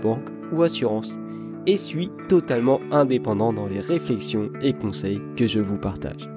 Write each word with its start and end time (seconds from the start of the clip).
banque 0.00 0.28
ou 0.52 0.62
assurance, 0.62 1.18
et 1.66 1.76
suis 1.76 2.10
totalement 2.28 2.80
indépendant 2.90 3.52
dans 3.52 3.66
les 3.66 3.80
réflexions 3.80 4.50
et 4.62 4.72
conseils 4.72 5.20
que 5.36 5.46
je 5.46 5.60
vous 5.60 5.78
partage. 5.78 6.28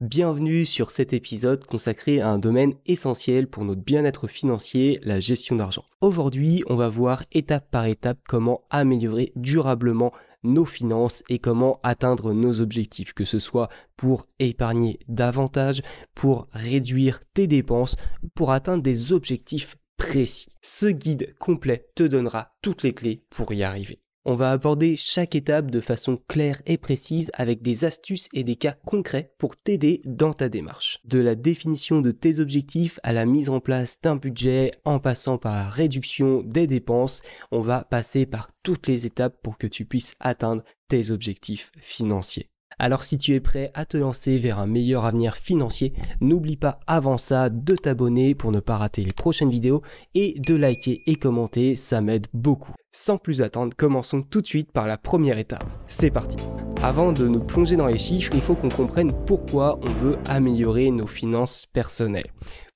Bienvenue 0.00 0.66
sur 0.66 0.90
cet 0.90 1.12
épisode 1.12 1.64
consacré 1.64 2.20
à 2.20 2.28
un 2.28 2.38
domaine 2.38 2.74
essentiel 2.86 3.46
pour 3.46 3.64
notre 3.64 3.82
bien-être 3.82 4.26
financier, 4.26 4.98
la 5.04 5.20
gestion 5.20 5.54
d'argent. 5.54 5.84
Aujourd'hui, 6.00 6.64
on 6.66 6.74
va 6.74 6.88
voir 6.88 7.22
étape 7.30 7.70
par 7.70 7.86
étape 7.86 8.18
comment 8.28 8.62
améliorer 8.68 9.32
durablement 9.36 10.12
nos 10.42 10.64
finances 10.64 11.22
et 11.28 11.38
comment 11.38 11.80
atteindre 11.82 12.32
nos 12.32 12.60
objectifs, 12.60 13.12
que 13.12 13.24
ce 13.24 13.38
soit 13.38 13.68
pour 13.96 14.26
épargner 14.38 14.98
davantage, 15.08 15.82
pour 16.14 16.48
réduire 16.52 17.20
tes 17.34 17.46
dépenses, 17.46 17.96
pour 18.34 18.50
atteindre 18.50 18.82
des 18.82 19.12
objectifs 19.12 19.76
précis. 19.96 20.48
Ce 20.62 20.86
guide 20.86 21.34
complet 21.38 21.88
te 21.94 22.02
donnera 22.02 22.52
toutes 22.60 22.82
les 22.82 22.94
clés 22.94 23.24
pour 23.30 23.52
y 23.52 23.62
arriver. 23.62 24.01
On 24.24 24.36
va 24.36 24.52
aborder 24.52 24.94
chaque 24.94 25.34
étape 25.34 25.70
de 25.70 25.80
façon 25.80 26.16
claire 26.28 26.62
et 26.66 26.78
précise 26.78 27.32
avec 27.34 27.60
des 27.60 27.84
astuces 27.84 28.28
et 28.32 28.44
des 28.44 28.54
cas 28.54 28.76
concrets 28.86 29.32
pour 29.36 29.56
t'aider 29.56 30.00
dans 30.04 30.32
ta 30.32 30.48
démarche. 30.48 31.00
De 31.04 31.18
la 31.18 31.34
définition 31.34 32.00
de 32.00 32.12
tes 32.12 32.38
objectifs 32.38 33.00
à 33.02 33.12
la 33.12 33.26
mise 33.26 33.50
en 33.50 33.58
place 33.58 33.98
d'un 34.00 34.14
budget 34.14 34.72
en 34.84 35.00
passant 35.00 35.38
par 35.38 35.56
la 35.56 35.68
réduction 35.68 36.42
des 36.44 36.68
dépenses, 36.68 37.22
on 37.50 37.62
va 37.62 37.82
passer 37.82 38.24
par 38.24 38.48
toutes 38.62 38.86
les 38.86 39.06
étapes 39.06 39.42
pour 39.42 39.58
que 39.58 39.66
tu 39.66 39.84
puisses 39.86 40.14
atteindre 40.20 40.62
tes 40.86 41.10
objectifs 41.10 41.72
financiers. 41.78 42.48
Alors 42.82 43.04
si 43.04 43.16
tu 43.16 43.32
es 43.36 43.38
prêt 43.38 43.70
à 43.74 43.84
te 43.84 43.96
lancer 43.96 44.38
vers 44.38 44.58
un 44.58 44.66
meilleur 44.66 45.04
avenir 45.04 45.36
financier, 45.36 45.92
n'oublie 46.20 46.56
pas 46.56 46.80
avant 46.88 47.16
ça 47.16 47.48
de 47.48 47.76
t'abonner 47.76 48.34
pour 48.34 48.50
ne 48.50 48.58
pas 48.58 48.76
rater 48.76 49.04
les 49.04 49.12
prochaines 49.12 49.50
vidéos 49.50 49.82
et 50.16 50.34
de 50.40 50.56
liker 50.56 51.00
et 51.06 51.14
commenter, 51.14 51.76
ça 51.76 52.00
m'aide 52.00 52.26
beaucoup. 52.34 52.72
Sans 52.90 53.18
plus 53.18 53.40
attendre, 53.40 53.72
commençons 53.76 54.20
tout 54.20 54.40
de 54.40 54.48
suite 54.48 54.72
par 54.72 54.88
la 54.88 54.98
première 54.98 55.38
étape. 55.38 55.64
C'est 55.86 56.10
parti. 56.10 56.38
Avant 56.82 57.12
de 57.12 57.28
nous 57.28 57.44
plonger 57.44 57.76
dans 57.76 57.86
les 57.86 57.98
chiffres, 57.98 58.34
il 58.34 58.42
faut 58.42 58.56
qu'on 58.56 58.68
comprenne 58.68 59.12
pourquoi 59.26 59.78
on 59.84 59.92
veut 59.92 60.18
améliorer 60.26 60.90
nos 60.90 61.06
finances 61.06 61.66
personnelles 61.72 62.32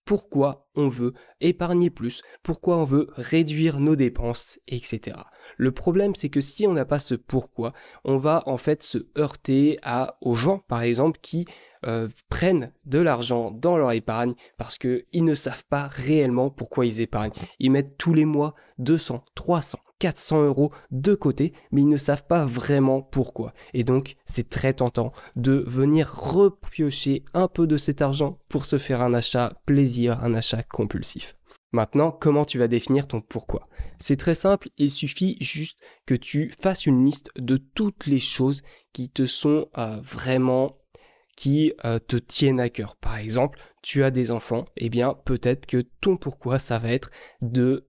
pourquoi 0.07 0.69
on 0.77 0.89
veut 0.89 1.15
épargner 1.41 1.91
plus, 1.91 2.23
pourquoi 2.45 2.79
on 2.79 2.85
veut 2.85 3.09
réduire 3.17 3.81
nos 3.81 3.97
dépenses, 3.97 4.61
etc. 4.69 5.17
Le 5.57 5.73
problème, 5.73 6.15
c'est 6.15 6.29
que 6.29 6.41
si 6.41 6.67
on 6.67 6.73
n'a 6.73 6.85
pas 6.85 6.99
ce 6.99 7.15
pourquoi, 7.15 7.73
on 8.05 8.19
va 8.19 8.43
en 8.47 8.57
fait 8.57 8.83
se 8.83 8.99
heurter 9.17 9.79
aux 10.21 10.35
gens, 10.35 10.59
par 10.69 10.83
exemple, 10.83 11.19
qui 11.23 11.47
euh, 11.87 12.09
prennent 12.29 12.73
de 12.85 12.99
l'argent 12.99 13.51
dans 13.51 13.77
leur 13.77 13.93
épargne 13.93 14.35
parce 14.59 14.79
qu'ils 14.79 15.05
ne 15.25 15.35
savent 15.35 15.65
pas 15.69 15.87
réellement 15.87 16.51
pourquoi 16.51 16.85
ils 16.87 17.01
épargnent. 17.01 17.33
Ils 17.59 17.71
mettent 17.71 17.97
tous 17.97 18.13
les 18.13 18.25
mois 18.25 18.55
200, 18.79 19.23
300, 19.35 19.79
400 19.99 20.45
euros 20.45 20.73
de 20.91 21.15
côté, 21.15 21.53
mais 21.71 21.83
ils 21.83 21.89
ne 21.89 21.97
savent 21.97 22.27
pas 22.27 22.45
vraiment 22.45 23.03
pourquoi. 23.03 23.53
Et 23.73 23.85
donc, 23.85 24.17
c'est 24.25 24.49
très 24.49 24.73
tentant 24.73 25.13
de 25.37 25.65
venir 25.67 26.13
repiocher 26.13 27.25
un 27.35 27.49
peu 27.49 27.67
de 27.67 27.77
cet 27.77 28.03
argent 28.03 28.39
pour 28.49 28.65
se 28.65 28.79
faire 28.79 29.03
un 29.03 29.15
achat 29.15 29.53
plaisir, 29.65 30.23
un 30.23 30.35
achat 30.35 30.63
compulsif. 30.63 31.36
Maintenant, 31.73 32.11
comment 32.11 32.45
tu 32.45 32.59
vas 32.59 32.69
définir 32.69 33.09
ton 33.09 33.21
pourquoi? 33.21 33.69
C'est 33.99 34.17
très 34.17 34.35
simple, 34.35 34.69
il 34.79 34.91
suffit 34.91 35.37
juste 35.41 35.79
que 36.07 36.15
tu 36.15 36.51
fasses 36.61 36.87
une 36.87 37.05
liste 37.05 37.31
de 37.37 37.57
toutes 37.57 38.07
les 38.07 38.21
choses 38.21 38.63
qui 38.93 39.11
te 39.11 39.27
sont 39.27 39.69
euh, 39.77 39.99
vraiment 40.03 40.79
qui 41.37 41.75
euh, 41.85 41.99
te 41.99 42.17
tiennent 42.17 42.61
à 42.61 42.71
cœur. 42.71 42.97
Par 42.97 43.17
exemple, 43.17 43.61
tu 43.83 44.03
as 44.03 44.11
des 44.11 44.31
enfants, 44.31 44.65
eh 44.77 44.89
bien 44.89 45.15
peut-être 45.25 45.67
que 45.67 45.85
ton 46.01 46.17
pourquoi 46.17 46.59
ça 46.59 46.79
va 46.79 46.91
être 46.91 47.11
de 47.43 47.87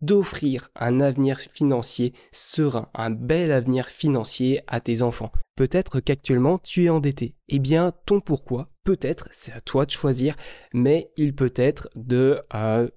d'offrir 0.00 0.70
un 0.76 1.00
avenir 1.00 1.40
financier 1.40 2.14
serein, 2.32 2.88
un 2.94 3.10
bel 3.10 3.52
avenir 3.52 3.86
financier 3.88 4.62
à 4.66 4.80
tes 4.80 5.02
enfants. 5.02 5.30
Peut-être 5.56 6.00
qu'actuellement 6.00 6.58
tu 6.58 6.84
es 6.84 6.88
endetté. 6.88 7.34
Eh 7.48 7.58
bien, 7.58 7.92
ton 8.06 8.20
pourquoi, 8.20 8.70
peut-être, 8.84 9.28
c'est 9.30 9.52
à 9.52 9.60
toi 9.60 9.84
de 9.84 9.90
choisir, 9.90 10.36
mais 10.72 11.10
il 11.18 11.34
peut 11.34 11.52
être 11.54 11.88
de 11.96 12.40
euh, 12.54 12.88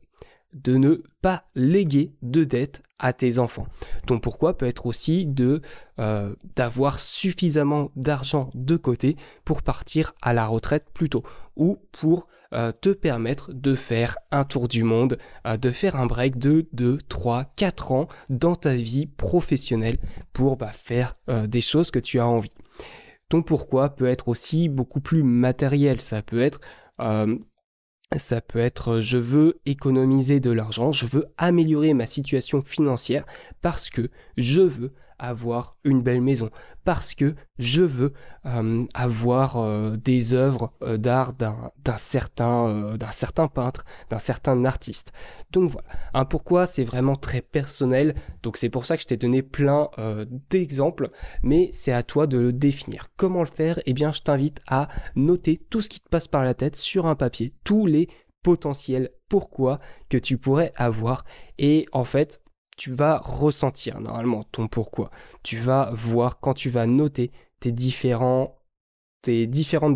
de 0.54 0.78
ne 0.78 1.04
pas 1.22 1.44
léguer 1.56 2.14
de 2.22 2.44
dette 2.44 2.82
à 3.00 3.14
tes 3.14 3.40
enfants. 3.40 3.68
Ton 4.08 4.20
pourquoi 4.20 4.58
peut 4.58 4.66
être 4.66 4.86
aussi 4.86 5.26
de 5.26 5.62
euh, 6.00 6.36
d'avoir 6.56 7.00
suffisamment 7.00 7.92
d'argent 7.96 8.50
de 8.54 8.78
côté 8.78 9.16
pour 9.46 9.62
partir 9.62 10.14
à 10.22 10.34
la 10.34 10.48
retraite 10.48 10.86
plus 10.94 11.10
tôt 11.10 11.24
ou 11.56 11.78
pour 11.92 12.28
euh, 12.54 12.72
te 12.72 12.90
permettre 12.90 13.52
de 13.52 13.76
faire 13.76 14.18
un 14.32 14.44
tour 14.44 14.68
du 14.68 14.84
monde, 14.84 15.18
euh, 15.48 15.58
de 15.58 15.72
faire 15.72 15.96
un 15.96 16.06
break 16.06 16.38
de 16.38 16.68
2, 16.74 16.98
3, 17.10 17.46
4 17.56 17.92
ans 17.92 18.08
dans 18.30 18.56
ta 18.56 18.74
vie 18.74 19.06
professionnelle 19.06 19.98
pour 20.32 20.58
bah, 20.58 20.72
faire 20.72 21.14
des 21.28 21.62
choses 21.62 21.92
que 21.92 22.00
tu 22.00 22.20
as 22.20 22.28
envie. 22.28 22.52
Ton 23.30 23.42
pourquoi 23.42 23.90
peut 23.90 24.08
être 24.08 24.28
aussi 24.28 24.70
beaucoup 24.70 25.02
plus 25.02 25.24
matériel, 25.24 26.00
ça 26.00 26.22
peut 26.22 26.42
être 26.42 26.62
ça 28.18 28.42
peut 28.42 28.60
être 28.60 29.00
je 29.00 29.18
veux 29.18 29.60
économiser 29.66 30.40
de 30.40 30.52
l'argent, 30.52 30.92
je 30.92 31.06
veux 31.06 31.26
améliorer 31.38 31.94
ma 31.94 32.06
situation 32.06 32.62
financière 32.62 33.26
parce 33.62 33.90
que 33.90 34.10
je 34.38 34.62
veux 34.62 34.94
avoir 35.24 35.78
une 35.86 36.02
belle 36.02 36.22
maison, 36.22 36.50
parce 36.84 37.16
que 37.16 37.34
je 37.58 37.82
veux 37.82 38.14
euh, 38.46 38.86
avoir 38.94 39.56
euh, 39.58 39.96
des 39.96 40.34
œuvres 40.34 40.74
euh, 40.82 40.98
d'art 40.98 41.34
d'un 41.34 41.98
certain, 41.98 42.98
d'un 42.98 43.12
certain 43.12 43.48
peintre, 43.48 43.86
d'un 44.10 44.20
certain 44.20 44.66
artiste. 44.66 45.14
Donc 45.52 45.70
voilà, 45.70 45.88
un 46.14 46.26
pourquoi 46.26 46.66
c'est 46.66 46.84
vraiment 46.84 47.16
très 47.16 47.42
personnel, 47.42 48.16
donc 48.44 48.58
c'est 48.58 48.70
pour 48.70 48.86
ça 48.86 48.98
que 48.98 49.04
je 49.04 49.08
t'ai 49.08 49.18
donné 49.18 49.42
plein 49.42 49.90
d'exemples, 50.50 51.10
mais 51.42 51.70
c'est 51.72 51.94
à 51.94 52.04
toi 52.04 52.28
de 52.28 52.38
le 52.38 52.52
définir. 52.52 53.08
Comment 53.16 53.42
le 53.42 53.46
faire? 53.46 53.80
Eh 53.86 53.94
bien 53.94 54.12
je 54.12 54.22
t'invite 54.22 54.60
à 54.68 54.90
noter 55.16 55.58
tout 55.70 55.82
ce 55.82 55.90
qui 55.90 56.02
te 56.02 56.10
passe 56.10 56.28
par 56.28 56.44
la 56.44 56.54
tête 56.54 56.76
sur 56.76 57.06
un 57.06 57.16
papier, 57.16 57.54
tous 57.64 57.86
les 57.86 58.10
potentiels 58.44 59.10
pourquoi 59.30 59.80
que 60.10 60.18
tu 60.18 60.38
pourrais 60.38 60.74
avoir. 60.76 61.24
Et 61.58 61.88
en 61.94 62.04
fait 62.04 62.43
tu 62.78 62.92
vas 62.94 63.18
ressentir 63.20 64.00
normalement 64.00 64.44
ton 64.52 64.68
pourquoi. 64.68 65.12
Tu 65.44 65.58
vas 65.58 65.92
voir 65.94 66.40
quand 66.40 66.54
tu 66.54 66.70
vas 66.70 66.88
noter 66.88 67.32
tes 67.60 67.72
différentes 67.72 68.56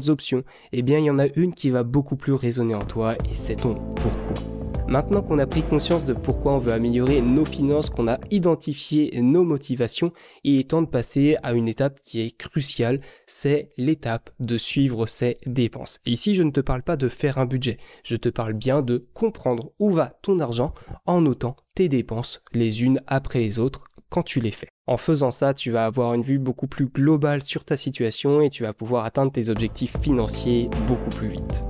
options, 0.10 0.44
eh 0.72 0.82
bien 0.82 1.00
il 1.00 1.06
y 1.06 1.10
en 1.10 1.20
a 1.20 1.28
une 1.36 1.54
qui 1.54 1.70
va 1.70 1.84
beaucoup 1.84 2.16
plus 2.16 2.34
résonner 2.34 2.76
en 2.76 2.86
toi 2.86 3.16
et 3.26 3.34
c'est 3.34 3.58
ton 3.58 3.76
pourquoi. 4.00 4.57
Maintenant 4.90 5.22
qu'on 5.22 5.38
a 5.38 5.46
pris 5.46 5.64
conscience 5.64 6.06
de 6.06 6.14
pourquoi 6.14 6.54
on 6.54 6.60
veut 6.60 6.72
améliorer 6.72 7.22
nos 7.22 7.44
finances, 7.44 7.90
qu'on 7.90 8.08
a 8.08 8.20
identifié 8.32 9.20
nos 9.22 9.44
motivations, 9.44 10.14
il 10.46 10.60
est 10.60 10.70
temps 10.70 10.82
de 10.82 10.88
passer 10.88 11.36
à 11.44 11.52
une 11.52 11.68
étape 11.68 12.00
qui 12.00 12.22
est 12.22 12.38
cruciale, 12.38 13.00
c'est 13.26 13.70
l'étape 13.76 14.30
de 14.40 14.58
suivre 14.58 15.06
ses 15.06 15.38
dépenses. 15.46 16.00
Ici, 16.06 16.36
je 16.36 16.44
ne 16.44 16.52
te 16.52 16.62
parle 16.62 16.84
pas 16.84 16.96
de 16.96 17.10
faire 17.10 17.38
un 17.38 17.46
budget, 17.46 17.80
je 18.04 18.16
te 18.16 18.30
parle 18.30 18.54
bien 18.54 18.82
de 18.82 19.06
comprendre 19.14 19.74
où 19.78 19.92
va 19.92 20.14
ton 20.22 20.40
argent 20.40 20.74
en 21.06 21.20
notant 21.20 21.58
tes 21.76 21.90
dépenses 21.90 22.42
les 22.54 22.84
unes 22.84 23.02
après 23.08 23.40
les 23.40 23.60
autres 23.60 23.90
quand 24.10 24.24
tu 24.24 24.40
les 24.40 24.52
fais. 24.52 24.70
En 24.86 24.96
faisant 24.96 25.32
ça, 25.32 25.54
tu 25.54 25.70
vas 25.70 25.86
avoir 25.86 26.14
une 26.14 26.22
vue 26.22 26.40
beaucoup 26.40 26.68
plus 26.68 26.86
globale 26.86 27.44
sur 27.44 27.66
ta 27.66 27.76
situation 27.76 28.40
et 28.40 28.50
tu 28.50 28.64
vas 28.64 28.72
pouvoir 28.72 29.04
atteindre 29.04 29.34
tes 29.34 29.50
objectifs 29.50 29.98
financiers 30.02 30.70
beaucoup 30.88 31.10
plus 31.10 31.28
vite. 31.28 31.64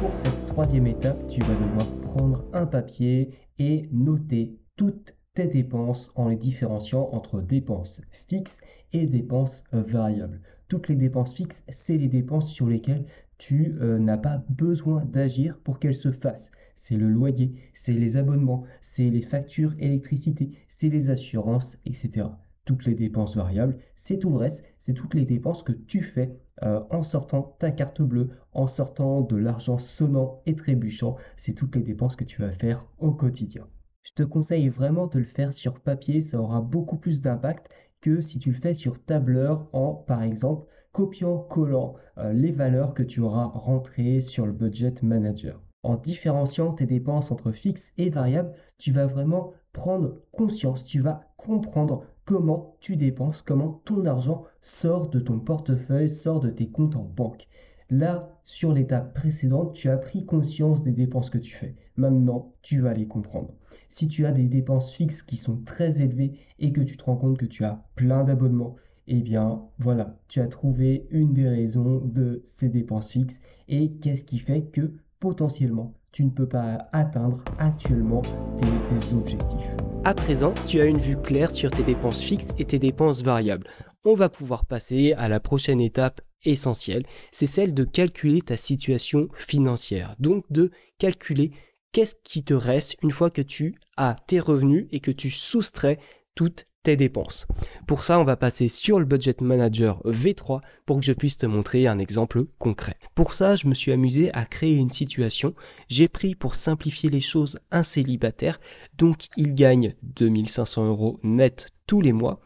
Pour 0.00 0.12
cette 0.22 0.46
troisième 0.46 0.86
étape, 0.86 1.18
tu 1.28 1.40
vas 1.40 1.54
devoir 1.54 1.86
prendre 2.16 2.46
un 2.54 2.64
papier 2.64 3.30
et 3.58 3.90
noter 3.92 4.56
toutes 4.76 5.14
tes 5.34 5.48
dépenses 5.48 6.12
en 6.14 6.30
les 6.30 6.36
différenciant 6.36 7.10
entre 7.12 7.42
dépenses 7.42 8.00
fixes 8.26 8.62
et 8.94 9.06
dépenses 9.06 9.64
variables. 9.72 10.40
Toutes 10.68 10.88
les 10.88 10.96
dépenses 10.96 11.34
fixes, 11.34 11.62
c'est 11.68 11.98
les 11.98 12.08
dépenses 12.08 12.50
sur 12.50 12.68
lesquelles 12.68 13.04
tu 13.36 13.76
euh, 13.82 13.98
n'as 13.98 14.16
pas 14.16 14.42
besoin 14.48 15.04
d'agir 15.04 15.58
pour 15.58 15.78
qu'elles 15.78 15.94
se 15.94 16.10
fassent. 16.10 16.50
C'est 16.76 16.96
le 16.96 17.10
loyer, 17.10 17.52
c'est 17.74 17.92
les 17.92 18.16
abonnements, 18.16 18.64
c'est 18.80 19.10
les 19.10 19.20
factures 19.20 19.74
électricité, 19.78 20.52
c'est 20.68 20.88
les 20.88 21.10
assurances, 21.10 21.76
etc. 21.84 22.28
Toutes 22.64 22.86
les 22.86 22.94
dépenses 22.94 23.36
variables, 23.36 23.76
c'est 23.94 24.18
tout 24.18 24.30
le 24.30 24.38
reste, 24.38 24.64
c'est 24.78 24.94
toutes 24.94 25.12
les 25.12 25.26
dépenses 25.26 25.62
que 25.62 25.72
tu 25.72 26.00
fais 26.00 26.34
euh, 26.62 26.82
en 26.90 27.02
sortant 27.02 27.56
ta 27.58 27.70
carte 27.70 28.02
bleue, 28.02 28.30
en 28.52 28.66
sortant 28.66 29.20
de 29.20 29.36
l'argent 29.36 29.78
sonnant 29.78 30.42
et 30.46 30.54
trébuchant. 30.54 31.16
C'est 31.36 31.52
toutes 31.52 31.76
les 31.76 31.82
dépenses 31.82 32.16
que 32.16 32.24
tu 32.24 32.40
vas 32.40 32.52
faire 32.52 32.86
au 32.98 33.12
quotidien. 33.12 33.66
Je 34.02 34.12
te 34.12 34.22
conseille 34.22 34.68
vraiment 34.68 35.06
de 35.06 35.18
le 35.18 35.24
faire 35.24 35.52
sur 35.52 35.80
papier, 35.80 36.20
ça 36.20 36.40
aura 36.40 36.60
beaucoup 36.60 36.96
plus 36.96 37.22
d'impact 37.22 37.68
que 38.00 38.20
si 38.20 38.38
tu 38.38 38.52
le 38.52 38.58
fais 38.58 38.74
sur 38.74 39.02
tableur 39.04 39.68
en, 39.72 39.94
par 39.94 40.22
exemple, 40.22 40.66
copiant-collant 40.92 41.96
euh, 42.18 42.32
les 42.32 42.52
valeurs 42.52 42.94
que 42.94 43.02
tu 43.02 43.20
auras 43.20 43.44
rentrées 43.44 44.20
sur 44.20 44.46
le 44.46 44.52
budget 44.52 44.94
manager. 45.02 45.60
En 45.82 45.96
différenciant 45.96 46.72
tes 46.72 46.86
dépenses 46.86 47.30
entre 47.30 47.52
fixes 47.52 47.92
et 47.98 48.08
variables, 48.08 48.54
tu 48.78 48.92
vas 48.92 49.06
vraiment 49.06 49.52
prendre 49.72 50.22
conscience, 50.32 50.84
tu 50.84 51.00
vas 51.00 51.28
comprendre 51.36 52.04
comment 52.26 52.76
tu 52.80 52.96
dépenses, 52.96 53.40
comment 53.40 53.80
ton 53.84 54.04
argent 54.04 54.44
sort 54.60 55.08
de 55.08 55.20
ton 55.20 55.38
portefeuille, 55.38 56.10
sort 56.10 56.40
de 56.40 56.50
tes 56.50 56.68
comptes 56.68 56.96
en 56.96 57.04
banque. 57.04 57.46
Là, 57.88 58.28
sur 58.44 58.72
l'étape 58.72 59.14
précédente, 59.14 59.74
tu 59.74 59.88
as 59.88 59.96
pris 59.96 60.26
conscience 60.26 60.82
des 60.82 60.92
dépenses 60.92 61.30
que 61.30 61.38
tu 61.38 61.54
fais. 61.54 61.76
Maintenant, 61.96 62.52
tu 62.62 62.80
vas 62.80 62.94
les 62.94 63.06
comprendre. 63.06 63.54
Si 63.88 64.08
tu 64.08 64.26
as 64.26 64.32
des 64.32 64.48
dépenses 64.48 64.92
fixes 64.92 65.22
qui 65.22 65.36
sont 65.36 65.62
très 65.64 66.02
élevées 66.02 66.32
et 66.58 66.72
que 66.72 66.80
tu 66.80 66.96
te 66.96 67.04
rends 67.04 67.16
compte 67.16 67.38
que 67.38 67.46
tu 67.46 67.64
as 67.64 67.84
plein 67.94 68.24
d'abonnements, 68.24 68.74
eh 69.06 69.20
bien 69.20 69.62
voilà, 69.78 70.18
tu 70.26 70.40
as 70.40 70.48
trouvé 70.48 71.06
une 71.10 71.32
des 71.32 71.48
raisons 71.48 72.00
de 72.04 72.42
ces 72.44 72.68
dépenses 72.68 73.12
fixes 73.12 73.40
et 73.68 73.92
qu'est-ce 73.92 74.24
qui 74.24 74.40
fait 74.40 74.64
que 74.64 74.94
potentiellement 75.20 75.94
tu 76.16 76.24
ne 76.24 76.30
peux 76.30 76.48
pas 76.48 76.88
atteindre 76.94 77.44
actuellement 77.58 78.22
tes 78.58 79.14
objectifs. 79.14 79.68
À 80.02 80.14
présent, 80.14 80.54
tu 80.66 80.80
as 80.80 80.86
une 80.86 80.96
vue 80.96 81.18
claire 81.18 81.54
sur 81.54 81.70
tes 81.70 81.82
dépenses 81.82 82.22
fixes 82.22 82.54
et 82.56 82.64
tes 82.64 82.78
dépenses 82.78 83.22
variables. 83.22 83.68
On 84.02 84.14
va 84.14 84.30
pouvoir 84.30 84.64
passer 84.64 85.12
à 85.12 85.28
la 85.28 85.40
prochaine 85.40 85.78
étape 85.78 86.22
essentielle, 86.42 87.04
c'est 87.32 87.44
celle 87.44 87.74
de 87.74 87.84
calculer 87.84 88.40
ta 88.40 88.56
situation 88.56 89.28
financière. 89.34 90.16
Donc 90.18 90.46
de 90.48 90.70
calculer 90.96 91.50
qu'est-ce 91.92 92.14
qui 92.24 92.42
te 92.42 92.54
reste 92.54 92.96
une 93.02 93.10
fois 93.10 93.28
que 93.28 93.42
tu 93.42 93.74
as 93.98 94.16
tes 94.26 94.40
revenus 94.40 94.86
et 94.92 95.00
que 95.00 95.10
tu 95.10 95.28
soustrais 95.28 95.98
toutes 96.34 96.66
dépenses. 96.94 97.46
Pour 97.88 98.04
ça, 98.04 98.20
on 98.20 98.24
va 98.24 98.36
passer 98.36 98.68
sur 98.68 99.00
le 99.00 99.04
Budget 99.04 99.34
Manager 99.40 100.00
V3 100.04 100.60
pour 100.84 101.00
que 101.00 101.04
je 101.04 101.12
puisse 101.12 101.38
te 101.38 101.46
montrer 101.46 101.88
un 101.88 101.98
exemple 101.98 102.44
concret. 102.58 102.94
Pour 103.16 103.34
ça, 103.34 103.56
je 103.56 103.66
me 103.66 103.74
suis 103.74 103.90
amusé 103.90 104.30
à 104.34 104.44
créer 104.44 104.76
une 104.76 104.90
situation. 104.90 105.54
J'ai 105.88 106.06
pris 106.06 106.36
pour 106.36 106.54
simplifier 106.54 107.10
les 107.10 107.20
choses 107.20 107.58
un 107.72 107.82
célibataire, 107.82 108.60
donc 108.96 109.26
il 109.36 109.54
gagne 109.54 109.96
2500 110.02 110.86
euros 110.86 111.18
net 111.24 111.70
tous 111.88 112.00
les 112.00 112.12
mois. 112.12 112.40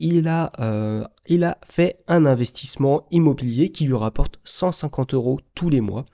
Il 0.00 0.28
a, 0.28 0.52
euh, 0.60 1.04
il 1.26 1.42
a 1.44 1.58
fait 1.68 1.98
un 2.06 2.26
investissement 2.26 3.06
immobilier 3.10 3.70
qui 3.70 3.84
lui 3.84 3.94
rapporte 3.94 4.38
150 4.44 5.14
euros 5.14 5.40
tous 5.54 5.70
les 5.70 5.80
mois 5.80 6.04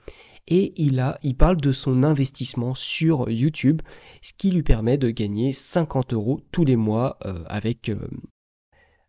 et 0.47 0.73
il, 0.77 0.99
a, 0.99 1.17
il 1.23 1.35
parle 1.35 1.57
de 1.57 1.71
son 1.71 2.03
investissement 2.03 2.75
sur 2.75 3.29
YouTube, 3.29 3.81
ce 4.21 4.33
qui 4.37 4.51
lui 4.51 4.63
permet 4.63 4.97
de 4.97 5.09
gagner 5.09 5.51
50 5.51 6.13
euros 6.13 6.41
tous 6.51 6.65
les 6.65 6.75
mois 6.75 7.17
euh, 7.25 7.43
avec, 7.47 7.89
euh, 7.89 8.07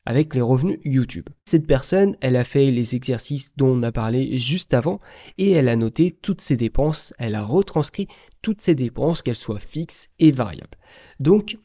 avec 0.06 0.34
les 0.34 0.40
revenus 0.40 0.78
YouTube. 0.84 1.28
Cette 1.44 1.66
personne, 1.66 2.16
elle 2.20 2.36
a 2.36 2.44
fait 2.44 2.70
les 2.70 2.94
exercices 2.94 3.54
dont 3.56 3.78
on 3.78 3.82
a 3.82 3.92
parlé 3.92 4.38
juste 4.38 4.72
avant 4.72 4.98
et 5.36 5.50
elle 5.50 5.68
a 5.68 5.76
noté 5.76 6.16
toutes 6.22 6.40
ses 6.40 6.56
dépenses, 6.56 7.12
elle 7.18 7.34
a 7.34 7.42
retranscrit 7.42 8.08
toutes 8.40 8.62
ses 8.62 8.74
dépenses, 8.74 9.22
qu'elles 9.22 9.36
soient 9.36 9.60
fixes 9.60 10.08
et 10.18 10.30
variables. 10.30 10.78
Donc, 11.20 11.58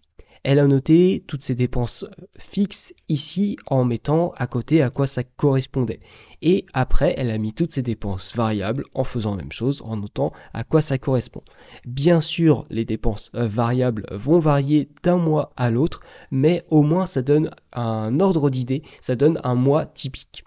elle 0.44 0.60
a 0.60 0.68
noté 0.68 1.24
toutes 1.28 1.44
ses 1.44 1.56
dépenses 1.56 2.06
fixes 2.38 2.94
ici 3.10 3.58
en 3.68 3.86
mettant 3.86 4.34
à 4.38 4.48
côté 4.48 4.82
à 4.82 4.90
quoi 4.90 5.06
ça 5.06 5.24
correspondait. 5.24 6.00
Et 6.42 6.66
après, 6.74 7.14
elle 7.18 7.30
a 7.30 7.38
mis 7.38 7.54
toutes 7.54 7.74
ses 7.74 7.84
dépenses 7.84 8.36
variables 8.36 8.86
en 8.96 9.04
faisant 9.04 9.32
la 9.32 9.44
même 9.44 9.52
chose, 9.52 9.84
en 9.86 9.98
notant 9.98 10.32
à 10.54 10.64
quoi 10.64 10.82
ça 10.82 10.98
correspond. 10.98 11.44
Bien 11.86 12.22
sûr, 12.22 12.66
les 12.72 12.86
dépenses 12.86 13.30
variables 13.34 14.06
vont 14.12 14.40
varier 14.40 14.90
d'un 15.04 15.18
mois 15.18 15.54
à 15.58 15.70
l'autre, 15.70 16.02
mais 16.32 16.66
au 16.70 16.82
moins 16.82 17.06
ça 17.06 17.22
donne 17.22 17.52
un 17.74 18.20
ordre 18.20 18.50
d'idée, 18.50 18.82
ça 19.00 19.16
donne 19.16 19.40
un 19.44 19.56
mois 19.56 19.86
typique. 19.86 20.44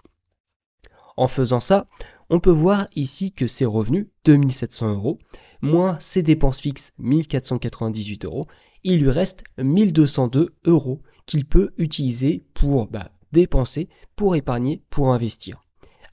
En 1.15 1.29
faisant 1.29 1.61
ça, 1.61 1.87
on 2.29 2.41
peut 2.41 2.51
voir 2.51 2.87
ici 2.95 3.31
que 3.31 3.47
ses 3.47 3.65
revenus, 3.65 4.07
2700 4.25 4.95
euros, 4.95 5.19
moins 5.61 5.97
ses 6.01 6.23
dépenses 6.23 6.59
fixes, 6.59 6.91
1498 6.97 8.25
euros, 8.25 8.47
il 8.85 9.01
lui 9.01 9.09
reste 9.09 9.43
1202 9.57 10.53
euros 10.65 11.01
qu'il 11.25 11.45
peut 11.45 11.73
utiliser 11.79 12.45
pour 12.53 12.85
bah, 12.85 13.09
dépenser, 13.31 13.89
pour 14.15 14.35
épargner, 14.35 14.83
pour 14.91 15.11
investir. 15.11 15.63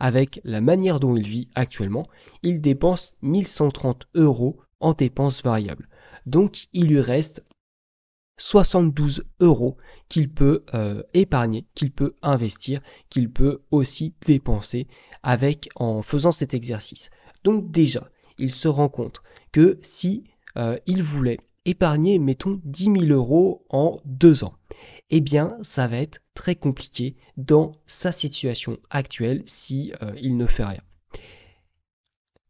Avec 0.01 0.41
la 0.43 0.63
manière 0.63 0.99
dont 0.99 1.15
il 1.15 1.29
vit 1.29 1.49
actuellement, 1.55 2.07
il 2.43 2.63
dépense 2.63 3.15
1130 3.21 4.09
euros 4.15 4.59
en 4.81 4.95
dépenses 4.95 5.43
variables. 5.43 5.87
Donc 6.25 6.69
il 6.73 6.87
lui 6.87 7.03
reste 7.03 7.45
72 8.39 9.23
euros 9.41 9.77
qu'il 10.09 10.31
peut 10.31 10.65
euh, 10.73 11.03
épargner, 11.13 11.67
qu'il 11.75 11.93
peut 11.93 12.15
investir, 12.23 12.81
qu'il 13.11 13.31
peut 13.31 13.61
aussi 13.71 14.15
dépenser 14.25 14.89
avec 15.23 15.69
en 15.77 16.01
faisant 16.01 16.33
cet 16.33 16.55
exercice. 16.55 17.11
Donc 17.45 17.71
déjà, 17.71 18.09
il 18.39 18.51
se 18.51 18.67
rend 18.67 18.89
compte 18.89 19.23
que 19.53 19.79
si 19.83 20.25
euh, 20.57 20.79
il 20.87 21.03
voulait 21.03 21.39
épargner, 21.65 22.19
mettons, 22.19 22.61
10 22.65 22.85
000 22.85 22.97
euros 23.07 23.65
en 23.71 24.01
deux 24.05 24.45
ans, 24.45 24.55
eh 25.11 25.21
bien, 25.21 25.57
ça 25.63 25.87
va 25.87 25.99
être 25.99 26.21
très 26.35 26.55
compliqué 26.55 27.17
dans 27.37 27.73
sa 27.87 28.13
situation 28.13 28.79
actuelle 28.91 29.43
si 29.47 29.93
euh, 30.03 30.13
il 30.21 30.37
ne 30.37 30.47
fait 30.47 30.65
rien. 30.65 30.83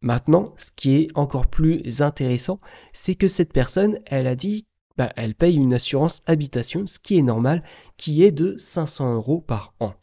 Maintenant, 0.01 0.53
ce 0.57 0.71
qui 0.75 0.95
est 0.95 1.07
encore 1.15 1.47
plus 1.47 2.01
intéressant, 2.01 2.59
c'est 2.91 3.15
que 3.15 3.27
cette 3.27 3.53
personne, 3.53 3.99
elle 4.05 4.27
a 4.27 4.35
dit, 4.35 4.65
bah, 4.97 5.11
elle 5.15 5.33
paye 5.33 5.55
une 5.55 5.73
assurance 5.73 6.21
habitation, 6.25 6.85
ce 6.87 6.99
qui 6.99 7.17
est 7.17 7.23
normal, 7.23 7.63
qui 7.97 8.23
est 8.23 8.31
de 8.31 8.57
500 8.57 9.13
euros 9.13 9.41
par 9.41 9.73
an. 9.79 9.93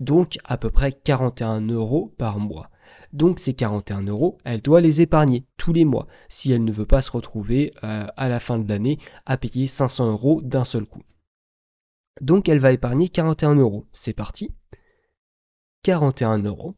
Donc 0.00 0.38
à 0.44 0.56
peu 0.56 0.70
près 0.70 0.92
41 0.92 1.60
euros 1.68 2.14
par 2.18 2.38
mois. 2.38 2.70
Donc 3.12 3.38
ces 3.38 3.54
41 3.54 4.02
euros, 4.02 4.38
elle 4.44 4.62
doit 4.62 4.80
les 4.80 5.00
épargner 5.00 5.44
tous 5.56 5.72
les 5.72 5.84
mois 5.84 6.06
si 6.28 6.52
elle 6.52 6.64
ne 6.64 6.72
veut 6.72 6.86
pas 6.86 7.02
se 7.02 7.10
retrouver 7.10 7.72
euh, 7.84 8.06
à 8.16 8.28
la 8.28 8.40
fin 8.40 8.58
de 8.58 8.68
l'année 8.68 8.98
à 9.24 9.36
payer 9.36 9.66
500 9.66 10.10
euros 10.10 10.42
d'un 10.42 10.64
seul 10.64 10.86
coup. 10.86 11.02
Donc 12.20 12.48
elle 12.48 12.58
va 12.58 12.72
épargner 12.72 13.08
41 13.08 13.56
euros. 13.56 13.86
C'est 13.92 14.12
parti. 14.12 14.54
41 15.82 16.38
euros. 16.40 16.74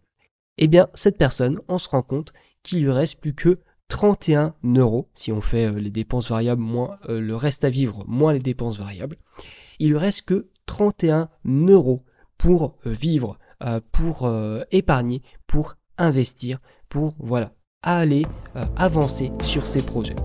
Eh 0.59 0.67
bien, 0.67 0.89
cette 0.95 1.19
personne, 1.19 1.61
on 1.69 1.79
se 1.79 1.89
rend 1.89 2.03
compte 2.03 2.33
qu'il 2.63 2.83
lui 2.83 2.91
reste 2.91 3.21
plus 3.21 3.35
que 3.35 3.61
31 3.89 4.55
euros, 4.77 5.09
si 5.15 5.33
on 5.33 5.41
fait 5.41 5.67
euh, 5.67 5.79
les 5.79 5.91
dépenses 5.91 6.29
variables 6.29 6.61
moins 6.61 6.99
euh, 7.09 7.21
le 7.21 7.35
reste 7.35 7.65
à 7.65 7.71
vivre 7.71 8.05
moins 8.07 8.33
les 8.33 8.39
dépenses 8.39 8.79
variables, 8.79 9.17
il 9.79 9.91
lui 9.91 9.97
reste 9.97 10.23
que 10.23 10.51
31 10.67 11.31
euros 11.47 12.03
pour 12.39 12.77
vivre, 12.85 13.39
pour 13.93 14.31
épargner, 14.71 15.23
pour 15.47 15.77
investir 15.99 16.61
pour 16.89 17.15
voilà, 17.19 17.53
aller 17.83 18.25
euh, 18.57 18.65
avancer 18.77 19.31
sur 19.43 19.67
ces 19.67 19.83
projets. 19.83 20.17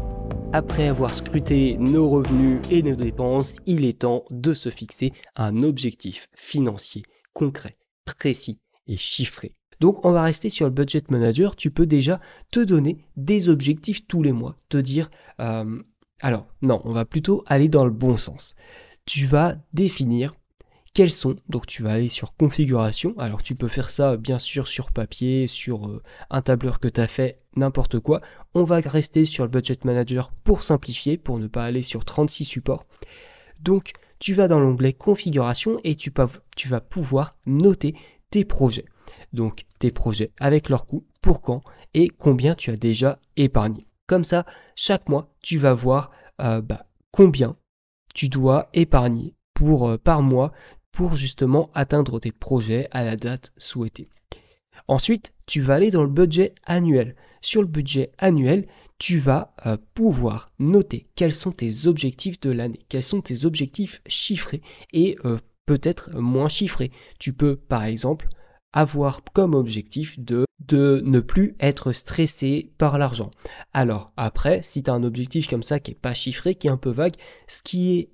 Après 0.53 0.87
avoir 0.87 1.13
scruté 1.13 1.77
nos 1.77 2.09
revenus 2.09 2.61
et 2.69 2.83
nos 2.83 2.95
dépenses, 2.95 3.55
il 3.65 3.85
est 3.85 4.01
temps 4.01 4.25
de 4.29 4.53
se 4.53 4.69
fixer 4.69 5.11
un 5.35 5.63
objectif 5.63 6.29
financier 6.35 7.03
concret, 7.33 7.77
précis 8.05 8.59
et 8.87 8.97
chiffré. 8.97 9.55
Donc 9.79 10.05
on 10.05 10.11
va 10.11 10.23
rester 10.23 10.49
sur 10.49 10.65
le 10.65 10.71
budget 10.71 11.03
manager, 11.09 11.55
tu 11.55 11.71
peux 11.71 11.87
déjà 11.87 12.21
te 12.51 12.59
donner 12.59 13.03
des 13.17 13.49
objectifs 13.49 14.07
tous 14.07 14.21
les 14.21 14.31
mois, 14.31 14.55
te 14.69 14.77
dire 14.77 15.09
euh, 15.39 15.81
alors 16.19 16.47
non, 16.61 16.81
on 16.85 16.93
va 16.93 17.03
plutôt 17.03 17.43
aller 17.47 17.67
dans 17.67 17.83
le 17.83 17.91
bon 17.91 18.17
sens. 18.17 18.55
Tu 19.05 19.25
vas 19.25 19.55
définir 19.73 20.33
quels 20.93 21.11
sont. 21.11 21.35
Donc 21.49 21.65
tu 21.67 21.83
vas 21.83 21.93
aller 21.93 22.09
sur 22.09 22.35
configuration. 22.35 23.15
Alors 23.17 23.43
tu 23.43 23.55
peux 23.55 23.67
faire 23.67 23.89
ça 23.89 24.17
bien 24.17 24.39
sûr 24.39 24.67
sur 24.67 24.91
papier, 24.91 25.47
sur 25.47 25.87
euh, 25.87 26.01
un 26.29 26.41
tableur 26.41 26.79
que 26.79 26.87
tu 26.87 27.01
as 27.01 27.07
fait, 27.07 27.39
n'importe 27.55 27.99
quoi. 27.99 28.21
On 28.53 28.63
va 28.63 28.79
rester 28.79 29.25
sur 29.25 29.43
le 29.43 29.49
budget 29.49 29.77
manager 29.83 30.31
pour 30.43 30.63
simplifier, 30.63 31.17
pour 31.17 31.39
ne 31.39 31.47
pas 31.47 31.65
aller 31.65 31.81
sur 31.81 32.05
36 32.05 32.45
supports. 32.45 32.85
Donc 33.59 33.93
tu 34.19 34.33
vas 34.33 34.47
dans 34.47 34.59
l'onglet 34.59 34.93
configuration 34.93 35.79
et 35.83 35.95
tu, 35.95 36.13
tu 36.55 36.67
vas 36.69 36.81
pouvoir 36.81 37.35
noter 37.45 37.95
tes 38.29 38.45
projets. 38.45 38.85
Donc 39.33 39.65
tes 39.79 39.91
projets 39.91 40.31
avec 40.39 40.69
leur 40.69 40.85
coût, 40.85 41.05
pour 41.21 41.41
quand 41.41 41.63
et 41.93 42.09
combien 42.09 42.55
tu 42.55 42.69
as 42.69 42.75
déjà 42.75 43.19
épargné. 43.35 43.87
Comme 44.07 44.23
ça, 44.23 44.45
chaque 44.75 45.09
mois, 45.09 45.29
tu 45.41 45.57
vas 45.57 45.73
voir 45.73 46.11
euh, 46.41 46.61
bah, 46.61 46.85
combien 47.11 47.55
tu 48.13 48.29
dois 48.29 48.69
épargner 48.73 49.35
pour, 49.53 49.89
euh, 49.89 49.97
par 49.97 50.21
mois 50.21 50.51
pour 50.93 51.17
justement 51.17 51.69
atteindre 51.73 52.19
tes 52.19 52.31
projets 52.31 52.87
à 52.91 53.03
la 53.03 53.17
date 53.17 53.51
souhaitée. 53.57 54.07
Ensuite, 54.87 55.33
tu 55.45 55.61
vas 55.61 55.75
aller 55.75 55.91
dans 55.91 56.03
le 56.03 56.09
budget 56.09 56.55
annuel. 56.65 57.15
Sur 57.41 57.61
le 57.61 57.67
budget 57.67 58.11
annuel, 58.17 58.67
tu 58.99 59.17
vas 59.17 59.53
euh, 59.65 59.75
pouvoir 59.93 60.47
noter 60.59 61.07
quels 61.15 61.33
sont 61.33 61.51
tes 61.51 61.87
objectifs 61.87 62.39
de 62.39 62.51
l'année, 62.51 62.79
quels 62.87 63.03
sont 63.03 63.21
tes 63.21 63.45
objectifs 63.45 64.01
chiffrés 64.07 64.61
et 64.93 65.17
euh, 65.25 65.37
peut-être 65.65 66.11
moins 66.15 66.47
chiffrés. 66.47 66.91
Tu 67.19 67.33
peux 67.33 67.57
par 67.57 67.83
exemple 67.83 68.29
avoir 68.71 69.21
comme 69.33 69.55
objectif 69.55 70.19
de, 70.19 70.45
de 70.59 71.01
ne 71.05 71.19
plus 71.19 71.55
être 71.59 71.91
stressé 71.91 72.71
par 72.77 72.97
l'argent. 72.97 73.31
Alors 73.73 74.11
après, 74.15 74.61
si 74.63 74.83
tu 74.83 74.89
as 74.89 74.93
un 74.93 75.03
objectif 75.03 75.47
comme 75.49 75.63
ça 75.63 75.79
qui 75.79 75.91
est 75.91 75.95
pas 75.99 76.13
chiffré, 76.13 76.55
qui 76.55 76.67
est 76.67 76.71
un 76.71 76.77
peu 76.77 76.91
vague, 76.91 77.15
ce 77.47 77.61
qui 77.61 77.99
est 77.99 78.09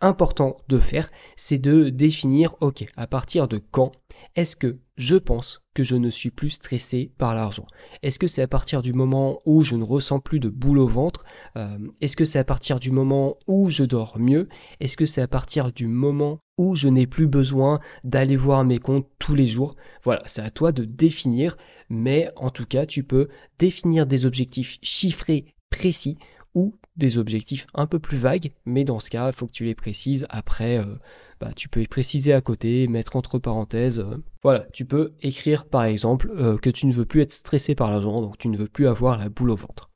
important 0.00 0.56
de 0.68 0.78
faire, 0.78 1.10
c'est 1.36 1.58
de 1.58 1.88
définir, 1.88 2.54
ok, 2.60 2.86
à 2.96 3.06
partir 3.06 3.48
de 3.48 3.60
quand 3.70 3.92
est-ce 4.36 4.54
que 4.54 4.78
je 4.96 5.16
pense 5.16 5.62
que 5.74 5.82
je 5.82 5.96
ne 5.96 6.10
suis 6.10 6.30
plus 6.30 6.50
stressé 6.50 7.12
par 7.18 7.34
l'argent? 7.34 7.66
Est-ce 8.02 8.18
que 8.18 8.26
c'est 8.26 8.42
à 8.42 8.48
partir 8.48 8.82
du 8.82 8.92
moment 8.92 9.40
où 9.46 9.62
je 9.62 9.76
ne 9.76 9.82
ressens 9.82 10.20
plus 10.20 10.40
de 10.40 10.48
boule 10.48 10.78
au 10.78 10.86
ventre 10.86 11.24
euh, 11.56 11.78
Est-ce 12.00 12.16
que 12.16 12.24
c'est 12.24 12.38
à 12.38 12.44
partir 12.44 12.80
du 12.80 12.90
moment 12.90 13.36
où 13.46 13.68
je 13.70 13.84
dors 13.84 14.18
mieux 14.18 14.48
Est-ce 14.78 14.96
que 14.96 15.06
c'est 15.06 15.22
à 15.22 15.28
partir 15.28 15.72
du 15.72 15.86
moment 15.86 16.40
où 16.58 16.74
je 16.74 16.88
n'ai 16.88 17.06
plus 17.06 17.26
besoin 17.26 17.80
d'aller 18.04 18.36
voir 18.36 18.64
mes 18.64 18.78
comptes 18.78 19.08
tous 19.18 19.34
les 19.34 19.46
jours? 19.46 19.74
Voilà, 20.04 20.22
c'est 20.26 20.42
à 20.42 20.50
toi 20.50 20.72
de 20.72 20.84
définir, 20.84 21.56
mais 21.88 22.30
en 22.36 22.50
tout 22.50 22.66
cas, 22.66 22.86
tu 22.86 23.04
peux 23.04 23.28
définir 23.58 24.06
des 24.06 24.26
objectifs 24.26 24.78
chiffrés 24.82 25.54
précis 25.70 26.18
ou 26.54 26.74
des 26.96 27.18
objectifs 27.18 27.66
un 27.74 27.86
peu 27.86 27.98
plus 27.98 28.18
vagues, 28.18 28.52
mais 28.64 28.84
dans 28.84 29.00
ce 29.00 29.10
cas, 29.10 29.28
il 29.28 29.34
faut 29.34 29.46
que 29.46 29.52
tu 29.52 29.64
les 29.64 29.74
précises. 29.74 30.26
Après, 30.28 30.78
euh, 30.78 30.96
bah, 31.40 31.52
tu 31.54 31.68
peux 31.68 31.80
les 31.80 31.86
préciser 31.86 32.32
à 32.32 32.40
côté, 32.40 32.88
mettre 32.88 33.16
entre 33.16 33.38
parenthèses. 33.38 34.00
Euh. 34.00 34.22
Voilà, 34.42 34.66
tu 34.72 34.84
peux 34.84 35.12
écrire 35.22 35.66
par 35.66 35.84
exemple 35.84 36.30
euh, 36.36 36.58
que 36.58 36.70
tu 36.70 36.86
ne 36.86 36.92
veux 36.92 37.06
plus 37.06 37.22
être 37.22 37.32
stressé 37.32 37.74
par 37.74 37.90
l'argent, 37.90 38.20
donc 38.20 38.38
tu 38.38 38.48
ne 38.48 38.56
veux 38.56 38.68
plus 38.68 38.88
avoir 38.88 39.18
la 39.18 39.28
boule 39.28 39.50
au 39.50 39.56
ventre. 39.56 39.90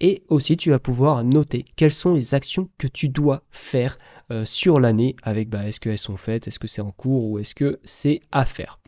Et 0.00 0.22
aussi, 0.28 0.56
tu 0.56 0.70
vas 0.70 0.78
pouvoir 0.78 1.24
noter 1.24 1.64
quelles 1.74 1.92
sont 1.92 2.14
les 2.14 2.34
actions 2.34 2.70
que 2.78 2.86
tu 2.86 3.08
dois 3.08 3.42
faire 3.50 3.98
sur 4.44 4.78
l'année 4.78 5.16
avec 5.24 5.48
bah, 5.48 5.66
est-ce 5.66 5.80
qu'elles 5.80 5.98
sont 5.98 6.16
faites, 6.16 6.46
est-ce 6.46 6.60
que 6.60 6.68
c'est 6.68 6.82
en 6.82 6.92
cours 6.92 7.24
ou 7.24 7.40
est-ce 7.40 7.54
que 7.54 7.80
c'est 7.82 8.20
à 8.30 8.44
faire. 8.44 8.78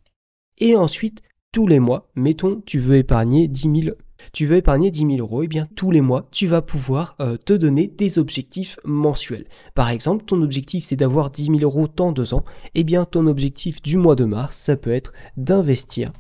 Et 0.59 0.76
ensuite, 0.76 1.23
tous 1.52 1.66
les 1.66 1.80
mois, 1.80 2.11
mettons, 2.14 2.62
tu 2.64 2.78
veux 2.78 2.97
épargner 2.97 3.49
10 3.49 3.83
000 3.83 3.97
tu 4.33 4.47
veux 4.47 4.57
épargner 4.57 4.90
10 4.90 5.00
000 5.00 5.12
euros, 5.19 5.42
et 5.42 5.47
eh 5.47 5.49
bien 5.49 5.66
tous 5.76 5.90
les 5.90 6.00
mois, 6.00 6.28
tu 6.30 6.47
vas 6.47 6.62
pouvoir 6.62 7.16
euh, 7.21 7.37
te 7.37 7.52
donner 7.52 7.87
des 7.87 8.19
objectifs 8.19 8.78
mensuels. 8.85 9.47
Par 9.75 9.90
exemple, 9.90 10.25
ton 10.25 10.42
objectif 10.42 10.85
c'est 10.85 10.97
d'avoir 10.97 11.30
10 11.30 11.47
000 11.47 11.59
euros 11.61 11.88
dans 11.88 12.12
deux 12.12 12.35
ans, 12.35 12.45
et 12.66 12.80
eh 12.80 12.85
bien 12.85 13.04
ton 13.04 13.26
objectif 13.26 13.83
du 13.83 13.97
mois 13.97 14.16
de 14.16 14.25
mars, 14.25 14.57
ça 14.57 14.76
peut 14.76 14.92
être 14.92 15.12
d'investir 15.37 16.12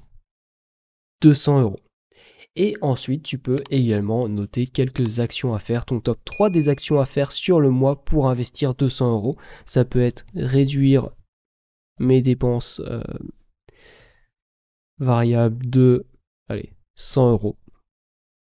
200 1.22 1.60
euros. 1.60 1.80
Et 2.56 2.76
ensuite, 2.80 3.22
tu 3.22 3.38
peux 3.38 3.58
également 3.70 4.28
noter 4.28 4.66
quelques 4.66 5.20
actions 5.20 5.54
à 5.54 5.60
faire, 5.60 5.84
ton 5.84 6.00
top 6.00 6.18
3 6.24 6.50
des 6.50 6.68
actions 6.68 7.00
à 7.00 7.06
faire 7.06 7.30
sur 7.30 7.60
le 7.60 7.70
mois 7.70 8.04
pour 8.04 8.28
investir 8.28 8.74
200 8.74 9.12
euros. 9.12 9.36
Ça 9.66 9.84
peut 9.84 10.00
être 10.00 10.26
réduire 10.34 11.10
mes 12.00 12.22
dépenses 12.22 12.80
euh, 12.84 13.02
variables 15.00 15.68
de 15.68 16.06
allez, 16.48 16.72
100 16.94 17.32
euros 17.32 17.56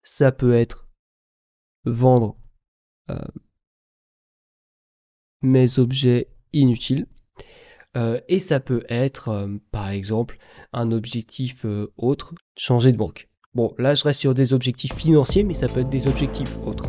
ça 0.04 0.32
peut 0.32 0.54
être 0.54 0.88
vendre 1.86 2.38
euh, 3.10 3.20
mes 5.42 5.80
objets 5.80 6.30
inutiles. 6.54 7.08
Euh, 7.98 8.22
et 8.30 8.40
ça 8.40 8.62
peut 8.62 8.84
être, 8.88 9.30
euh, 9.30 9.58
par 9.72 9.90
exemple, 9.90 10.38
un 10.72 10.92
objectif 10.92 11.66
autre, 11.98 12.34
changer 12.56 12.94
de 12.94 12.98
banque. 12.98 13.30
Bon, 13.54 13.74
là 13.78 13.96
je 13.96 14.04
reste 14.06 14.22
sur 14.22 14.34
des 14.34 14.54
objectifs 14.54 14.94
financiers, 14.94 15.44
mais 15.44 15.54
ça 15.54 15.68
peut 15.68 15.82
être 15.82 15.90
des 15.90 16.08
objectifs 16.08 16.58
autres. 16.66 16.86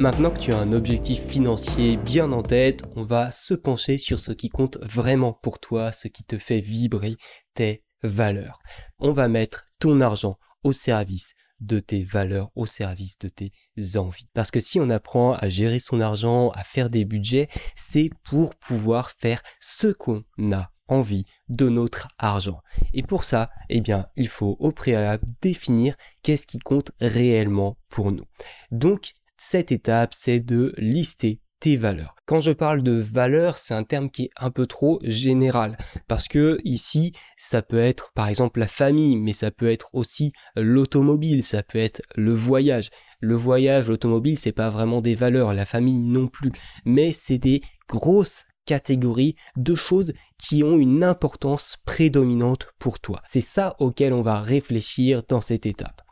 Maintenant 0.00 0.32
que 0.32 0.40
tu 0.40 0.52
as 0.52 0.58
un 0.58 0.72
objectif 0.72 1.24
financier 1.24 1.96
bien 1.96 2.32
en 2.32 2.42
tête, 2.42 2.82
on 2.96 3.04
va 3.04 3.30
se 3.30 3.54
pencher 3.54 3.98
sur 3.98 4.18
ce 4.18 4.32
qui 4.32 4.48
compte 4.48 4.78
vraiment 4.82 5.32
pour 5.32 5.60
toi, 5.60 5.92
ce 5.92 6.08
qui 6.08 6.24
te 6.24 6.38
fait 6.38 6.58
vibrer 6.58 7.14
tes 7.54 7.84
On 8.04 9.12
va 9.12 9.28
mettre 9.28 9.64
ton 9.78 10.00
argent 10.00 10.38
au 10.62 10.72
service 10.72 11.34
de 11.62 11.78
tes 11.78 12.02
valeurs 12.02 12.50
au 12.56 12.66
service 12.66 13.18
de 13.18 13.28
tes 13.28 13.52
envies. 13.96 14.26
Parce 14.34 14.50
que 14.50 14.60
si 14.60 14.80
on 14.80 14.90
apprend 14.90 15.34
à 15.34 15.48
gérer 15.48 15.78
son 15.78 16.00
argent, 16.00 16.48
à 16.50 16.64
faire 16.64 16.90
des 16.90 17.04
budgets, 17.04 17.48
c'est 17.76 18.10
pour 18.24 18.56
pouvoir 18.56 19.12
faire 19.12 19.42
ce 19.60 19.88
qu'on 19.88 20.24
a 20.52 20.70
envie 20.88 21.24
de 21.48 21.68
notre 21.68 22.08
argent. 22.18 22.60
Et 22.92 23.02
pour 23.02 23.24
ça, 23.24 23.50
eh 23.68 23.80
bien, 23.80 24.06
il 24.16 24.28
faut 24.28 24.56
au 24.58 24.72
préalable 24.72 25.24
définir 25.40 25.96
qu'est-ce 26.22 26.46
qui 26.46 26.58
compte 26.58 26.92
réellement 27.00 27.78
pour 27.88 28.12
nous. 28.12 28.24
Donc, 28.70 29.14
cette 29.36 29.72
étape, 29.72 30.14
c'est 30.14 30.40
de 30.40 30.74
lister 30.76 31.40
valeurs. 31.76 32.16
Quand 32.26 32.40
je 32.40 32.52
parle 32.52 32.82
de 32.82 32.92
valeurs, 32.92 33.56
c'est 33.56 33.74
un 33.74 33.84
terme 33.84 34.10
qui 34.10 34.24
est 34.24 34.30
un 34.36 34.50
peu 34.50 34.66
trop 34.66 34.98
général 35.02 35.76
parce 36.08 36.28
que 36.28 36.58
ici, 36.64 37.12
ça 37.36 37.62
peut 37.62 37.80
être 37.80 38.12
par 38.14 38.28
exemple 38.28 38.60
la 38.60 38.68
famille, 38.68 39.16
mais 39.16 39.32
ça 39.32 39.50
peut 39.50 39.70
être 39.70 39.90
aussi 39.92 40.32
l'automobile, 40.56 41.42
ça 41.42 41.62
peut 41.62 41.78
être 41.78 42.02
le 42.16 42.34
voyage. 42.34 42.90
Le 43.20 43.36
voyage, 43.36 43.86
l'automobile, 43.86 44.38
c'est 44.38 44.52
pas 44.52 44.70
vraiment 44.70 45.00
des 45.00 45.14
valeurs, 45.14 45.54
la 45.54 45.64
famille 45.64 46.00
non 46.00 46.26
plus, 46.26 46.52
mais 46.84 47.12
c'est 47.12 47.38
des 47.38 47.62
grosses 47.88 48.44
catégories 48.64 49.36
de 49.56 49.74
choses 49.74 50.12
qui 50.38 50.62
ont 50.62 50.78
une 50.78 51.04
importance 51.04 51.78
prédominante 51.84 52.68
pour 52.78 53.00
toi. 53.00 53.22
C'est 53.26 53.40
ça 53.40 53.76
auquel 53.78 54.12
on 54.12 54.22
va 54.22 54.40
réfléchir 54.40 55.22
dans 55.28 55.40
cette 55.40 55.66
étape. 55.66 56.02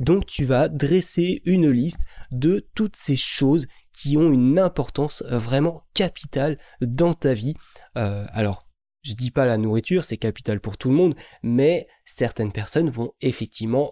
Donc 0.00 0.24
tu 0.24 0.46
vas 0.46 0.68
dresser 0.68 1.42
une 1.44 1.70
liste 1.70 2.00
de 2.30 2.66
toutes 2.74 2.96
ces 2.96 3.16
choses 3.16 3.66
qui 3.92 4.16
ont 4.16 4.30
une 4.30 4.58
importance 4.58 5.22
vraiment 5.28 5.84
capitale 5.94 6.56
dans 6.80 7.14
ta 7.14 7.34
vie. 7.34 7.54
Euh, 7.96 8.26
alors, 8.32 8.66
je 9.02 9.14
dis 9.14 9.30
pas 9.30 9.46
la 9.46 9.56
nourriture, 9.56 10.04
c'est 10.04 10.18
capital 10.18 10.60
pour 10.60 10.76
tout 10.76 10.90
le 10.90 10.94
monde, 10.94 11.14
mais 11.42 11.88
certaines 12.04 12.52
personnes 12.52 12.90
vont 12.90 13.14
effectivement 13.22 13.90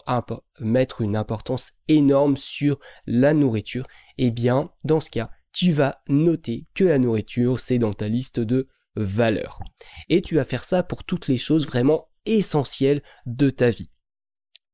mettre 0.60 1.00
une 1.00 1.16
importance 1.16 1.72
énorme 1.88 2.36
sur 2.36 2.78
la 3.06 3.32
nourriture. 3.32 3.86
Eh 4.18 4.30
bien, 4.30 4.70
dans 4.84 5.00
ce 5.00 5.10
cas, 5.10 5.30
tu 5.52 5.72
vas 5.72 6.02
noter 6.08 6.66
que 6.74 6.84
la 6.84 6.98
nourriture, 6.98 7.58
c'est 7.58 7.78
dans 7.78 7.94
ta 7.94 8.08
liste 8.08 8.38
de 8.38 8.68
valeurs. 8.96 9.60
Et 10.08 10.20
tu 10.20 10.34
vas 10.34 10.44
faire 10.44 10.64
ça 10.64 10.82
pour 10.82 11.04
toutes 11.04 11.28
les 11.28 11.38
choses 11.38 11.66
vraiment 11.66 12.08
essentielles 12.26 13.02
de 13.24 13.48
ta 13.48 13.70
vie. 13.70 13.90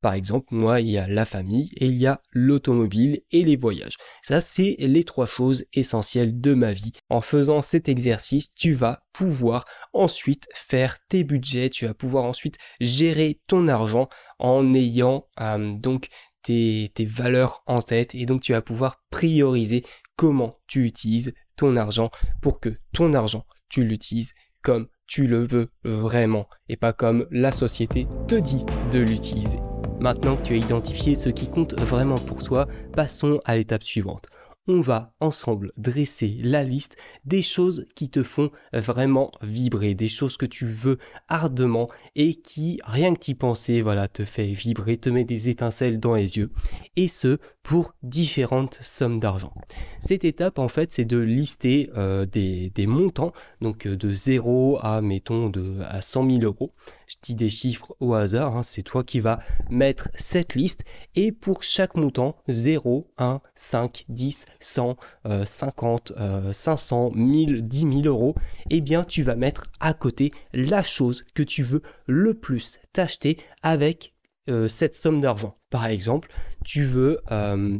Par 0.05 0.13
exemple, 0.13 0.55
moi, 0.55 0.83
il 0.83 0.91
y 0.91 0.99
a 0.99 1.09
la 1.09 1.25
famille 1.25 1.71
et 1.79 1.87
il 1.87 1.95
y 1.95 2.07
a 2.07 2.21
l'automobile 2.31 3.23
et 3.33 3.43
les 3.43 3.57
voyages. 3.57 3.97
Ça, 4.21 4.43
c'est 4.43 4.77
les 4.79 5.03
trois 5.03 5.25
choses 5.25 5.65
essentielles 5.73 6.43
de 6.43 6.53
ma 6.53 6.75
vie. 6.75 6.93
En 7.09 7.23
faisant 7.23 7.63
cet 7.63 7.89
exercice, 7.89 8.53
tu 8.53 8.75
vas 8.75 9.01
pouvoir 9.15 9.65
ensuite 9.95 10.47
faire 10.53 10.99
tes 11.09 11.25
budgets, 11.25 11.71
tu 11.71 11.87
vas 11.87 11.95
pouvoir 11.95 12.25
ensuite 12.25 12.59
gérer 12.81 13.41
ton 13.47 13.67
argent 13.67 14.11
en 14.39 14.75
ayant 14.75 15.27
euh, 15.41 15.73
donc 15.79 16.09
tes, 16.43 16.91
tes 16.93 17.07
valeurs 17.07 17.63
en 17.65 17.81
tête 17.81 18.15
et 18.15 18.27
donc 18.27 18.43
tu 18.43 18.53
vas 18.53 18.61
pouvoir 18.61 19.03
prioriser 19.09 19.85
comment 20.17 20.59
tu 20.67 20.85
utilises 20.85 21.33
ton 21.57 21.77
argent 21.77 22.11
pour 22.43 22.61
que 22.61 22.77
ton 22.93 23.15
argent, 23.15 23.47
tu 23.71 23.83
l'utilises 23.85 24.35
comme 24.61 24.87
tu 25.07 25.27
le 25.27 25.47
veux 25.47 25.71
vraiment 25.83 26.47
et 26.69 26.77
pas 26.77 26.93
comme 26.93 27.27
la 27.31 27.53
société 27.53 28.07
te 28.29 28.35
dit 28.35 28.67
de 28.93 29.01
l'utiliser. 29.01 29.61
Maintenant 30.01 30.37
que 30.37 30.43
tu 30.43 30.55
as 30.55 30.57
identifié 30.57 31.15
ce 31.15 31.29
qui 31.29 31.49
compte 31.49 31.75
vraiment 31.75 32.21
pour 32.21 32.43
toi, 32.43 32.67
passons 32.95 33.41
à 33.45 33.57
l'étape 33.57 33.83
suivante 33.83 34.27
on 34.67 34.81
va 34.81 35.13
ensemble 35.21 35.73
dresser 35.77 36.39
la 36.43 36.65
liste 36.65 36.97
des 37.25 37.43
choses 37.43 37.87
qui 37.95 38.09
te 38.09 38.23
font 38.23 38.51
vraiment 38.73 39.31
vibrer, 39.43 39.95
des 39.95 40.09
choses 40.09 40.37
que 40.37 40.47
tu 40.47 40.67
veux 40.67 40.99
ardemment 41.29 41.91
et 42.15 42.35
qui, 42.35 42.81
rien 42.85 43.15
que 43.15 43.21
t'y 43.21 43.35
penser, 43.35 43.83
voilà, 43.83 44.09
te 44.09 44.25
fait 44.25 44.47
vibrer, 44.47 44.97
te 44.97 45.11
met 45.11 45.25
des 45.25 45.49
étincelles 45.49 46.01
dans 46.01 46.15
les 46.15 46.39
yeux, 46.39 46.51
et 46.97 47.09
ce, 47.09 47.39
pour 47.63 47.95
différentes 48.03 48.79
sommes 48.83 49.21
d'argent. 49.21 49.53
Cette 50.01 50.25
étape, 50.25 50.59
en 50.59 50.69
fait, 50.69 50.93
c'est 50.93 51.05
de 51.05 51.19
lister 51.19 51.91
euh, 51.97 52.25
des, 52.27 52.87
montants, 52.87 53.33
donc 53.61 53.87
euh, 53.87 53.97
de 53.97 54.13
0 54.13 54.79
à, 54.83 55.01
mettons, 55.01 55.49
de, 55.49 55.79
à 55.89 56.03
100 56.03 56.31
000 56.31 56.43
euros. 56.43 56.73
Je 57.07 57.17
dis 57.23 57.35
des 57.35 57.49
chiffres 57.49 57.95
au 58.01 58.15
hasard, 58.15 58.57
hein, 58.57 58.63
c'est 58.63 58.83
toi 58.83 59.05
qui 59.05 59.21
vas 59.21 59.39
mettre 59.71 60.09
cette 60.15 60.55
liste, 60.55 60.85
et 61.15 61.33
pour 61.33 61.63
chaque 61.63 61.95
montant, 61.97 62.37
0, 62.49 63.11
1, 63.19 63.41
5, 63.55 64.05
10, 64.09 64.47
100, 64.61 64.97
50, 65.45 66.13
500, 66.53 67.11
1000, 67.15 67.63
10 67.63 67.79
000 67.81 67.93
euros, 68.07 68.35
eh 68.71 68.81
bien 68.81 69.05
tu 69.05 69.23
vas 69.23 69.37
mettre 69.37 69.71
à 69.81 69.95
côté 69.95 70.33
la 70.53 70.83
chose 70.83 71.25
que 71.35 71.43
tu 71.43 71.63
veux 71.63 71.83
le 72.07 72.35
plus 72.35 72.79
t'acheter 72.93 73.39
avec 73.63 74.15
euh, 74.51 74.69
cette 74.69 74.95
somme 74.95 75.23
d'argent. 75.23 75.57
Par 75.71 75.87
exemple, 75.87 76.31
tu 76.65 76.85
veux, 76.85 77.21
euh, 77.33 77.79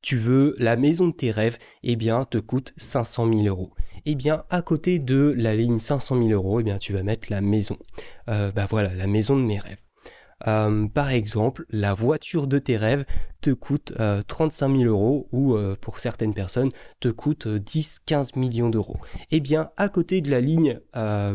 tu 0.00 0.16
veux 0.16 0.54
la 0.58 0.76
maison 0.76 1.08
de 1.08 1.12
tes 1.12 1.30
rêves, 1.30 1.58
eh 1.82 1.96
bien 1.96 2.24
te 2.24 2.38
coûte 2.38 2.72
500 2.78 3.30
000 3.30 3.46
euros. 3.46 3.70
Eh 4.06 4.14
bien, 4.14 4.44
à 4.50 4.60
côté 4.60 4.98
de 4.98 5.34
la 5.34 5.56
ligne 5.56 5.80
500 5.80 6.16
000 6.16 6.28
euros, 6.28 6.60
eh 6.60 6.62
bien, 6.62 6.76
tu 6.76 6.92
vas 6.92 7.02
mettre 7.02 7.28
la 7.30 7.40
maison. 7.40 7.78
Euh, 8.28 8.52
bah 8.52 8.66
voilà, 8.68 8.94
la 8.94 9.06
maison 9.06 9.34
de 9.34 9.42
mes 9.42 9.58
rêves. 9.58 9.78
Euh, 10.46 10.86
par 10.88 11.08
exemple, 11.08 11.64
la 11.70 11.94
voiture 11.94 12.46
de 12.46 12.58
tes 12.58 12.76
rêves 12.76 13.06
te 13.40 13.50
coûte 13.50 13.94
35 14.26 14.76
000 14.76 14.82
euros 14.84 15.26
ou 15.32 15.56
pour 15.80 16.00
certaines 16.00 16.34
personnes 16.34 16.68
te 17.00 17.08
coûte 17.08 17.46
10-15 17.46 18.38
millions 18.38 18.68
d'euros. 18.68 18.98
Eh 19.30 19.40
bien, 19.40 19.70
à 19.78 19.88
côté 19.88 20.20
de 20.20 20.30
la 20.30 20.42
ligne, 20.42 20.80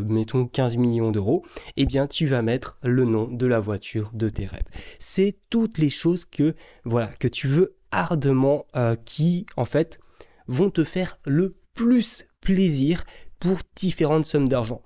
mettons 0.06 0.46
15 0.46 0.78
millions 0.78 1.12
d'euros, 1.12 1.44
eh 1.76 1.88
bien, 1.88 2.06
tu 2.06 2.28
vas 2.28 2.44
mettre 2.44 2.78
le 2.84 3.06
nom 3.06 3.28
de 3.28 3.48
la 3.48 3.60
voiture 3.60 4.12
de 4.14 4.30
tes 4.30 4.46
rêves. 4.46 4.68
C'est 5.00 5.36
toutes 5.50 5.80
les 5.80 5.90
choses 5.90 6.26
que, 6.26 6.56
voilà, 6.86 7.08
que 7.08 7.28
tu 7.28 7.48
veux 7.48 7.78
ardemment 7.92 8.68
qui, 9.06 9.48
en 9.56 9.66
fait, 9.66 10.00
vont 10.48 10.70
te 10.70 10.84
faire 10.84 11.18
le 11.26 11.56
plus 11.74 12.26
plaisir 12.41 13.03
pour 13.39 13.58
différentes 13.75 14.25
sommes 14.25 14.48
d'argent. 14.48 14.81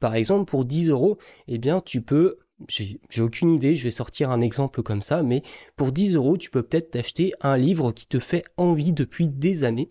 Par 0.00 0.14
exemple, 0.14 0.50
pour 0.50 0.64
10 0.64 0.88
euros, 0.88 1.18
eh 1.48 1.58
bien, 1.58 1.80
tu 1.80 2.02
peux 2.02 2.38
j'ai 2.68 3.20
aucune 3.20 3.50
idée, 3.50 3.76
je 3.76 3.84
vais 3.84 3.90
sortir 3.90 4.30
un 4.30 4.40
exemple 4.40 4.82
comme 4.82 5.02
ça, 5.02 5.22
mais 5.22 5.42
pour 5.76 5.92
10 5.92 6.14
euros, 6.14 6.38
tu 6.38 6.50
peux 6.50 6.62
peut-être 6.62 6.92
t'acheter 6.92 7.32
un 7.42 7.56
livre 7.56 7.92
qui 7.92 8.06
te 8.06 8.18
fait 8.18 8.44
envie 8.56 8.92
depuis 8.92 9.28
des 9.28 9.64
années. 9.64 9.88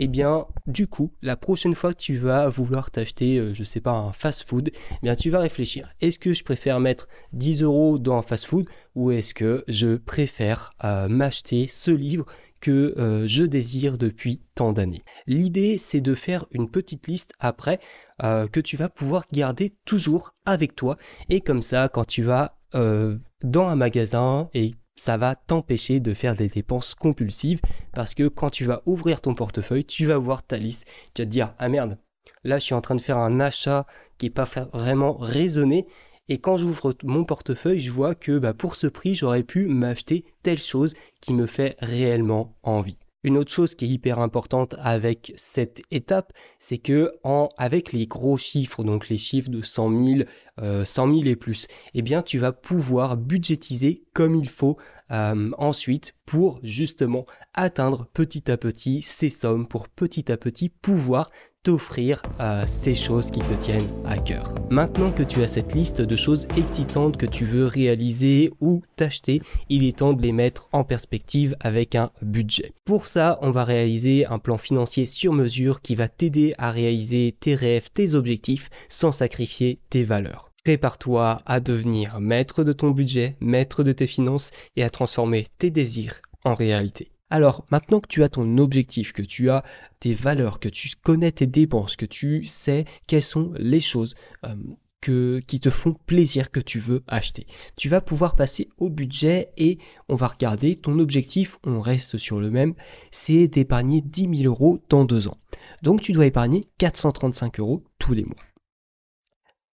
Eh 0.00 0.08
bien, 0.08 0.46
du 0.66 0.88
coup, 0.88 1.12
la 1.22 1.36
prochaine 1.36 1.74
fois 1.74 1.92
que 1.92 2.00
tu 2.00 2.16
vas 2.16 2.48
vouloir 2.48 2.90
t'acheter, 2.90 3.38
euh, 3.38 3.54
je 3.54 3.62
sais 3.62 3.80
pas, 3.80 3.92
un 3.92 4.12
fast-food, 4.12 4.70
eh 4.74 4.96
bien, 5.02 5.14
tu 5.14 5.30
vas 5.30 5.38
réfléchir. 5.38 5.94
Est-ce 6.00 6.18
que 6.18 6.32
je 6.32 6.42
préfère 6.42 6.80
mettre 6.80 7.08
10 7.32 7.62
euros 7.62 7.98
dans 7.98 8.16
un 8.16 8.22
fast-food 8.22 8.68
ou 8.96 9.12
est-ce 9.12 9.32
que 9.32 9.64
je 9.68 9.96
préfère 9.96 10.70
euh, 10.82 11.08
m'acheter 11.08 11.68
ce 11.68 11.92
livre 11.92 12.26
que 12.60 12.94
euh, 12.98 13.26
je 13.26 13.44
désire 13.44 13.98
depuis 13.98 14.40
tant 14.54 14.72
d'années. 14.72 15.02
L'idée, 15.26 15.78
c'est 15.78 16.00
de 16.00 16.14
faire 16.14 16.46
une 16.50 16.70
petite 16.70 17.06
liste 17.06 17.32
après 17.38 17.80
euh, 18.22 18.48
que 18.48 18.60
tu 18.60 18.76
vas 18.76 18.88
pouvoir 18.88 19.24
garder 19.32 19.76
toujours 19.84 20.34
avec 20.44 20.74
toi. 20.74 20.96
Et 21.28 21.40
comme 21.40 21.62
ça, 21.62 21.88
quand 21.88 22.04
tu 22.04 22.22
vas 22.22 22.58
euh, 22.74 23.16
dans 23.42 23.66
un 23.68 23.76
magasin 23.76 24.50
et 24.54 24.72
ça 24.96 25.16
va 25.16 25.36
t'empêcher 25.36 26.00
de 26.00 26.12
faire 26.12 26.34
des 26.34 26.48
dépenses 26.48 26.94
compulsives 26.94 27.60
parce 27.92 28.14
que 28.14 28.26
quand 28.26 28.50
tu 28.50 28.64
vas 28.64 28.82
ouvrir 28.84 29.20
ton 29.20 29.34
portefeuille, 29.34 29.84
tu 29.84 30.06
vas 30.06 30.18
voir 30.18 30.42
ta 30.42 30.56
liste, 30.56 30.86
tu 31.14 31.22
vas 31.22 31.26
te 31.26 31.30
dire 31.30 31.54
ah 31.58 31.68
merde, 31.68 31.98
là 32.42 32.58
je 32.58 32.64
suis 32.64 32.74
en 32.74 32.80
train 32.80 32.96
de 32.96 33.00
faire 33.00 33.18
un 33.18 33.38
achat 33.38 33.86
qui 34.18 34.26
n'est 34.26 34.30
pas 34.30 34.48
vraiment 34.72 35.16
raisonné 35.16 35.86
et 36.28 36.38
quand 36.38 36.56
j'ouvre 36.56 36.94
mon 37.04 37.24
portefeuille, 37.24 37.80
je 37.80 37.90
vois 37.90 38.14
que 38.14 38.38
bah, 38.38 38.54
pour 38.54 38.74
ce 38.74 38.86
prix, 38.86 39.14
j'aurais 39.14 39.42
pu 39.42 39.66
m'acheter 39.66 40.24
telle 40.42 40.58
chose 40.58 40.94
qui 41.20 41.34
me 41.34 41.46
fait 41.46 41.76
réellement 41.80 42.56
envie. 42.62 42.98
Une 43.24 43.36
autre 43.36 43.50
chose 43.50 43.74
qui 43.74 43.86
est 43.86 43.88
hyper 43.88 44.20
importante 44.20 44.76
avec 44.78 45.32
cette 45.34 45.82
étape, 45.90 46.32
c'est 46.60 46.78
que 46.78 47.14
en, 47.24 47.48
avec 47.58 47.92
les 47.92 48.06
gros 48.06 48.36
chiffres, 48.36 48.84
donc 48.84 49.08
les 49.08 49.18
chiffres 49.18 49.50
de 49.50 49.60
100 49.60 50.06
000, 50.06 50.84
100 50.84 51.14
000 51.14 51.26
et 51.26 51.34
plus, 51.34 51.66
eh 51.94 52.02
bien 52.02 52.22
tu 52.22 52.38
vas 52.38 52.52
pouvoir 52.52 53.16
budgétiser 53.16 54.04
comme 54.14 54.36
il 54.36 54.48
faut 54.48 54.76
euh, 55.10 55.50
ensuite 55.58 56.14
pour 56.26 56.60
justement 56.62 57.24
atteindre 57.54 58.06
petit 58.14 58.50
à 58.52 58.56
petit 58.56 59.02
ces 59.02 59.30
sommes, 59.30 59.66
pour 59.66 59.88
petit 59.88 60.30
à 60.30 60.36
petit 60.36 60.68
pouvoir 60.68 61.28
t'offrir 61.68 62.22
euh, 62.40 62.64
ces 62.66 62.94
choses 62.94 63.30
qui 63.30 63.40
te 63.40 63.52
tiennent 63.52 63.92
à 64.06 64.16
cœur. 64.16 64.54
Maintenant 64.70 65.12
que 65.12 65.22
tu 65.22 65.42
as 65.42 65.48
cette 65.48 65.74
liste 65.74 66.00
de 66.00 66.16
choses 66.16 66.48
excitantes 66.56 67.18
que 67.18 67.26
tu 67.26 67.44
veux 67.44 67.66
réaliser 67.66 68.50
ou 68.62 68.80
t'acheter, 68.96 69.42
il 69.68 69.84
est 69.84 69.98
temps 69.98 70.14
de 70.14 70.22
les 70.22 70.32
mettre 70.32 70.70
en 70.72 70.82
perspective 70.82 71.56
avec 71.60 71.94
un 71.94 72.10
budget. 72.22 72.72
Pour 72.86 73.06
ça, 73.06 73.38
on 73.42 73.50
va 73.50 73.64
réaliser 73.64 74.24
un 74.24 74.38
plan 74.38 74.56
financier 74.56 75.04
sur 75.04 75.34
mesure 75.34 75.82
qui 75.82 75.94
va 75.94 76.08
t'aider 76.08 76.54
à 76.56 76.70
réaliser 76.70 77.36
tes 77.38 77.54
rêves, 77.54 77.90
tes 77.92 78.14
objectifs 78.14 78.70
sans 78.88 79.12
sacrifier 79.12 79.78
tes 79.90 80.04
valeurs. 80.04 80.50
Prépare-toi 80.64 81.42
à 81.44 81.60
devenir 81.60 82.18
maître 82.18 82.64
de 82.64 82.72
ton 82.72 82.92
budget, 82.92 83.36
maître 83.40 83.84
de 83.84 83.92
tes 83.92 84.06
finances 84.06 84.52
et 84.74 84.84
à 84.84 84.88
transformer 84.88 85.48
tes 85.58 85.70
désirs 85.70 86.22
en 86.44 86.54
réalité. 86.54 87.10
Alors, 87.30 87.66
maintenant 87.70 88.00
que 88.00 88.08
tu 88.08 88.22
as 88.22 88.30
ton 88.30 88.56
objectif, 88.58 89.12
que 89.12 89.22
tu 89.22 89.50
as 89.50 89.62
tes 90.00 90.14
valeurs, 90.14 90.60
que 90.60 90.68
tu 90.68 90.90
connais 91.02 91.32
tes 91.32 91.46
dépenses, 91.46 91.96
que 91.96 92.06
tu 92.06 92.46
sais 92.46 92.86
quelles 93.06 93.22
sont 93.22 93.52
les 93.58 93.80
choses 93.80 94.14
euh, 94.44 94.54
qui 95.00 95.60
te 95.60 95.70
font 95.70 95.94
plaisir 96.06 96.50
que 96.50 96.60
tu 96.60 96.78
veux 96.78 97.02
acheter, 97.06 97.46
tu 97.76 97.88
vas 97.88 98.00
pouvoir 98.00 98.34
passer 98.34 98.68
au 98.78 98.90
budget 98.90 99.52
et 99.56 99.78
on 100.08 100.16
va 100.16 100.26
regarder 100.26 100.76
ton 100.76 100.98
objectif, 100.98 101.58
on 101.64 101.80
reste 101.80 102.18
sur 102.18 102.40
le 102.40 102.50
même, 102.50 102.74
c'est 103.10 103.46
d'épargner 103.46 104.02
10 104.02 104.42
000 104.42 104.52
euros 104.52 104.80
dans 104.88 105.04
deux 105.04 105.28
ans. 105.28 105.38
Donc 105.82 106.02
tu 106.02 106.12
dois 106.12 106.26
épargner 106.26 106.68
435 106.78 107.60
euros 107.60 107.84
tous 107.98 108.12
les 108.12 108.24
mois. 108.24 108.36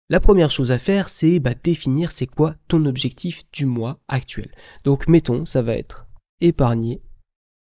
La 0.09 0.19
première 0.19 0.51
chose 0.51 0.71
à 0.71 0.77
faire, 0.77 1.07
c'est 1.07 1.39
bah, 1.39 1.53
définir 1.55 2.11
c'est 2.11 2.27
quoi 2.27 2.55
ton 2.67 2.85
objectif 2.85 3.43
du 3.53 3.65
mois 3.65 3.99
actuel. 4.07 4.51
Donc 4.83 5.07
mettons, 5.07 5.45
ça 5.45 5.61
va 5.61 5.75
être 5.75 6.05
épargner 6.41 7.01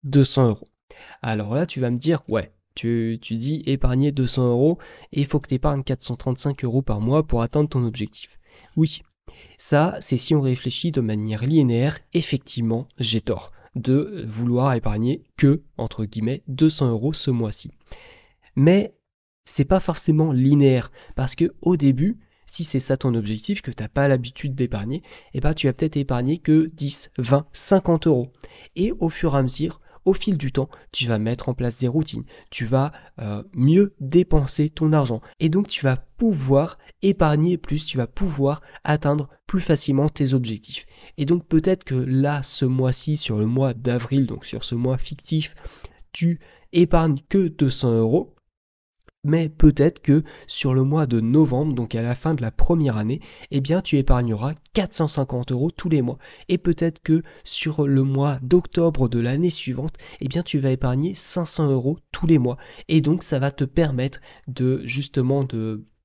200 0.05 0.49
euros. 0.49 0.69
Alors 1.23 1.55
là, 1.55 1.67
tu 1.67 1.81
vas 1.81 1.91
me 1.91 1.99
dire, 1.99 2.23
ouais, 2.29 2.53
tu, 2.75 3.19
dis 3.19 3.63
épargner 3.67 4.13
200 4.13 4.51
euros 4.51 4.79
et 5.13 5.21
il 5.21 5.27
faut 5.27 5.41
que 5.41 5.49
tu 5.49 5.55
épargnes 5.55 5.83
435 5.83 6.65
euros 6.65 6.83
par 6.83 7.01
mois 7.01 7.27
pour 7.27 7.43
atteindre 7.43 7.69
ton 7.69 7.85
objectif. 7.85 8.39
Oui, 8.77 9.03
ça, 9.59 9.97
c'est 10.01 10.17
si 10.17 10.35
on 10.35 10.41
réfléchit 10.41 10.93
de 10.93 11.01
manière 11.01 11.45
linéaire, 11.45 11.99
effectivement, 12.15 12.87
j'ai 12.99 13.21
tort 13.21 13.53
de 13.75 14.25
vouloir 14.27 14.75
épargner 14.75 15.25
que, 15.37 15.63
entre 15.77 16.05
guillemets, 16.05 16.43
200 16.49 16.91
euros 16.91 17.13
ce 17.13 17.31
mois-ci. 17.31 17.71
Mais 18.57 18.95
c'est 19.45 19.65
pas 19.65 19.81
forcément 19.81 20.33
linéaire 20.33 20.91
parce 21.17 21.35
que 21.35 21.53
au 21.63 21.77
début, 21.77 22.19
si 22.47 22.65
c'est 22.65 22.81
ça 22.81 22.97
ton 22.97 23.15
objectif, 23.15 23.61
que 23.61 23.71
tu 23.71 23.83
n'as 23.83 23.89
pas 23.89 24.09
l'habitude 24.09 24.55
d'épargner, 24.55 25.03
eh 25.35 25.41
ben, 25.41 25.55
tu 25.55 25.69
as 25.69 25.73
peut-être 25.73 25.97
épargné 25.97 26.39
que 26.39 26.71
10, 26.75 27.11
20, 27.19 27.47
50 27.53 28.07
euros. 28.07 28.33
Et 28.75 28.93
au 28.99 29.11
fur 29.11 29.35
et 29.35 29.39
à 29.39 29.43
mesure, 29.43 29.81
au 30.09 30.15
fil 30.15 30.39
du 30.39 30.53
temps, 30.53 30.71
tu 30.91 31.07
vas 31.07 31.19
mettre 31.19 31.51
en 31.51 31.55
place 31.55 31.77
des 31.79 31.87
routines, 31.87 32.25
tu 32.49 32.65
vas 32.65 32.93
euh, 33.19 33.43
mieux 33.53 33.95
dépenser 34.01 34.71
ton 34.71 34.95
argent. 34.95 35.21
Et 35.39 35.51
donc 35.51 35.69
tu 35.69 35.85
vas 35.85 35.99
pouvoir 36.17 36.79
épargner 37.03 37.59
plus, 37.59 37.85
tu 37.85 37.99
vas 37.99 38.07
pouvoir 38.07 38.63
atteindre 38.85 39.29
plus 39.47 39.61
facilement 39.61 40.09
tes 40.09 40.33
objectifs. 40.33 40.87
Et 41.19 41.27
donc 41.27 41.47
peut-être 41.47 41.85
que 41.85 41.95
là, 41.95 42.43
ce 42.43 42.65
mois-ci, 42.65 43.19
sur 43.19 43.37
le 43.37 43.45
mois 43.45 43.75
d'avril, 43.75 44.27
donc 44.27 44.47
sur 44.47 44.65
ce 44.65 44.75
mois 44.75 44.97
fictif, 44.97 45.55
tu 46.13 46.41
épargnes 46.73 47.21
que 47.29 47.49
200 47.49 47.93
euros 47.99 48.35
mais 49.29 49.51
peut-être 49.51 50.01
que 50.01 50.25
sur 50.47 50.73
le 50.73 50.83
mois 50.85 51.07
de 51.07 51.21
novembre, 51.21 51.75
donc 51.75 51.95
à 51.95 52.01
la 52.01 52.15
fin 52.15 52.33
de 52.35 52.41
la 52.41 52.51
première 52.51 52.97
année, 52.97 53.21
eh 53.51 53.61
bien 53.61 53.83
tu 53.83 53.99
épargneras 53.99 54.55
450 54.73 55.53
euros 55.53 55.71
tous 55.71 55.91
les 55.91 56.01
mois. 56.01 56.19
Et 56.49 56.57
peut-être 56.57 57.03
que 57.03 57.23
sur 57.45 57.87
le 57.87 58.03
mois 58.03 58.39
d'octobre 58.43 59.09
de 59.09 59.19
l'année 59.19 59.51
suivante, 59.51 59.99
eh 60.21 60.29
bien 60.29 60.43
tu 60.43 60.59
vas 60.59 60.71
épargner 60.71 61.15
500 61.15 61.71
euros 61.71 61.99
tous 62.11 62.27
les 62.27 62.39
mois. 62.39 62.57
Et 62.89 63.03
donc 63.03 63.23
ça 63.23 63.39
va 63.39 63.51
te 63.51 63.65
permettre 63.65 64.21
de 64.47 64.81
justement 64.85 65.47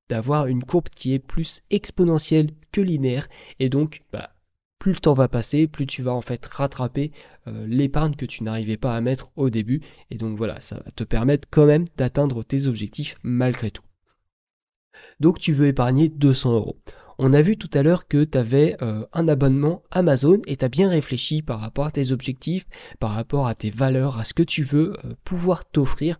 d'avoir 0.09 0.47
une 0.47 0.63
courbe 0.63 0.89
qui 0.89 1.13
est 1.13 1.19
plus 1.19 1.61
exponentielle 1.69 2.51
que 2.73 2.81
linéaire 2.81 3.29
et 3.59 3.69
donc 3.69 4.01
bah, 4.11 4.32
plus 4.83 4.91
le 4.91 4.99
temps 4.99 5.13
va 5.13 5.29
passer, 5.29 5.69
plus 5.69 5.87
tu 5.87 6.03
vas 6.03 6.11
en 6.11 6.19
fait 6.19 6.45
rattraper 6.45 7.13
euh, 7.47 7.65
l'épargne 7.67 8.15
que 8.15 8.25
tu 8.25 8.43
n'arrivais 8.43 8.75
pas 8.75 8.93
à 8.93 8.99
mettre 8.99 9.31
au 9.37 9.49
début. 9.49 9.79
Et 10.11 10.17
donc 10.17 10.37
voilà, 10.37 10.59
ça 10.59 10.75
va 10.75 10.91
te 10.93 11.05
permettre 11.05 11.47
quand 11.49 11.65
même 11.65 11.85
d'atteindre 11.95 12.43
tes 12.43 12.67
objectifs 12.67 13.15
malgré 13.23 13.71
tout. 13.71 13.85
Donc 15.21 15.39
tu 15.39 15.53
veux 15.53 15.67
épargner 15.67 16.09
200 16.09 16.51
euros. 16.51 16.75
On 17.17 17.31
a 17.31 17.41
vu 17.41 17.55
tout 17.55 17.69
à 17.73 17.81
l'heure 17.81 18.09
que 18.09 18.25
tu 18.25 18.37
avais 18.37 18.75
euh, 18.81 19.05
un 19.13 19.29
abonnement 19.29 19.83
Amazon 19.89 20.41
et 20.47 20.57
tu 20.57 20.65
as 20.65 20.69
bien 20.69 20.89
réfléchi 20.89 21.41
par 21.41 21.61
rapport 21.61 21.85
à 21.85 21.91
tes 21.91 22.11
objectifs, 22.11 22.65
par 22.99 23.11
rapport 23.11 23.47
à 23.47 23.55
tes 23.55 23.69
valeurs, 23.69 24.19
à 24.19 24.25
ce 24.25 24.33
que 24.33 24.43
tu 24.43 24.63
veux 24.63 24.97
euh, 25.05 25.13
pouvoir 25.23 25.63
t'offrir. 25.63 26.19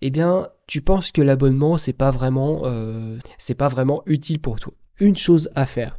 Eh 0.00 0.08
bien, 0.08 0.48
tu 0.66 0.80
penses 0.80 1.12
que 1.12 1.20
l'abonnement 1.20 1.76
c'est 1.76 1.92
pas 1.92 2.10
vraiment 2.10 2.62
pas 3.58 3.68
vraiment 3.68 4.02
utile 4.06 4.40
pour 4.40 4.58
toi. 4.60 4.72
Une 4.98 5.16
chose 5.16 5.50
à 5.54 5.66
faire, 5.66 5.98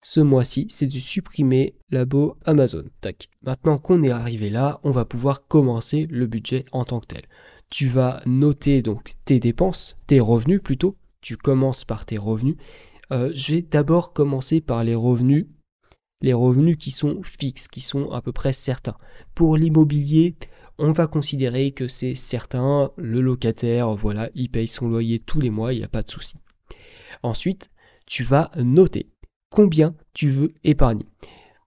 ce 0.00 0.20
mois-ci, 0.20 0.66
c'est 0.70 0.86
de 0.86 0.98
supprimer 0.98 1.74
l'abo 1.90 2.36
Amazon. 2.44 2.84
Tac. 3.00 3.28
Maintenant 3.42 3.78
qu'on 3.78 4.02
est 4.02 4.10
arrivé 4.10 4.48
là, 4.48 4.78
on 4.84 4.92
va 4.92 5.04
pouvoir 5.04 5.46
commencer 5.46 6.06
le 6.08 6.26
budget 6.26 6.64
en 6.70 6.84
tant 6.84 7.00
que 7.00 7.06
tel. 7.06 7.22
Tu 7.68 7.88
vas 7.88 8.22
noter 8.24 8.80
donc 8.80 9.12
tes 9.24 9.40
dépenses, 9.40 9.96
tes 10.06 10.20
revenus 10.20 10.62
plutôt. 10.62 10.96
Tu 11.20 11.36
commences 11.36 11.84
par 11.84 12.06
tes 12.06 12.16
revenus. 12.16 12.56
Euh, 13.10 13.32
je 13.34 13.54
vais 13.54 13.62
d'abord 13.62 14.12
commencer 14.12 14.60
par 14.60 14.84
les 14.84 14.94
revenus, 14.94 15.46
les 16.22 16.32
revenus 16.32 16.76
qui 16.76 16.92
sont 16.92 17.20
fixes, 17.22 17.66
qui 17.66 17.80
sont 17.80 18.10
à 18.12 18.22
peu 18.22 18.32
près 18.32 18.52
certains. 18.52 18.96
Pour 19.34 19.56
l'immobilier, 19.56 20.36
on 20.78 20.92
va 20.92 21.08
considérer 21.08 21.72
que 21.72 21.88
c'est 21.88 22.14
certain. 22.14 22.92
Le 22.96 23.20
locataire, 23.20 23.94
voilà, 23.96 24.30
il 24.34 24.48
paye 24.48 24.68
son 24.68 24.88
loyer 24.88 25.18
tous 25.18 25.40
les 25.40 25.50
mois, 25.50 25.72
il 25.72 25.78
n'y 25.78 25.84
a 25.84 25.88
pas 25.88 26.02
de 26.02 26.10
souci. 26.10 26.36
Ensuite, 27.24 27.70
tu 28.06 28.22
vas 28.22 28.50
noter 28.56 29.10
combien 29.50 29.94
tu 30.14 30.28
veux 30.28 30.54
épargner. 30.64 31.06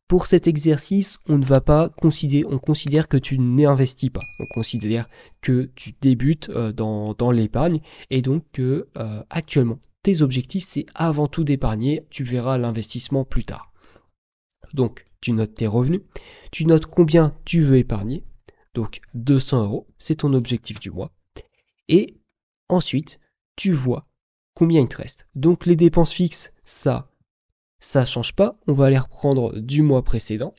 Pour 0.08 0.28
cet 0.28 0.46
exercice, 0.46 1.20
on 1.28 1.38
ne 1.38 1.46
va 1.46 1.62
pas 1.62 1.88
considérer, 1.88 2.46
on 2.52 2.60
considère 2.60 3.08
que 3.08 3.15
tu 3.15 3.39
n'investis 3.39 4.10
pas. 4.10 4.20
On 4.39 4.46
considère 4.54 5.08
que 5.39 5.72
tu 5.76 5.94
débutes 6.02 6.50
euh, 6.50 6.74
dans, 6.74 7.32
l'épargne 7.32 7.80
et 8.10 8.22
donc 8.22 8.44
que 8.52 8.89
euh, 8.98 9.24
actuellement 9.30 9.80
tes 10.04 10.22
objectifs 10.22 10.65
c'est 10.65 10.86
avant 10.96 11.28
tout 11.28 11.46
d'épargner. 11.46 12.06
Tu 12.10 12.26
verras 12.26 12.58
l'investissement 12.58 13.24
plus 13.24 13.46
tard. 13.46 13.72
Donc, 14.74 15.06
tu 15.22 15.32
notes 15.32 15.54
tes 15.54 15.67
revenus, 15.67 16.02
tu 16.52 16.65
notes 16.65 16.88
combien 16.88 17.34
tu 17.46 17.62
veux 17.62 17.78
épargner. 17.78 18.26
Donc, 18.74 19.02
200 19.13 19.63
euros, 19.63 19.88
c'est 19.98 20.15
ton 20.15 20.34
objectif 20.34 20.80
du 20.80 20.91
mois. 20.91 21.13
Et 21.88 22.20
ensuite, 22.70 23.20
tu 23.56 23.72
vois 23.72 24.08
combien 24.56 24.82
il 24.82 24.88
te 24.88 24.98
reste. 24.98 25.28
Donc, 25.36 25.65
les 25.65 25.76
dépenses 25.76 26.13
fixes, 26.13 26.52
ça, 26.63 27.11
ça 27.82 28.06
change 28.06 28.34
pas. 28.34 28.58
On 28.67 28.74
va 28.74 28.89
les 28.89 28.98
reprendre 28.98 29.60
du 29.60 29.82
mois 29.82 30.04
précédent. 30.04 30.56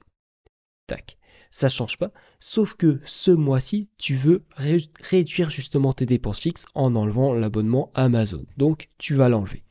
Tac 0.87 1.17
ça 1.53 1.69
change 1.69 1.99
pas. 1.99 2.11
Sauf 2.41 2.75
que 2.75 3.01
ce 3.05 3.31
mois-ci, 3.31 3.89
tu 3.99 4.17
veux 4.17 4.45
réduire 4.57 5.51
justement 5.51 5.93
tes 5.93 6.07
dépenses 6.07 6.41
fixes 6.41 6.67
en 6.75 6.97
enlevant 6.97 7.35
l'abonnement 7.35 7.93
Amazon. 7.95 8.45
Donc 8.57 8.89
tu 8.99 9.15
vas 9.15 9.29
l'enlever. 9.29 9.63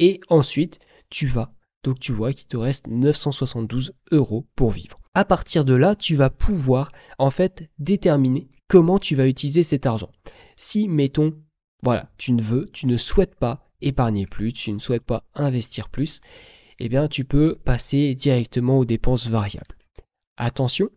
Et 0.00 0.20
ensuite, 0.28 0.80
tu 1.10 1.26
vas, 1.26 1.54
donc 1.84 2.00
tu 2.00 2.12
vois 2.12 2.32
qu'il 2.32 2.48
te 2.48 2.56
reste 2.56 2.88
972 2.88 3.92
euros 4.10 4.48
pour 4.56 4.70
vivre. 4.70 4.98
À 5.14 5.26
partir 5.26 5.66
de 5.66 5.74
là, 5.74 5.94
tu 5.94 6.16
vas 6.16 6.30
pouvoir 6.30 6.90
en 7.18 7.30
fait 7.30 7.70
déterminer 7.78 8.48
comment 8.66 8.98
tu 8.98 9.14
vas 9.14 9.28
utiliser 9.28 9.62
cet 9.62 9.84
argent. 9.84 10.10
Si, 10.56 10.88
mettons, 10.88 11.38
voilà, 11.82 12.10
tu 12.16 12.32
ne 12.32 12.40
veux, 12.40 12.70
tu 12.72 12.86
ne 12.86 12.96
souhaites 12.96 13.34
pas 13.34 13.68
épargner 13.82 14.26
plus, 14.26 14.54
tu 14.54 14.72
ne 14.72 14.78
souhaites 14.78 15.04
pas 15.04 15.24
investir 15.34 15.90
plus, 15.90 16.20
eh 16.84 16.88
bien 16.88 17.06
tu 17.06 17.24
peux 17.24 17.54
passer 17.64 18.16
directement 18.16 18.78
aux 18.78 18.84
dépenses 18.84 19.28
variables. 19.28 19.76
Attention, 20.36 20.90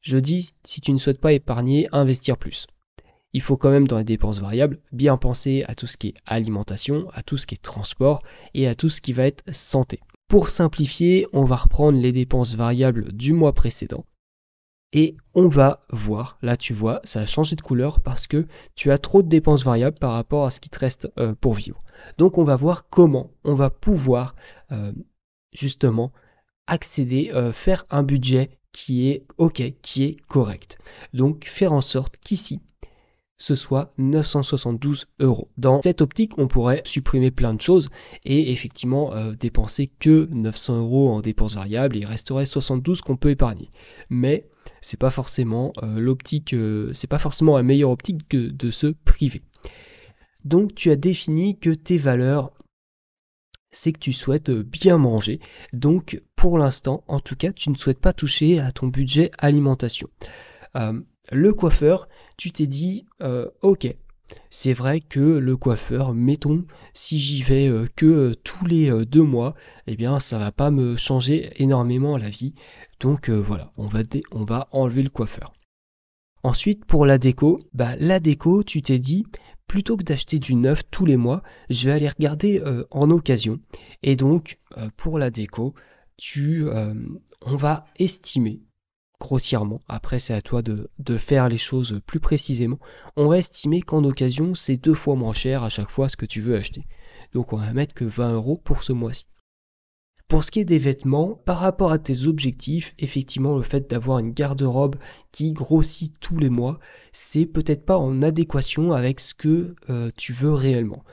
je 0.00 0.16
dis, 0.16 0.54
si 0.64 0.80
tu 0.80 0.92
ne 0.92 0.96
souhaites 0.96 1.20
pas 1.20 1.34
épargner, 1.34 1.90
investir 1.92 2.38
plus. 2.38 2.66
Il 3.34 3.42
faut 3.42 3.58
quand 3.58 3.68
même 3.68 3.86
dans 3.86 3.98
les 3.98 4.04
dépenses 4.04 4.38
variables 4.38 4.80
bien 4.92 5.18
penser 5.18 5.62
à 5.68 5.74
tout 5.74 5.86
ce 5.86 5.98
qui 5.98 6.08
est 6.08 6.14
alimentation, 6.24 7.10
à 7.12 7.22
tout 7.22 7.36
ce 7.36 7.46
qui 7.46 7.54
est 7.54 7.58
transport 7.58 8.22
et 8.54 8.66
à 8.66 8.74
tout 8.74 8.88
ce 8.88 9.02
qui 9.02 9.12
va 9.12 9.26
être 9.26 9.44
santé. 9.52 10.00
Pour 10.26 10.48
simplifier, 10.48 11.26
on 11.34 11.44
va 11.44 11.56
reprendre 11.56 12.00
les 12.00 12.12
dépenses 12.12 12.54
variables 12.54 13.12
du 13.12 13.34
mois 13.34 13.52
précédent 13.52 14.06
et 14.94 15.18
on 15.34 15.48
va 15.48 15.82
voir, 15.90 16.38
là 16.40 16.56
tu 16.56 16.72
vois, 16.72 17.02
ça 17.04 17.20
a 17.20 17.26
changé 17.26 17.56
de 17.56 17.60
couleur 17.60 18.00
parce 18.00 18.26
que 18.26 18.46
tu 18.74 18.90
as 18.90 18.96
trop 18.96 19.22
de 19.22 19.28
dépenses 19.28 19.64
variables 19.64 19.98
par 19.98 20.12
rapport 20.12 20.46
à 20.46 20.50
ce 20.50 20.60
qui 20.60 20.70
te 20.70 20.78
reste 20.78 21.12
euh, 21.18 21.34
pour 21.34 21.52
vivre. 21.52 21.80
Donc 22.16 22.38
on 22.38 22.44
va 22.44 22.56
voir 22.56 22.88
comment 22.88 23.30
on 23.44 23.54
va 23.54 23.68
pouvoir 23.68 24.34
euh, 24.72 24.92
justement 25.56 26.12
accéder, 26.66 27.30
euh, 27.34 27.52
faire 27.52 27.84
un 27.90 28.02
budget 28.02 28.50
qui 28.72 29.08
est 29.08 29.24
OK, 29.38 29.62
qui 29.82 30.04
est 30.04 30.16
correct. 30.28 30.78
Donc 31.14 31.46
faire 31.46 31.72
en 31.72 31.80
sorte 31.80 32.16
qu'ici, 32.18 32.60
ce 33.38 33.54
soit 33.54 33.92
972 33.98 35.06
euros. 35.20 35.50
Dans 35.56 35.82
cette 35.82 36.00
optique, 36.00 36.38
on 36.38 36.48
pourrait 36.48 36.82
supprimer 36.84 37.30
plein 37.30 37.54
de 37.54 37.60
choses 37.60 37.88
et 38.24 38.52
effectivement 38.52 39.14
euh, 39.14 39.32
dépenser 39.32 39.90
que 39.98 40.28
900 40.30 40.78
euros 40.78 41.10
en 41.10 41.20
dépenses 41.20 41.54
variables 41.54 41.96
il 41.96 42.06
resterait 42.06 42.46
72 42.46 43.00
qu'on 43.00 43.16
peut 43.16 43.30
épargner. 43.30 43.70
Mais 44.10 44.48
c'est 44.80 44.98
pas 44.98 45.10
forcément 45.10 45.72
euh, 45.82 45.98
l'optique, 45.98 46.54
c'est 46.92 47.06
pas 47.06 47.18
forcément 47.18 47.56
la 47.56 47.62
meilleure 47.62 47.90
optique 47.90 48.28
que 48.28 48.48
de 48.48 48.70
se 48.70 48.88
priver. 48.88 49.42
Donc 50.44 50.74
tu 50.74 50.90
as 50.90 50.96
défini 50.96 51.58
que 51.58 51.70
tes 51.70 51.98
valeurs 51.98 52.52
c'est 53.76 53.92
que 53.92 53.98
tu 53.98 54.14
souhaites 54.14 54.48
euh, 54.48 54.62
bien 54.62 54.96
manger. 54.96 55.38
Donc 55.74 56.22
pour 56.34 56.56
l'instant, 56.58 57.04
en 57.08 57.20
tout 57.20 57.36
cas, 57.36 57.52
tu 57.52 57.68
ne 57.68 57.74
souhaites 57.74 58.00
pas 58.00 58.14
toucher 58.14 58.58
à 58.58 58.72
ton 58.72 58.86
budget 58.86 59.30
alimentation. 59.38 60.08
Euh, 60.76 60.98
le 61.30 61.52
coiffeur, 61.52 62.08
tu 62.38 62.50
t'es 62.50 62.66
dit, 62.66 63.04
euh, 63.22 63.50
ok, 63.60 63.94
c'est 64.48 64.72
vrai 64.72 65.00
que 65.00 65.20
le 65.20 65.56
coiffeur, 65.58 66.14
mettons, 66.14 66.64
si 66.94 67.18
j'y 67.18 67.42
vais 67.42 67.70
que 67.94 68.32
tous 68.42 68.64
les 68.64 69.04
deux 69.04 69.22
mois, 69.22 69.54
eh 69.86 69.94
bien 69.94 70.18
ça 70.20 70.38
va 70.38 70.50
pas 70.50 70.70
me 70.70 70.96
changer 70.96 71.52
énormément 71.62 72.16
la 72.16 72.30
vie. 72.30 72.54
Donc 72.98 73.28
voilà, 73.28 73.70
on 73.76 73.86
va, 73.86 74.00
on 74.32 74.44
va 74.44 74.68
enlever 74.72 75.02
le 75.02 75.10
coiffeur. 75.10 75.52
Ensuite, 76.42 76.84
pour 76.84 77.06
la 77.06 77.18
déco, 77.18 77.60
bah, 77.72 77.94
la 77.98 78.20
déco, 78.20 78.64
tu 78.64 78.82
t'es 78.82 78.98
dit, 78.98 79.26
plutôt 79.66 79.96
que 79.96 80.04
d'acheter 80.04 80.38
du 80.38 80.54
neuf 80.54 80.82
tous 80.90 81.06
les 81.06 81.16
mois, 81.16 81.42
je 81.70 81.88
vais 81.88 81.94
aller 81.94 82.08
regarder 82.08 82.60
euh, 82.60 82.84
en 82.90 83.10
occasion. 83.10 83.60
Et 84.02 84.16
donc, 84.16 84.58
euh, 84.78 84.88
pour 84.96 85.18
la 85.18 85.30
déco, 85.30 85.74
tu, 86.16 86.68
euh, 86.68 86.94
on 87.42 87.56
va 87.56 87.86
estimer 87.98 88.62
grossièrement, 89.18 89.80
après 89.88 90.18
c'est 90.18 90.34
à 90.34 90.42
toi 90.42 90.60
de, 90.60 90.90
de, 90.98 91.16
faire 91.16 91.48
les 91.48 91.58
choses 91.58 92.00
plus 92.06 92.20
précisément, 92.20 92.78
on 93.16 93.28
va 93.28 93.38
estimer 93.38 93.80
qu'en 93.80 94.04
occasion 94.04 94.54
c'est 94.54 94.76
deux 94.76 94.94
fois 94.94 95.16
moins 95.16 95.32
cher 95.32 95.62
à 95.62 95.70
chaque 95.70 95.90
fois 95.90 96.10
ce 96.10 96.18
que 96.18 96.26
tu 96.26 96.42
veux 96.42 96.54
acheter. 96.54 96.86
Donc 97.32 97.52
on 97.54 97.56
va 97.56 97.72
mettre 97.72 97.94
que 97.94 98.04
20 98.04 98.34
euros 98.34 98.60
pour 98.62 98.82
ce 98.82 98.92
mois-ci. 98.92 99.26
Pour 100.28 100.42
ce 100.42 100.50
qui 100.50 100.58
est 100.58 100.64
des 100.64 100.80
vêtements, 100.80 101.40
par 101.44 101.58
rapport 101.58 101.92
à 101.92 101.98
tes 101.98 102.26
objectifs, 102.26 102.94
effectivement, 102.98 103.56
le 103.56 103.62
fait 103.62 103.88
d'avoir 103.88 104.18
une 104.18 104.32
garde-robe 104.32 104.96
qui 105.30 105.52
grossit 105.52 106.18
tous 106.18 106.36
les 106.36 106.48
mois, 106.48 106.80
c'est 107.12 107.46
peut-être 107.46 107.86
pas 107.86 107.96
en 107.96 108.22
adéquation 108.22 108.92
avec 108.92 109.20
ce 109.20 109.34
que 109.34 109.76
euh, 109.88 110.10
tu 110.16 110.32
veux 110.32 110.52
réellement. 110.52 111.04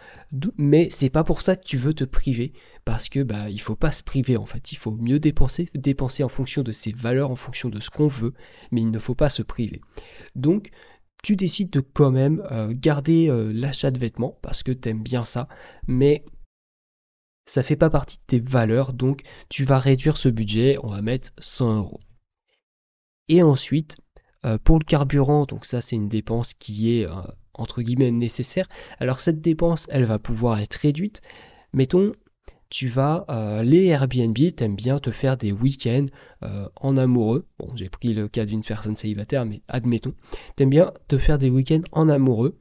Mais 0.57 0.89
c'est 0.89 1.11
pas 1.11 1.23
pour 1.23 1.43
ça 1.43 1.55
que 1.55 1.63
tu 1.63 1.77
veux 1.77 1.93
te 1.93 2.03
priver, 2.03 2.53
parce 2.85 3.07
que 3.07 3.21
bah 3.21 3.51
il 3.51 3.61
faut 3.61 3.75
pas 3.75 3.91
se 3.91 4.01
priver 4.01 4.35
en 4.35 4.47
fait. 4.47 4.71
Il 4.71 4.77
faut 4.77 4.91
mieux 4.91 5.19
dépenser, 5.19 5.69
dépenser 5.75 6.23
en 6.23 6.29
fonction 6.29 6.63
de 6.63 6.71
ses 6.71 6.91
valeurs, 6.91 7.29
en 7.29 7.35
fonction 7.35 7.69
de 7.69 7.79
ce 7.79 7.91
qu'on 7.91 8.07
veut, 8.07 8.33
mais 8.71 8.81
il 8.81 8.89
ne 8.89 8.99
faut 8.99 9.15
pas 9.15 9.29
se 9.29 9.43
priver. 9.43 9.81
Donc 10.35 10.71
tu 11.21 11.35
décides 11.35 11.69
de 11.69 11.81
quand 11.81 12.11
même 12.11 12.43
euh, 12.51 12.73
garder 12.75 13.29
euh, 13.29 13.51
l'achat 13.53 13.91
de 13.91 13.99
vêtements 13.99 14.37
parce 14.41 14.63
que 14.63 14.71
tu 14.71 14.89
aimes 14.89 15.03
bien 15.03 15.23
ça, 15.23 15.47
mais 15.87 16.25
ça 17.45 17.63
fait 17.63 17.75
pas 17.75 17.89
partie 17.89 18.17
de 18.17 18.23
tes 18.25 18.39
valeurs, 18.39 18.93
donc 18.93 19.23
tu 19.49 19.65
vas 19.65 19.79
réduire 19.79 20.17
ce 20.17 20.29
budget, 20.29 20.77
on 20.83 20.89
va 20.89 21.01
mettre 21.01 21.31
100 21.39 21.77
euros. 21.77 21.99
Et 23.29 23.43
ensuite, 23.43 23.97
euh, 24.45 24.57
pour 24.63 24.79
le 24.79 24.85
carburant, 24.85 25.45
donc 25.45 25.65
ça 25.65 25.81
c'est 25.81 25.95
une 25.95 26.09
dépense 26.09 26.53
qui 26.53 26.97
est 26.97 27.05
euh, 27.05 27.21
entre 27.53 27.81
guillemets 27.81 28.11
nécessaire. 28.11 28.67
Alors 28.99 29.19
cette 29.19 29.41
dépense, 29.41 29.87
elle 29.89 30.05
va 30.05 30.19
pouvoir 30.19 30.59
être 30.59 30.75
réduite. 30.75 31.21
Mettons, 31.73 32.13
tu 32.69 32.87
vas, 32.87 33.25
euh, 33.29 33.63
les 33.63 33.85
Airbnb, 33.85 34.37
t'aimes 34.55 34.75
bien 34.75 34.99
te 34.99 35.11
faire 35.11 35.37
des 35.37 35.51
week-ends 35.51 36.07
en 36.75 36.97
amoureux. 36.97 37.45
Bon, 37.59 37.73
j'ai 37.75 37.87
pris 37.87 38.13
le 38.13 38.27
cas 38.27 38.45
d'une 38.45 38.63
personne 38.63 38.95
célibataire, 38.95 39.45
mais 39.45 39.61
admettons, 39.67 40.13
t'aimes 40.55 40.71
bien 40.71 40.91
te 41.07 41.17
faire 41.17 41.37
des 41.37 41.49
week-ends 41.49 41.83
en 41.91 42.09
amoureux 42.09 42.57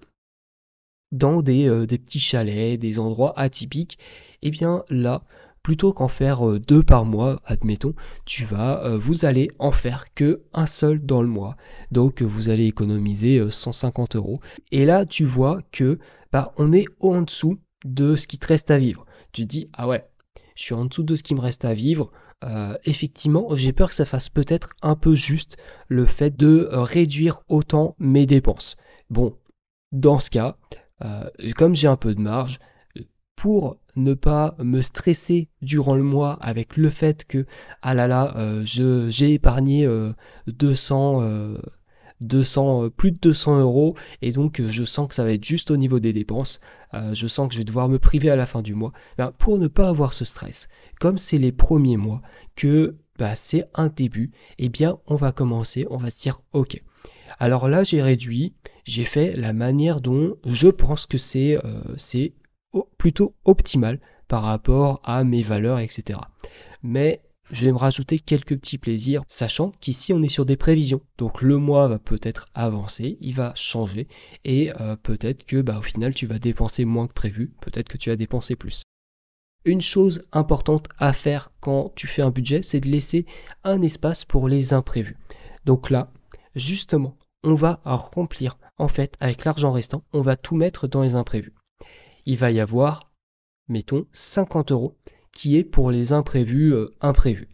dans 1.12 1.42
des, 1.42 1.86
des, 1.86 1.98
petits 1.98 2.20
chalets, 2.20 2.80
des 2.80 2.98
endroits 2.98 3.38
atypiques, 3.38 3.98
eh 4.42 4.50
bien 4.50 4.84
là, 4.88 5.22
plutôt 5.62 5.92
qu'en 5.92 6.08
faire 6.08 6.48
euh, 6.48 6.58
deux 6.58 6.82
par 6.82 7.04
mois, 7.04 7.40
admettons, 7.44 7.94
tu 8.24 8.44
vas, 8.44 8.84
euh, 8.84 8.98
vous 8.98 9.24
allez 9.24 9.48
en 9.58 9.72
faire 9.72 10.12
que 10.14 10.42
un 10.52 10.66
seul 10.66 11.04
dans 11.04 11.22
le 11.22 11.28
mois. 11.28 11.56
Donc 11.90 12.22
vous 12.22 12.48
allez 12.48 12.66
économiser 12.66 13.44
150 13.48 14.14
euh, 14.14 14.18
euros. 14.18 14.40
Et 14.70 14.84
là, 14.84 15.06
tu 15.06 15.24
vois 15.24 15.60
que 15.70 15.98
bah, 16.32 16.52
on 16.56 16.72
est 16.72 16.86
en 17.00 17.22
dessous 17.22 17.58
de 17.84 18.16
ce 18.16 18.26
qui 18.26 18.38
te 18.38 18.46
reste 18.46 18.70
à 18.70 18.78
vivre. 18.78 19.06
Tu 19.32 19.42
te 19.42 19.48
dis, 19.48 19.70
ah 19.72 19.88
ouais, 19.88 20.04
je 20.56 20.62
suis 20.64 20.74
en 20.74 20.84
dessous 20.84 21.04
de 21.04 21.14
ce 21.14 21.22
qui 21.22 21.34
me 21.34 21.40
reste 21.40 21.64
à 21.64 21.74
vivre. 21.74 22.10
effectivement, 22.84 23.54
j'ai 23.54 23.72
peur 23.72 23.90
que 23.90 23.94
ça 23.94 24.04
fasse 24.04 24.28
peut-être 24.28 24.70
un 24.82 24.96
peu 24.96 25.14
juste 25.14 25.56
le 25.86 26.06
fait 26.06 26.36
de 26.36 26.68
réduire 26.72 27.42
autant 27.48 27.94
mes 28.00 28.26
dépenses. 28.26 28.76
Bon, 29.10 29.36
dans 29.92 30.18
ce 30.18 30.28
cas, 30.30 30.56
comme 31.56 31.74
j'ai 31.74 31.88
un 31.88 31.96
peu 31.96 32.14
de 32.14 32.20
marge, 32.20 32.58
pour 33.36 33.78
ne 33.96 34.14
pas 34.14 34.54
me 34.58 34.80
stresser 34.80 35.48
durant 35.62 35.96
le 35.96 36.02
mois 36.02 36.34
avec 36.40 36.76
le 36.76 36.90
fait 36.90 37.24
que 37.24 37.46
ah 37.82 37.94
là 37.94 38.06
là 38.06 38.34
euh, 38.36 38.62
j'ai 38.64 39.34
épargné 39.34 39.88
200 40.46 41.56
200 42.22 42.84
euh, 42.84 42.88
plus 42.88 43.10
de 43.10 43.18
200 43.18 43.60
euros 43.60 43.96
et 44.22 44.32
donc 44.32 44.62
je 44.64 44.84
sens 44.84 45.08
que 45.08 45.14
ça 45.14 45.24
va 45.24 45.32
être 45.32 45.44
juste 45.44 45.70
au 45.70 45.76
niveau 45.76 46.00
des 46.00 46.12
dépenses 46.12 46.60
euh, 46.94 47.14
je 47.14 47.26
sens 47.26 47.48
que 47.48 47.54
je 47.54 47.58
vais 47.58 47.64
devoir 47.64 47.88
me 47.88 47.98
priver 47.98 48.30
à 48.30 48.36
la 48.36 48.46
fin 48.46 48.62
du 48.62 48.74
mois. 48.74 48.92
Ben, 49.18 49.32
pour 49.36 49.58
ne 49.58 49.66
pas 49.66 49.88
avoir 49.88 50.12
ce 50.12 50.24
stress 50.24 50.68
comme 51.00 51.18
c'est 51.18 51.38
les 51.38 51.52
premiers 51.52 51.96
mois 51.96 52.22
que 52.54 52.96
bah, 53.18 53.34
c'est 53.34 53.68
un 53.74 53.88
début 53.88 54.30
eh 54.58 54.68
bien 54.68 54.98
on 55.06 55.16
va 55.16 55.32
commencer 55.32 55.86
on 55.90 55.96
va 55.96 56.10
se 56.10 56.22
dire 56.22 56.40
ok 56.52 56.82
alors 57.38 57.68
là 57.68 57.84
j'ai 57.84 58.02
réduit 58.02 58.54
j'ai 58.84 59.04
fait 59.04 59.34
la 59.36 59.52
manière 59.52 60.00
dont 60.00 60.36
je 60.44 60.68
pense 60.68 61.06
que 61.06 61.18
c'est 61.18 61.58
c'est 61.96 62.32
plutôt 62.98 63.34
optimal 63.44 64.00
par 64.28 64.44
rapport 64.44 65.00
à 65.04 65.24
mes 65.24 65.42
valeurs, 65.42 65.78
etc. 65.78 66.18
Mais 66.82 67.22
je 67.50 67.66
vais 67.66 67.72
me 67.72 67.76
rajouter 67.76 68.18
quelques 68.18 68.56
petits 68.56 68.78
plaisirs, 68.78 69.24
sachant 69.28 69.70
qu'ici 69.80 70.12
on 70.12 70.22
est 70.22 70.28
sur 70.28 70.46
des 70.46 70.56
prévisions. 70.56 71.02
Donc 71.18 71.42
le 71.42 71.58
mois 71.58 71.86
va 71.88 71.98
peut-être 71.98 72.46
avancer, 72.54 73.18
il 73.20 73.34
va 73.34 73.52
changer, 73.54 74.08
et 74.44 74.72
euh, 74.80 74.96
peut-être 74.96 75.44
que 75.44 75.60
bah, 75.60 75.78
au 75.78 75.82
final 75.82 76.14
tu 76.14 76.26
vas 76.26 76.38
dépenser 76.38 76.84
moins 76.84 77.08
que 77.08 77.12
prévu, 77.12 77.52
peut-être 77.60 77.88
que 77.88 77.98
tu 77.98 78.08
vas 78.10 78.16
dépenser 78.16 78.56
plus. 78.56 78.82
Une 79.64 79.82
chose 79.82 80.24
importante 80.32 80.88
à 80.98 81.12
faire 81.12 81.52
quand 81.60 81.92
tu 81.94 82.06
fais 82.06 82.22
un 82.22 82.30
budget, 82.30 82.62
c'est 82.62 82.80
de 82.80 82.88
laisser 82.88 83.26
un 83.64 83.82
espace 83.82 84.24
pour 84.24 84.48
les 84.48 84.72
imprévus. 84.72 85.18
Donc 85.66 85.90
là, 85.90 86.10
justement, 86.56 87.16
on 87.44 87.54
va 87.54 87.80
remplir, 87.84 88.58
en 88.78 88.88
fait, 88.88 89.16
avec 89.20 89.44
l'argent 89.44 89.72
restant, 89.72 90.04
on 90.12 90.22
va 90.22 90.36
tout 90.36 90.56
mettre 90.56 90.86
dans 90.86 91.02
les 91.02 91.16
imprévus 91.16 91.54
il 92.26 92.36
va 92.36 92.50
y 92.50 92.60
avoir, 92.60 93.10
mettons, 93.68 94.06
50 94.12 94.72
euros 94.72 94.96
qui 95.32 95.56
est 95.56 95.64
pour 95.64 95.90
les 95.90 96.12
imprévus 96.12 96.74
euh, 96.74 96.90
imprévus. 97.00 97.48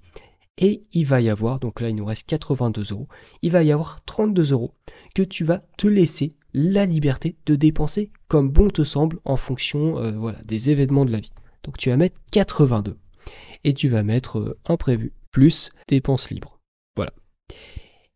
Et 0.60 0.82
il 0.92 1.06
va 1.06 1.20
y 1.20 1.28
avoir, 1.28 1.60
donc 1.60 1.80
là 1.80 1.88
il 1.88 1.94
nous 1.94 2.04
reste 2.04 2.26
82 2.26 2.92
euros, 2.92 3.06
il 3.42 3.52
va 3.52 3.62
y 3.62 3.70
avoir 3.70 4.04
32 4.04 4.52
euros 4.52 4.74
que 5.14 5.22
tu 5.22 5.44
vas 5.44 5.62
te 5.76 5.86
laisser 5.86 6.34
la 6.52 6.84
liberté 6.84 7.36
de 7.46 7.54
dépenser 7.54 8.10
comme 8.26 8.50
bon 8.50 8.68
te 8.68 8.82
semble 8.82 9.20
en 9.24 9.36
fonction 9.36 9.98
euh, 9.98 10.10
voilà, 10.12 10.42
des 10.42 10.70
événements 10.70 11.04
de 11.04 11.12
la 11.12 11.20
vie. 11.20 11.32
Donc 11.62 11.78
tu 11.78 11.90
vas 11.90 11.96
mettre 11.96 12.18
82 12.32 12.98
et 13.62 13.74
tu 13.74 13.88
vas 13.88 14.02
mettre 14.02 14.38
euh, 14.38 14.54
imprévu 14.64 15.12
plus 15.30 15.70
dépenses 15.86 16.30
libres. 16.30 16.58
Voilà. 16.96 17.12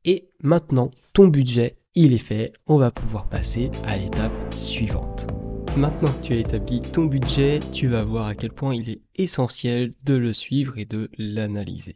Et 0.05 0.29
maintenant, 0.41 0.91
ton 1.13 1.29
budget, 1.29 1.77
il 1.95 2.13
est 2.13 2.19
fait. 2.19 2.53
On 2.67 2.77
va 2.77 2.91
pouvoir 2.91 3.29
passer 3.29 3.71
à 3.85 3.97
l'étape 3.97 4.33
suivante. 4.57 5.29
Maintenant 5.77 6.13
que 6.13 6.27
tu 6.27 6.33
as 6.33 6.39
établi 6.39 6.81
ton 6.81 7.05
budget, 7.05 7.61
tu 7.71 7.87
vas 7.87 8.03
voir 8.03 8.27
à 8.27 8.35
quel 8.35 8.53
point 8.53 8.75
il 8.75 8.91
est 8.91 9.01
essentiel 9.15 9.93
de 10.03 10.15
le 10.15 10.33
suivre 10.33 10.77
et 10.77 10.85
de 10.85 11.09
l'analyser. 11.19 11.95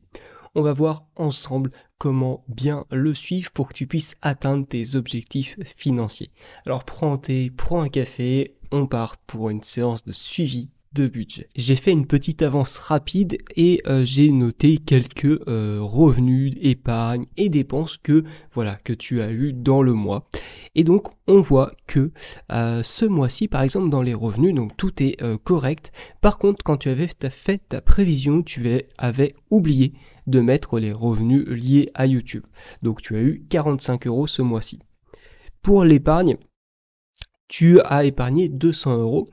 On 0.55 0.63
va 0.63 0.73
voir 0.73 1.05
ensemble 1.17 1.73
comment 1.99 2.45
bien 2.49 2.87
le 2.93 3.13
suivre 3.13 3.51
pour 3.51 3.69
que 3.69 3.75
tu 3.75 3.89
puisses 3.89 4.15
atteindre 4.23 4.67
tes 4.69 4.95
objectifs 4.95 5.59
financiers. 5.77 6.31
Alors 6.65 6.85
prends 6.85 7.19
thé, 7.19 7.51
prends 7.51 7.83
un 7.83 7.89
café, 7.89 8.55
on 8.71 8.87
part 8.87 9.17
pour 9.17 9.51
une 9.51 9.63
séance 9.63 10.05
de 10.05 10.13
suivi 10.13 10.71
budget. 11.03 11.49
J'ai 11.57 11.77
fait 11.77 11.93
une 11.93 12.07
petite 12.07 12.43
avance 12.43 12.79
rapide 12.79 13.39
et 13.57 13.83
euh, 13.87 14.05
j'ai 14.05 14.31
noté 14.31 14.79
quelques 14.79 15.41
euh, 15.49 15.79
revenus, 15.81 16.55
épargnes 16.61 17.27
et 17.37 17.49
dépenses 17.49 17.97
que 17.97 18.25
voilà 18.53 18.75
que 18.77 18.93
tu 18.93 19.21
as 19.21 19.31
eu 19.31 19.53
dans 19.53 19.83
le 19.83 19.93
mois. 19.93 20.29
Et 20.75 20.85
donc 20.85 21.09
on 21.27 21.41
voit 21.41 21.73
que 21.87 22.11
euh, 22.53 22.83
ce 22.83 23.05
mois-ci 23.05 23.49
par 23.49 23.63
exemple 23.63 23.91
dans 23.91 24.03
les 24.03 24.15
revenus 24.15 24.55
donc 24.55 24.77
tout 24.77 25.03
est 25.03 25.17
correct. 25.45 25.93
Par 26.21 26.39
contre 26.39 26.63
quand 26.65 26.77
tu 26.79 26.89
avais 26.89 27.09
fait 27.31 27.61
ta 27.69 27.81
prévision 27.81 28.43
tu 28.43 28.83
avais 28.99 29.35
oublié 29.51 29.95
de 30.27 30.41
mettre 30.41 30.79
les 30.79 30.93
revenus 30.93 31.47
liés 31.47 31.91
à 31.95 32.07
YouTube. 32.07 32.45
Donc 32.83 33.03
tu 33.03 33.17
as 33.17 33.23
eu 33.23 33.45
45 33.49 34.07
euros 34.07 34.27
ce 34.27 34.43
mois-ci. 34.43 34.81
Pour 35.63 35.85
l'épargne, 35.85 36.37
tu 37.49 37.81
as 37.81 38.05
épargné 38.05 38.49
200 38.49 38.99
euros 38.99 39.29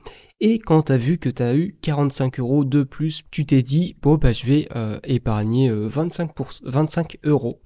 et 0.46 0.58
quand 0.58 0.82
tu 0.82 0.92
as 0.92 0.98
vu 0.98 1.16
que 1.16 1.30
tu 1.30 1.42
as 1.42 1.56
eu 1.56 1.74
45 1.80 2.38
euros 2.38 2.66
de 2.66 2.82
plus, 2.82 3.22
tu 3.30 3.46
t'es 3.46 3.62
dit, 3.62 3.96
bon, 4.02 4.16
bah, 4.16 4.32
je 4.32 4.44
vais 4.44 4.68
euh, 4.76 5.00
épargner 5.02 5.70
25, 5.70 6.38
euh, 6.38 6.44
25 6.64 7.16
euros 7.24 7.62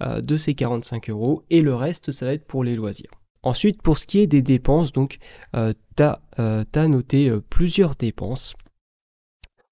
euh, 0.00 0.20
de 0.20 0.36
ces 0.36 0.54
45 0.54 1.10
euros 1.10 1.42
et 1.50 1.60
le 1.60 1.74
reste, 1.74 2.12
ça 2.12 2.26
va 2.26 2.32
être 2.32 2.46
pour 2.46 2.62
les 2.62 2.76
loisirs. 2.76 3.10
Ensuite, 3.42 3.82
pour 3.82 3.98
ce 3.98 4.06
qui 4.06 4.20
est 4.20 4.28
des 4.28 4.42
dépenses, 4.42 4.92
donc, 4.92 5.18
tu 5.54 6.02
as, 6.04 6.86
noté 6.86 7.32
plusieurs 7.50 7.96
dépenses. 7.96 8.54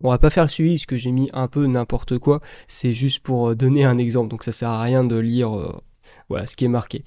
On 0.02 0.10
va 0.10 0.18
pas 0.18 0.30
faire 0.30 0.44
le 0.44 0.48
suivi 0.48 0.74
parce 0.74 0.86
que 0.86 0.96
j'ai 0.96 1.12
mis 1.12 1.30
un 1.32 1.46
peu 1.46 1.64
n'importe 1.66 2.18
quoi. 2.18 2.40
C'est 2.66 2.92
juste 2.92 3.20
pour 3.20 3.54
donner 3.54 3.84
un 3.84 3.98
exemple. 3.98 4.30
Donc 4.30 4.42
ça 4.42 4.50
sert 4.50 4.70
à 4.70 4.82
rien 4.82 5.04
de 5.04 5.16
lire 5.16 5.80
voilà 6.28 6.46
ce 6.46 6.56
qui 6.56 6.64
est 6.64 6.68
marqué. 6.68 7.04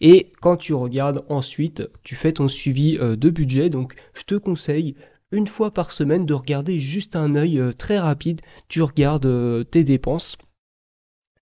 Et 0.00 0.32
quand 0.40 0.56
tu 0.56 0.74
regardes 0.74 1.24
ensuite, 1.28 1.88
tu 2.02 2.16
fais 2.16 2.32
ton 2.32 2.48
suivi 2.48 2.98
euh, 2.98 3.16
de 3.16 3.30
budget. 3.30 3.70
Donc 3.70 3.94
je 4.14 4.22
te 4.22 4.34
conseille 4.34 4.96
une 5.32 5.46
fois 5.46 5.72
par 5.72 5.92
semaine 5.92 6.26
de 6.26 6.34
regarder 6.34 6.78
juste 6.78 7.16
un 7.16 7.34
œil 7.34 7.58
euh, 7.58 7.72
très 7.72 7.98
rapide. 7.98 8.40
Tu 8.68 8.82
regardes 8.82 9.26
euh, 9.26 9.64
tes 9.64 9.84
dépenses. 9.84 10.36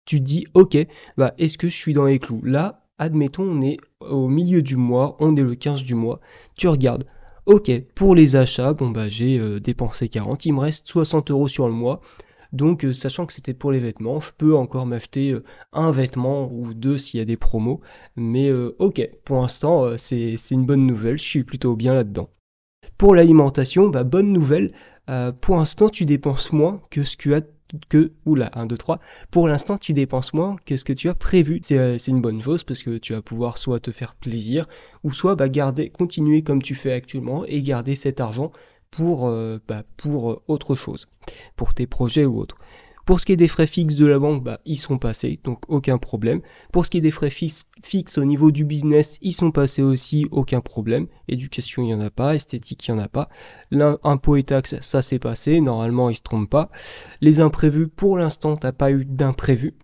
Tu 0.04 0.18
te 0.18 0.24
dis 0.24 0.46
ok, 0.54 0.76
bah 1.16 1.34
est-ce 1.38 1.58
que 1.58 1.68
je 1.68 1.76
suis 1.76 1.94
dans 1.94 2.06
les 2.06 2.18
clous? 2.18 2.42
Là, 2.42 2.86
admettons, 2.98 3.44
on 3.44 3.62
est 3.62 3.78
au 4.00 4.28
milieu 4.28 4.62
du 4.62 4.76
mois, 4.76 5.16
on 5.20 5.36
est 5.36 5.42
le 5.42 5.54
15 5.54 5.84
du 5.84 5.94
mois. 5.94 6.20
Tu 6.56 6.68
regardes. 6.68 7.04
Ok, 7.46 7.70
pour 7.94 8.14
les 8.14 8.36
achats, 8.36 8.72
bon 8.72 8.90
bah 8.90 9.08
j'ai 9.08 9.60
dépensé 9.60 10.08
40, 10.08 10.46
il 10.46 10.52
me 10.52 10.60
reste 10.60 10.86
60 10.86 11.32
euros 11.32 11.48
sur 11.48 11.66
le 11.66 11.74
mois. 11.74 12.00
Donc, 12.52 12.84
euh, 12.84 12.92
sachant 12.92 13.26
que 13.26 13.32
c'était 13.32 13.54
pour 13.54 13.72
les 13.72 13.80
vêtements, 13.80 14.20
je 14.20 14.30
peux 14.36 14.54
encore 14.54 14.86
m'acheter 14.86 15.30
euh, 15.30 15.42
un 15.72 15.90
vêtement 15.90 16.50
ou 16.52 16.74
deux 16.74 16.98
s'il 16.98 17.18
y 17.18 17.22
a 17.22 17.26
des 17.26 17.36
promos. 17.36 17.80
Mais 18.16 18.48
euh, 18.50 18.76
ok, 18.78 19.08
pour 19.24 19.40
l'instant, 19.40 19.96
c'est 19.96 20.36
une 20.50 20.66
bonne 20.66 20.86
nouvelle, 20.86 21.18
je 21.18 21.24
suis 21.24 21.44
plutôt 21.44 21.76
bien 21.76 21.94
là-dedans. 21.94 22.28
Pour 22.98 23.14
l'alimentation, 23.14 23.88
bah, 23.88 24.04
bonne 24.04 24.32
nouvelle, 24.32 24.72
pour 25.40 25.56
l'instant, 25.56 25.88
tu 25.88 26.04
dépenses 26.04 26.52
moins 26.52 26.80
que 26.90 27.04
ce 27.04 27.16
que 27.16 27.22
tu 27.22 27.34
as 27.34 27.42
que, 27.88 28.12
oula, 28.26 28.50
1, 28.54 28.66
2, 28.66 28.76
3, 28.76 29.00
pour 29.30 29.48
l'instant 29.48 29.78
tu 29.78 29.92
dépenses 29.92 30.34
moins 30.34 30.56
que 30.66 30.76
ce 30.76 30.84
que 30.84 30.92
tu 30.92 31.08
as 31.08 31.14
prévu. 31.14 31.60
C'est 31.62 32.06
une 32.08 32.20
bonne 32.20 32.40
chose 32.40 32.64
parce 32.64 32.82
que 32.82 32.98
tu 32.98 33.14
vas 33.14 33.22
pouvoir 33.22 33.58
soit 33.58 33.80
te 33.80 33.90
faire 33.90 34.14
plaisir 34.14 34.68
ou 35.04 35.12
soit 35.12 35.36
bah, 35.36 35.48
garder, 35.48 35.88
continuer 35.88 36.42
comme 36.42 36.62
tu 36.62 36.74
fais 36.74 36.92
actuellement 36.92 37.44
et 37.46 37.62
garder 37.62 37.94
cet 37.94 38.20
argent 38.20 38.52
pour, 38.92 39.26
euh, 39.26 39.58
bah, 39.66 39.82
euh, 40.06 40.36
autre 40.46 40.76
chose, 40.76 41.08
pour 41.56 41.74
tes 41.74 41.88
projets 41.88 42.24
ou 42.24 42.38
autres. 42.38 42.58
Pour 43.04 43.18
ce 43.18 43.26
qui 43.26 43.32
est 43.32 43.36
des 43.36 43.48
frais 43.48 43.66
fixes 43.66 43.96
de 43.96 44.06
la 44.06 44.20
banque, 44.20 44.44
bah, 44.44 44.60
ils 44.64 44.76
sont 44.76 44.96
passés, 44.96 45.40
donc 45.42 45.62
aucun 45.66 45.98
problème. 45.98 46.40
Pour 46.72 46.86
ce 46.86 46.90
qui 46.90 46.98
est 46.98 47.00
des 47.00 47.10
frais 47.10 47.30
fixes, 47.30 47.66
au 48.16 48.24
niveau 48.24 48.52
du 48.52 48.64
business, 48.64 49.18
ils 49.22 49.32
sont 49.32 49.50
passés 49.50 49.82
aussi, 49.82 50.28
aucun 50.30 50.60
problème. 50.60 51.08
Éducation, 51.26 51.82
il 51.82 51.86
n'y 51.86 51.94
en 51.94 52.00
a 52.00 52.10
pas. 52.10 52.36
Esthétique, 52.36 52.86
il 52.86 52.94
n'y 52.94 53.00
en 53.00 53.02
a 53.02 53.08
pas. 53.08 53.28
L'impôt 53.72 54.36
et 54.36 54.44
taxes, 54.44 54.80
ça 54.82 55.02
s'est 55.02 55.18
passé. 55.18 55.60
Normalement, 55.60 56.10
ils 56.10 56.12
ne 56.12 56.16
se 56.16 56.22
trompent 56.22 56.48
pas. 56.48 56.70
Les 57.20 57.40
imprévus, 57.40 57.88
pour 57.88 58.18
l'instant, 58.18 58.56
tu 58.56 58.66
n'as 58.66 58.72
pas 58.72 58.92
eu 58.92 59.04
d'imprévus 59.04 59.74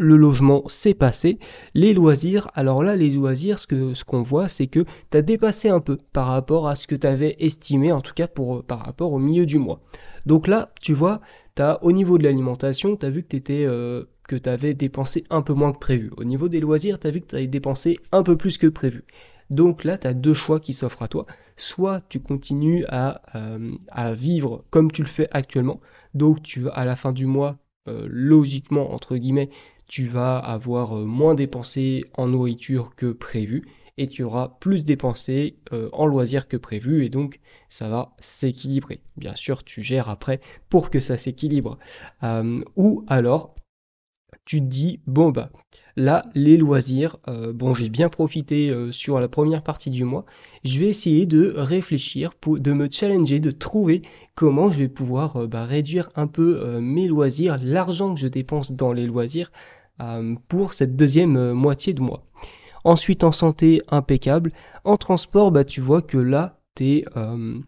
le 0.00 0.16
logement 0.16 0.66
s'est 0.68 0.94
passé. 0.94 1.38
Les 1.74 1.92
loisirs, 1.92 2.50
alors 2.54 2.82
là, 2.82 2.96
les 2.96 3.10
loisirs, 3.10 3.58
ce 3.58 3.66
qu'on 3.66 3.94
ce 3.94 4.02
qu'on 4.02 4.22
voit, 4.22 4.48
c'est 4.48 4.66
que 4.66 4.86
tu 5.10 5.16
as 5.16 5.20
dépassé 5.22 5.68
un 5.68 5.80
peu 5.80 5.98
par 6.14 6.28
rapport 6.28 6.68
à 6.68 6.74
ce 6.74 6.86
que 6.86 6.94
tu 6.94 7.06
avais 7.06 7.36
estimé, 7.38 7.92
en 7.92 8.00
tout 8.00 8.14
cas 8.14 8.26
pour, 8.26 8.64
par 8.64 8.80
rapport 8.82 9.12
au 9.12 9.18
milieu 9.18 9.44
du 9.44 9.58
mois. 9.58 9.82
Donc 10.24 10.48
là, 10.48 10.72
tu 10.80 10.94
vois, 10.94 11.20
as, 11.58 11.84
au 11.84 11.92
niveau 11.92 12.16
de 12.16 12.24
l'alimentation, 12.24 12.96
tu 12.96 13.04
as 13.04 13.10
vu 13.10 13.22
que 13.22 13.36
tu 13.36 13.52
euh, 13.52 14.04
avais 14.46 14.72
dépensé 14.72 15.24
un 15.28 15.42
peu 15.42 15.52
moins 15.52 15.72
que 15.72 15.78
prévu. 15.78 16.10
Au 16.16 16.24
niveau 16.24 16.48
des 16.48 16.60
loisirs, 16.60 16.98
tu 16.98 17.06
as 17.06 17.10
vu 17.10 17.20
que 17.20 17.26
tu 17.26 17.36
avais 17.36 17.46
dépensé 17.46 17.98
un 18.10 18.22
peu 18.22 18.36
plus 18.36 18.56
que 18.56 18.68
prévu. 18.68 19.04
Donc 19.50 19.84
là, 19.84 19.98
tu 19.98 20.06
as 20.06 20.14
deux 20.14 20.34
choix 20.34 20.60
qui 20.60 20.72
s'offrent 20.72 21.02
à 21.02 21.08
toi. 21.08 21.26
Soit 21.56 22.00
tu 22.08 22.20
continues 22.20 22.86
à, 22.88 23.20
euh, 23.34 23.72
à, 23.88 24.14
vivre 24.14 24.64
comme 24.70 24.90
tu 24.90 25.02
le 25.02 25.08
fais 25.08 25.28
actuellement. 25.30 25.80
Donc 26.14 26.42
tu 26.42 26.70
à 26.70 26.86
la 26.86 26.96
fin 26.96 27.12
du 27.12 27.26
mois, 27.26 27.58
euh, 27.88 28.06
logiquement, 28.08 28.94
entre 28.94 29.16
guillemets, 29.16 29.50
tu 29.90 30.06
vas 30.06 30.38
avoir 30.38 30.96
euh, 30.96 31.04
moins 31.04 31.34
dépensé 31.34 32.04
en 32.16 32.28
nourriture 32.28 32.94
que 32.94 33.10
prévu 33.10 33.66
et 33.98 34.06
tu 34.06 34.22
auras 34.22 34.56
plus 34.60 34.84
dépensé 34.84 35.56
euh, 35.72 35.90
en 35.92 36.06
loisirs 36.06 36.46
que 36.46 36.56
prévu 36.56 37.04
et 37.04 37.08
donc 37.08 37.40
ça 37.68 37.88
va 37.88 38.14
s'équilibrer. 38.20 39.02
Bien 39.16 39.34
sûr, 39.34 39.64
tu 39.64 39.82
gères 39.82 40.08
après 40.08 40.40
pour 40.68 40.90
que 40.90 41.00
ça 41.00 41.16
s'équilibre. 41.16 41.76
Euh, 42.22 42.62
ou 42.76 43.04
alors, 43.08 43.56
tu 44.44 44.60
te 44.60 44.66
dis, 44.66 45.00
bon 45.08 45.30
bah 45.30 45.50
là, 45.96 46.24
les 46.36 46.56
loisirs, 46.56 47.16
bon 47.52 47.74
j'ai 47.74 47.88
bien 47.88 48.08
profité 48.08 48.72
sur 48.92 49.20
la 49.20 49.28
première 49.28 49.62
partie 49.62 49.90
du 49.90 50.04
mois, 50.04 50.24
je 50.64 50.78
vais 50.78 50.86
essayer 50.86 51.26
de 51.26 51.52
réfléchir, 51.56 52.32
de 52.46 52.72
me 52.72 52.88
challenger, 52.90 53.40
de 53.40 53.50
trouver 53.50 54.02
comment 54.34 54.68
je 54.68 54.78
vais 54.78 54.88
pouvoir 54.88 55.46
bah, 55.46 55.66
réduire 55.66 56.10
un 56.14 56.26
peu 56.26 56.80
mes 56.80 57.06
loisirs, 57.06 57.58
l'argent 57.60 58.14
que 58.14 58.20
je 58.20 58.28
dépense 58.28 58.72
dans 58.72 58.92
les 58.92 59.06
loisirs 59.06 59.50
pour 60.48 60.72
cette 60.72 60.96
deuxième 60.96 61.36
euh, 61.36 61.54
moitié 61.54 61.92
de 61.92 62.00
mois. 62.00 62.24
Ensuite 62.84 63.24
en 63.24 63.32
santé, 63.32 63.82
impeccable. 63.88 64.52
En 64.84 64.96
transport, 64.96 65.50
bah, 65.50 65.64
tu 65.64 65.80
vois 65.80 66.02
que 66.02 66.18
là, 66.18 66.60
t'es 66.74 67.04
euh, 67.16 67.58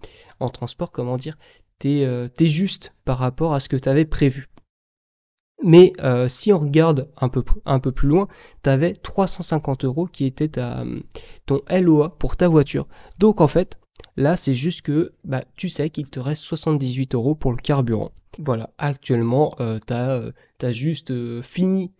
en 0.40 0.48
transport, 0.48 0.90
comment 0.90 1.16
dire, 1.16 1.36
es 1.84 2.28
juste 2.40 2.94
par 3.04 3.18
rapport 3.18 3.54
à 3.54 3.60
ce 3.60 3.68
que 3.68 3.76
tu 3.76 3.88
avais 3.88 4.04
prévu. 4.04 4.48
Mais 5.64 5.92
si 6.28 6.52
on 6.52 6.58
regarde 6.58 7.08
un 7.16 7.28
peu, 7.28 7.44
un 7.66 7.78
peu 7.78 7.92
plus 7.92 8.08
loin, 8.08 8.26
tu 8.64 8.70
avais 8.70 8.94
350 8.94 9.84
euros 9.84 10.06
qui 10.06 10.24
était 10.24 10.48
ton 10.48 11.62
LOA 11.70 12.16
pour 12.18 12.36
ta 12.36 12.48
voiture. 12.48 12.88
Donc 13.18 13.40
en 13.40 13.46
fait, 13.48 13.78
là 14.16 14.36
c'est 14.36 14.54
juste 14.54 14.82
que 14.82 15.12
bah, 15.24 15.44
tu 15.56 15.68
sais 15.68 15.90
qu'il 15.90 16.08
te 16.10 16.18
reste 16.18 16.42
78 16.42 17.14
euros 17.14 17.34
pour 17.36 17.52
le 17.52 17.58
carburant. 17.58 18.10
Voilà, 18.38 18.70
actuellement, 18.78 19.54
tu 19.86 19.92
as, 19.92 20.72
juste 20.72 21.12
fini 21.42 21.92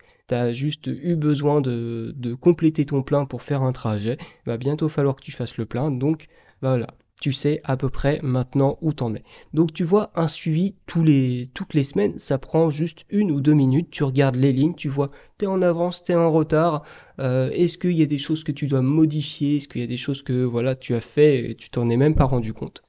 juste 0.53 0.87
eu 0.87 1.17
besoin 1.17 1.61
de, 1.61 2.35
compléter 2.41 2.85
ton 2.87 3.03
plein 3.03 3.25
pour 3.25 3.43
faire 3.43 3.63
un 3.63 3.73
trajet, 3.73 4.19
va 4.47 4.57
bientôt 4.57 4.89
falloir 4.89 5.17
que 5.17 5.23
tu 5.23 5.33
fasses 5.33 5.57
le 5.57 5.67
plein. 5.67 5.91
Donc 5.91 6.29
voilà, 6.61 6.89
tu 7.21 7.33
sais 7.33 7.61
à 7.65 7.77
peu 7.77 7.89
près 7.89 8.21
maintenant 8.23 8.79
où 8.81 8.93
t'en 8.93 9.15
es. 9.15 9.23
Donc 9.55 9.73
tu 9.73 9.85
vois, 9.85 10.11
un 10.15 10.29
suivi 10.29 10.75
tous 10.87 11.03
les, 11.03 11.49
toutes 11.55 11.75
les 11.75 11.85
semaines, 11.85 12.19
ça 12.19 12.39
prend 12.39 12.71
juste 12.71 13.05
une 13.11 13.31
ou 13.31 13.41
deux 13.41 13.55
minutes. 13.55 13.91
Tu 13.91 14.05
regardes 14.05 14.37
les 14.37 14.53
lignes, 14.53 14.75
tu 14.75 14.89
vois, 14.89 15.11
t'es 15.39 15.47
en 15.47 15.63
avance, 15.63 16.03
t'es 16.03 16.15
en 16.15 16.31
retard. 16.31 16.85
Euh, 17.19 17.51
est-ce 17.51 17.79
qu'il 17.79 17.93
y 17.93 18.03
a 18.03 18.07
des 18.07 18.19
choses 18.19 18.45
que 18.45 18.53
tu 18.53 18.67
dois 18.67 18.83
modifier 18.83 19.57
Est-ce 19.57 19.69
qu'il 19.69 19.81
y 19.81 19.85
a 19.85 19.89
des 19.89 19.97
choses 19.97 20.23
que 20.23 20.45
voilà 20.45 20.75
tu 20.75 20.95
as 20.95 21.01
fait 21.01 21.51
et 21.51 21.55
tu 21.55 21.71
t'en 21.71 21.91
es 21.91 21.97
même 21.97 22.15
pas 22.15 22.25
rendu 22.25 22.53
compte 22.53 22.83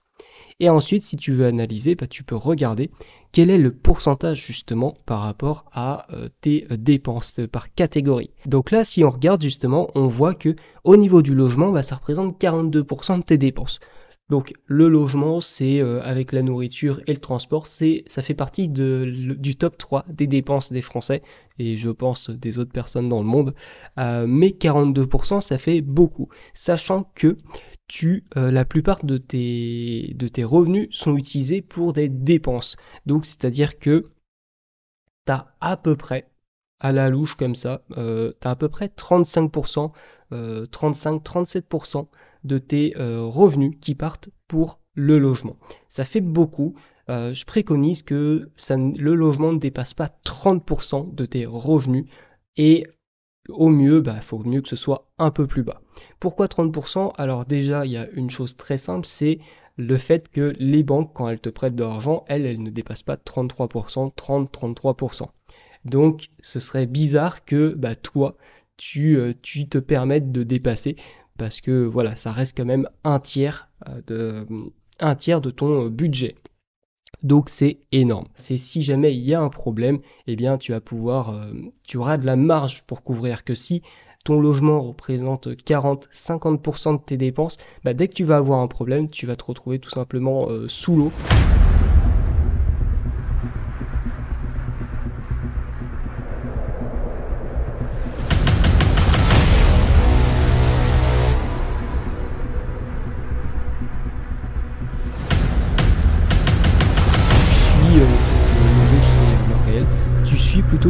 et 0.60 0.70
ensuite, 0.70 1.04
si 1.04 1.18
tu 1.18 1.32
veux 1.32 1.46
analyser, 1.46 1.96
bah, 1.96 2.08
tu 2.08 2.24
peux 2.24 2.36
regarder 2.36 2.92
quel 3.32 3.50
est 3.50 3.58
le 3.58 3.72
pourcentage 3.72 4.46
justement 4.46 4.94
par 5.06 5.22
rapport 5.22 5.66
à 5.72 6.06
euh, 6.14 6.30
tes 6.42 6.68
euh, 6.72 6.78
dépenses 6.78 7.42
par 7.52 7.74
catégorie. 7.74 8.30
Donc 8.46 8.72
là, 8.72 8.86
si 8.86 9.04
on 9.04 9.10
regarde 9.10 9.42
justement, 9.42 9.90
on 9.96 10.08
voit 10.08 10.36
que 10.36 10.56
au 10.84 10.98
niveau 10.98 11.22
du 11.22 11.34
logement, 11.34 11.72
bah, 11.72 11.82
ça 11.82 11.96
représente 11.96 12.40
42% 12.40 13.18
de 13.18 13.24
tes 13.24 13.38
dépenses. 13.38 13.80
Donc 14.34 14.56
le 14.66 14.88
logement, 14.88 15.42
c'est 15.42 15.80
euh, 15.80 16.02
avec 16.02 16.32
la 16.32 16.42
nourriture 16.42 17.00
et 17.06 17.14
le 17.14 17.20
transport, 17.20 17.68
c'est 17.68 18.04
ça 18.08 18.24
fait 18.24 18.34
partie 18.34 18.68
du 18.68 19.56
top 19.56 19.78
3 19.78 20.06
des 20.10 20.26
dépenses 20.26 20.72
des 20.72 20.82
Français 20.82 21.22
et 21.60 21.78
je 21.78 21.92
pense 21.92 22.32
des 22.32 22.58
autres 22.58 22.72
personnes 22.72 23.10
dans 23.10 23.20
le 23.20 23.28
monde. 23.28 23.54
Euh, 24.00 24.26
mais 24.28 24.48
42%, 24.48 25.40
ça 25.40 25.60
fait 25.60 25.82
beaucoup, 25.82 26.30
sachant 26.56 27.12
que 27.14 27.38
tu, 27.88 28.26
euh, 28.36 28.50
la 28.50 28.66
plupart 28.66 29.06
de 29.06 29.20
tes, 29.20 30.16
de 30.16 30.28
tes 30.28 30.44
revenus 30.44 30.88
sont 30.90 31.16
utilisés 31.16 31.62
pour 31.62 31.94
des 31.94 32.10
dépenses. 32.10 32.76
Donc 33.06 33.28
c'est-à-dire 33.28 33.78
que 33.78 34.10
tu 35.28 35.32
as 35.32 35.54
à 35.62 35.78
peu 35.78 35.96
près 35.96 36.28
à 36.80 36.92
la 36.92 37.12
louche 37.12 37.36
comme 37.36 37.54
ça, 37.54 37.86
tu 37.92 38.02
as 38.02 38.50
à 38.50 38.56
peu 38.56 38.68
près 38.68 38.88
35%, 38.88 39.92
35-37% 40.32 42.08
de 42.44 42.58
tes 42.58 42.96
euh, 42.98 43.22
revenus 43.22 43.78
qui 43.80 43.96
partent 43.96 44.30
pour 44.48 44.80
le 44.96 45.20
logement. 45.20 45.58
Ça 45.88 46.06
fait 46.06 46.22
beaucoup. 46.22 46.76
Euh, 47.10 47.34
je 47.34 47.46
préconise 47.46 48.04
que 48.04 48.50
le 48.72 49.16
logement 49.16 49.52
ne 49.52 49.60
dépasse 49.60 49.94
pas 49.94 50.10
30% 50.26 51.14
de 51.14 51.26
tes 51.26 51.46
revenus 51.46 52.06
et 52.56 52.86
au 53.50 53.70
mieux, 53.70 53.98
il 53.98 54.04
bah, 54.04 54.22
faut 54.22 54.40
mieux 54.40 54.62
que 54.62 54.70
ce 54.70 54.78
soit 54.78 55.12
un 55.18 55.32
peu 55.32 55.48
plus 55.48 55.64
bas. 55.64 55.82
Pourquoi 56.20 56.48
30% 56.48 57.14
Alors 57.18 57.46
déjà, 57.46 57.86
il 57.86 57.92
y 57.92 57.98
a 57.98 58.10
une 58.12 58.30
chose 58.30 58.56
très 58.56 58.78
simple, 58.78 59.06
c'est 59.06 59.40
le 59.76 59.98
fait 59.98 60.30
que 60.30 60.54
les 60.60 60.84
banques, 60.84 61.12
quand 61.14 61.28
elles 61.28 61.42
te 61.42 61.50
prêtent 61.50 61.76
de 61.76 61.84
l'argent, 61.84 62.24
elles, 62.28 62.46
elles 62.46 62.62
ne 62.62 62.70
dépassent 62.70 63.04
pas 63.04 63.16
33%, 63.16 64.14
30-33%. 64.16 65.28
Donc 65.84 66.30
ce 66.40 66.60
serait 66.60 66.86
bizarre 66.86 67.44
que 67.44 67.74
bah, 67.74 67.96
toi, 67.96 68.38
euh, 68.98 69.34
tu 69.42 69.68
te 69.68 69.78
permettes 69.78 70.32
de 70.32 70.44
dépasser 70.44 70.96
parce 71.38 71.62
que 71.62 71.86
voilà, 71.86 72.16
ça 72.16 72.32
reste 72.32 72.56
quand 72.56 72.66
même 72.66 72.88
un 73.04 73.20
tiers 73.20 73.70
euh, 73.88 74.02
de, 74.08 75.50
ton 75.52 75.86
euh, 75.86 75.90
budget. 75.90 76.36
Donc 77.22 77.50
c'est 77.50 77.80
énorme. 77.92 78.28
C'est 78.36 78.58
si 78.58 78.82
jamais 78.82 79.14
il 79.14 79.22
y 79.22 79.34
a 79.34 79.42
un 79.42 79.50
problème, 79.50 80.00
eh 80.28 80.36
bien 80.36 80.58
tu 80.58 80.74
vas 80.74 80.82
pouvoir, 80.82 81.48
tu 81.88 81.98
auras 81.98 82.18
de 82.18 82.26
la 82.26 82.36
marge 82.36 82.84
pour 82.84 83.02
couvrir 83.02 83.46
que 83.46 83.56
si 83.56 83.82
ton 84.26 84.42
logement 84.42 84.82
représente 84.82 85.48
40-50% 85.48 86.94
de 86.94 87.04
tes 87.04 87.18
dépenses, 87.18 87.58
bah, 87.86 87.94
dès 87.94 88.10
que 88.10 88.14
tu 88.14 88.26
vas 88.26 88.38
avoir 88.38 88.60
un 88.60 88.68
problème, 88.68 89.10
tu 89.10 89.26
vas 89.26 89.38
te 89.38 89.46
retrouver 89.46 89.80
tout 89.80 89.90
simplement 89.90 90.50
sous 90.68 90.98
l'eau. 90.98 91.12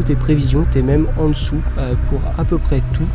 Tes 0.04 0.16
prévisions, 0.16 0.66
tu 0.72 0.84
même 0.84 1.08
en 1.18 1.30
dessous 1.30 1.62
euh, 1.78 1.96
pour 2.10 2.20
à 2.38 2.44
peu 2.44 2.58
près 2.58 2.82
tout. 2.94 3.08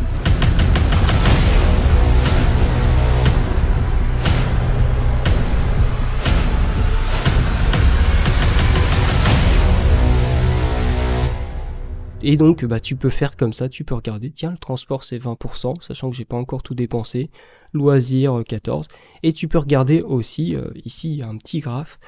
Et 12.21 12.37
donc, 12.37 12.65
bah, 12.65 12.81
tu 12.81 12.97
peux 12.97 13.11
faire 13.11 13.37
comme 13.37 13.53
ça, 13.53 13.69
tu 13.69 13.85
peux 13.85 13.95
regarder, 13.95 14.31
tiens, 14.31 14.51
le 14.51 14.59
transport 14.59 15.05
c'est 15.05 15.19
20%, 15.19 15.81
sachant 15.81 16.11
que 16.11 16.17
j'ai 16.17 16.25
pas 16.25 16.37
encore 16.37 16.63
tout 16.63 16.75
dépensé, 16.75 17.31
loisirs 17.73 18.43
14, 18.47 18.89
et 19.23 19.33
tu 19.33 19.47
peux 19.49 19.59
regarder 19.59 20.03
aussi, 20.03 20.57
euh, 20.57 20.71
ici, 20.85 21.23
un 21.25 21.37
petit 21.37 21.61
graphe, 21.61 21.99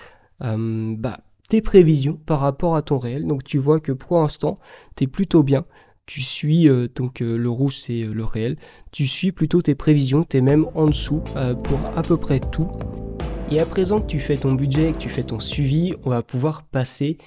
euh, 0.42 0.94
bah, 0.98 1.20
tes 1.50 1.60
prévisions 1.60 2.18
par 2.24 2.40
rapport 2.40 2.76
à 2.76 2.82
ton 2.82 2.96
réel. 2.96 3.26
Donc 3.26 3.44
tu 3.44 3.58
vois 3.58 3.80
que 3.80 3.92
pour 3.92 4.18
l'instant, 4.22 4.58
tu 4.96 5.04
es 5.04 5.06
plutôt 5.06 5.42
bien. 5.42 5.66
Tu 6.06 6.22
suis, 6.22 6.68
euh, 6.68 6.88
donc 6.94 7.20
euh, 7.20 7.36
le 7.36 7.50
rouge 7.50 7.80
c'est 7.82 8.02
euh, 8.02 8.12
le 8.12 8.24
réel, 8.24 8.56
tu 8.90 9.06
suis 9.06 9.30
plutôt 9.30 9.60
tes 9.62 9.74
prévisions, 9.74 10.24
tu 10.24 10.38
es 10.38 10.40
même 10.40 10.66
en 10.74 10.86
dessous 10.86 11.20
pour 11.68 11.90
à 11.94 12.02
peu 12.02 12.16
près 12.16 12.40
tout. 12.40 12.68
Et 13.50 13.60
à 13.60 13.66
présent 13.66 14.00
que 14.00 14.06
tu 14.06 14.20
fais 14.20 14.38
ton 14.38 14.54
budget, 14.54 14.92
que 14.92 14.98
tu 14.98 15.10
fais 15.10 15.24
ton 15.24 15.40
suivi, 15.40 15.94
on 16.04 16.10
va 16.10 16.22
pouvoir 16.22 16.64
passer 16.64 17.18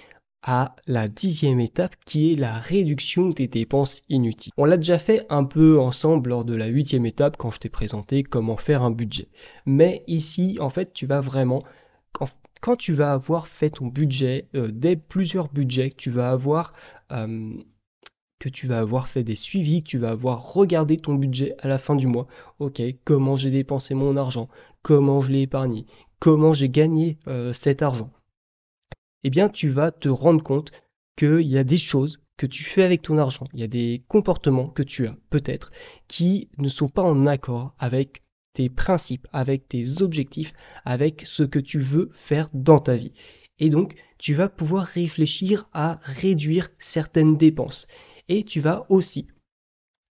à 0.41 0.75
la 0.87 1.07
dixième 1.07 1.59
étape 1.59 1.95
qui 2.05 2.33
est 2.33 2.35
la 2.35 2.59
réduction 2.59 3.29
des 3.29 3.47
dépenses 3.47 4.01
inutiles. 4.09 4.51
On 4.57 4.65
l'a 4.65 4.77
déjà 4.77 4.99
fait 4.99 5.25
un 5.29 5.43
peu 5.45 5.79
ensemble 5.79 6.29
lors 6.29 6.45
de 6.45 6.55
la 6.55 6.67
huitième 6.67 7.05
étape 7.05 7.37
quand 7.37 7.51
je 7.51 7.59
t'ai 7.59 7.69
présenté 7.69 8.23
comment 8.23 8.57
faire 8.57 8.83
un 8.83 8.91
budget. 8.91 9.27
Mais 9.65 10.03
ici, 10.07 10.57
en 10.59 10.69
fait, 10.69 10.93
tu 10.93 11.05
vas 11.05 11.21
vraiment 11.21 11.59
quand 12.63 12.77
tu 12.77 12.93
vas 12.93 13.11
avoir 13.11 13.49
fait 13.49 13.71
ton 13.71 13.87
budget, 13.87 14.47
euh, 14.55 14.71
des 14.71 14.95
plusieurs 14.95 15.51
budgets 15.51 15.89
que 15.89 15.97
tu 15.97 16.09
vas 16.09 16.31
avoir, 16.31 16.71
euh, 17.11 17.57
que 18.39 18.47
tu 18.47 18.67
vas 18.67 18.79
avoir 18.79 19.09
fait 19.09 19.25
des 19.25 19.35
suivis, 19.35 19.83
que 19.83 19.89
tu 19.89 19.97
vas 19.97 20.11
avoir 20.11 20.53
regardé 20.53 20.95
ton 20.95 21.15
budget 21.15 21.55
à 21.59 21.67
la 21.67 21.77
fin 21.77 21.93
du 21.93 22.07
mois. 22.07 22.25
Ok, 22.59 22.81
comment 23.03 23.35
j'ai 23.35 23.51
dépensé 23.51 23.95
mon 23.95 24.15
argent, 24.15 24.47
comment 24.81 25.19
je 25.19 25.31
l'ai 25.33 25.41
épargné, 25.41 25.85
comment 26.19 26.53
j'ai 26.53 26.69
gagné 26.69 27.19
euh, 27.27 27.51
cet 27.51 27.81
argent. 27.81 28.09
Eh 29.25 29.29
bien, 29.29 29.49
tu 29.49 29.67
vas 29.67 29.91
te 29.91 30.07
rendre 30.07 30.41
compte 30.41 30.71
qu'il 31.17 31.41
y 31.41 31.57
a 31.57 31.65
des 31.65 31.77
choses 31.77 32.21
que 32.37 32.45
tu 32.45 32.63
fais 32.63 32.83
avec 32.83 33.01
ton 33.01 33.17
argent, 33.17 33.45
il 33.53 33.59
y 33.59 33.63
a 33.63 33.67
des 33.67 34.05
comportements 34.07 34.69
que 34.69 34.83
tu 34.83 35.05
as 35.05 35.17
peut-être 35.29 35.69
qui 36.07 36.49
ne 36.57 36.69
sont 36.69 36.87
pas 36.87 37.03
en 37.03 37.27
accord 37.27 37.75
avec 37.77 38.23
tes 38.53 38.69
principes, 38.69 39.27
avec 39.33 39.67
tes 39.67 40.01
objectifs, 40.01 40.53
avec 40.85 41.23
ce 41.25 41.43
que 41.43 41.59
tu 41.59 41.79
veux 41.79 42.09
faire 42.13 42.47
dans 42.53 42.79
ta 42.79 42.95
vie. 42.95 43.13
Et 43.59 43.69
donc, 43.69 43.95
tu 44.17 44.33
vas 44.33 44.49
pouvoir 44.49 44.85
réfléchir 44.85 45.67
à 45.73 45.99
réduire 46.03 46.69
certaines 46.79 47.37
dépenses. 47.37 47.87
Et 48.29 48.43
tu 48.43 48.61
vas 48.61 48.85
aussi, 48.89 49.27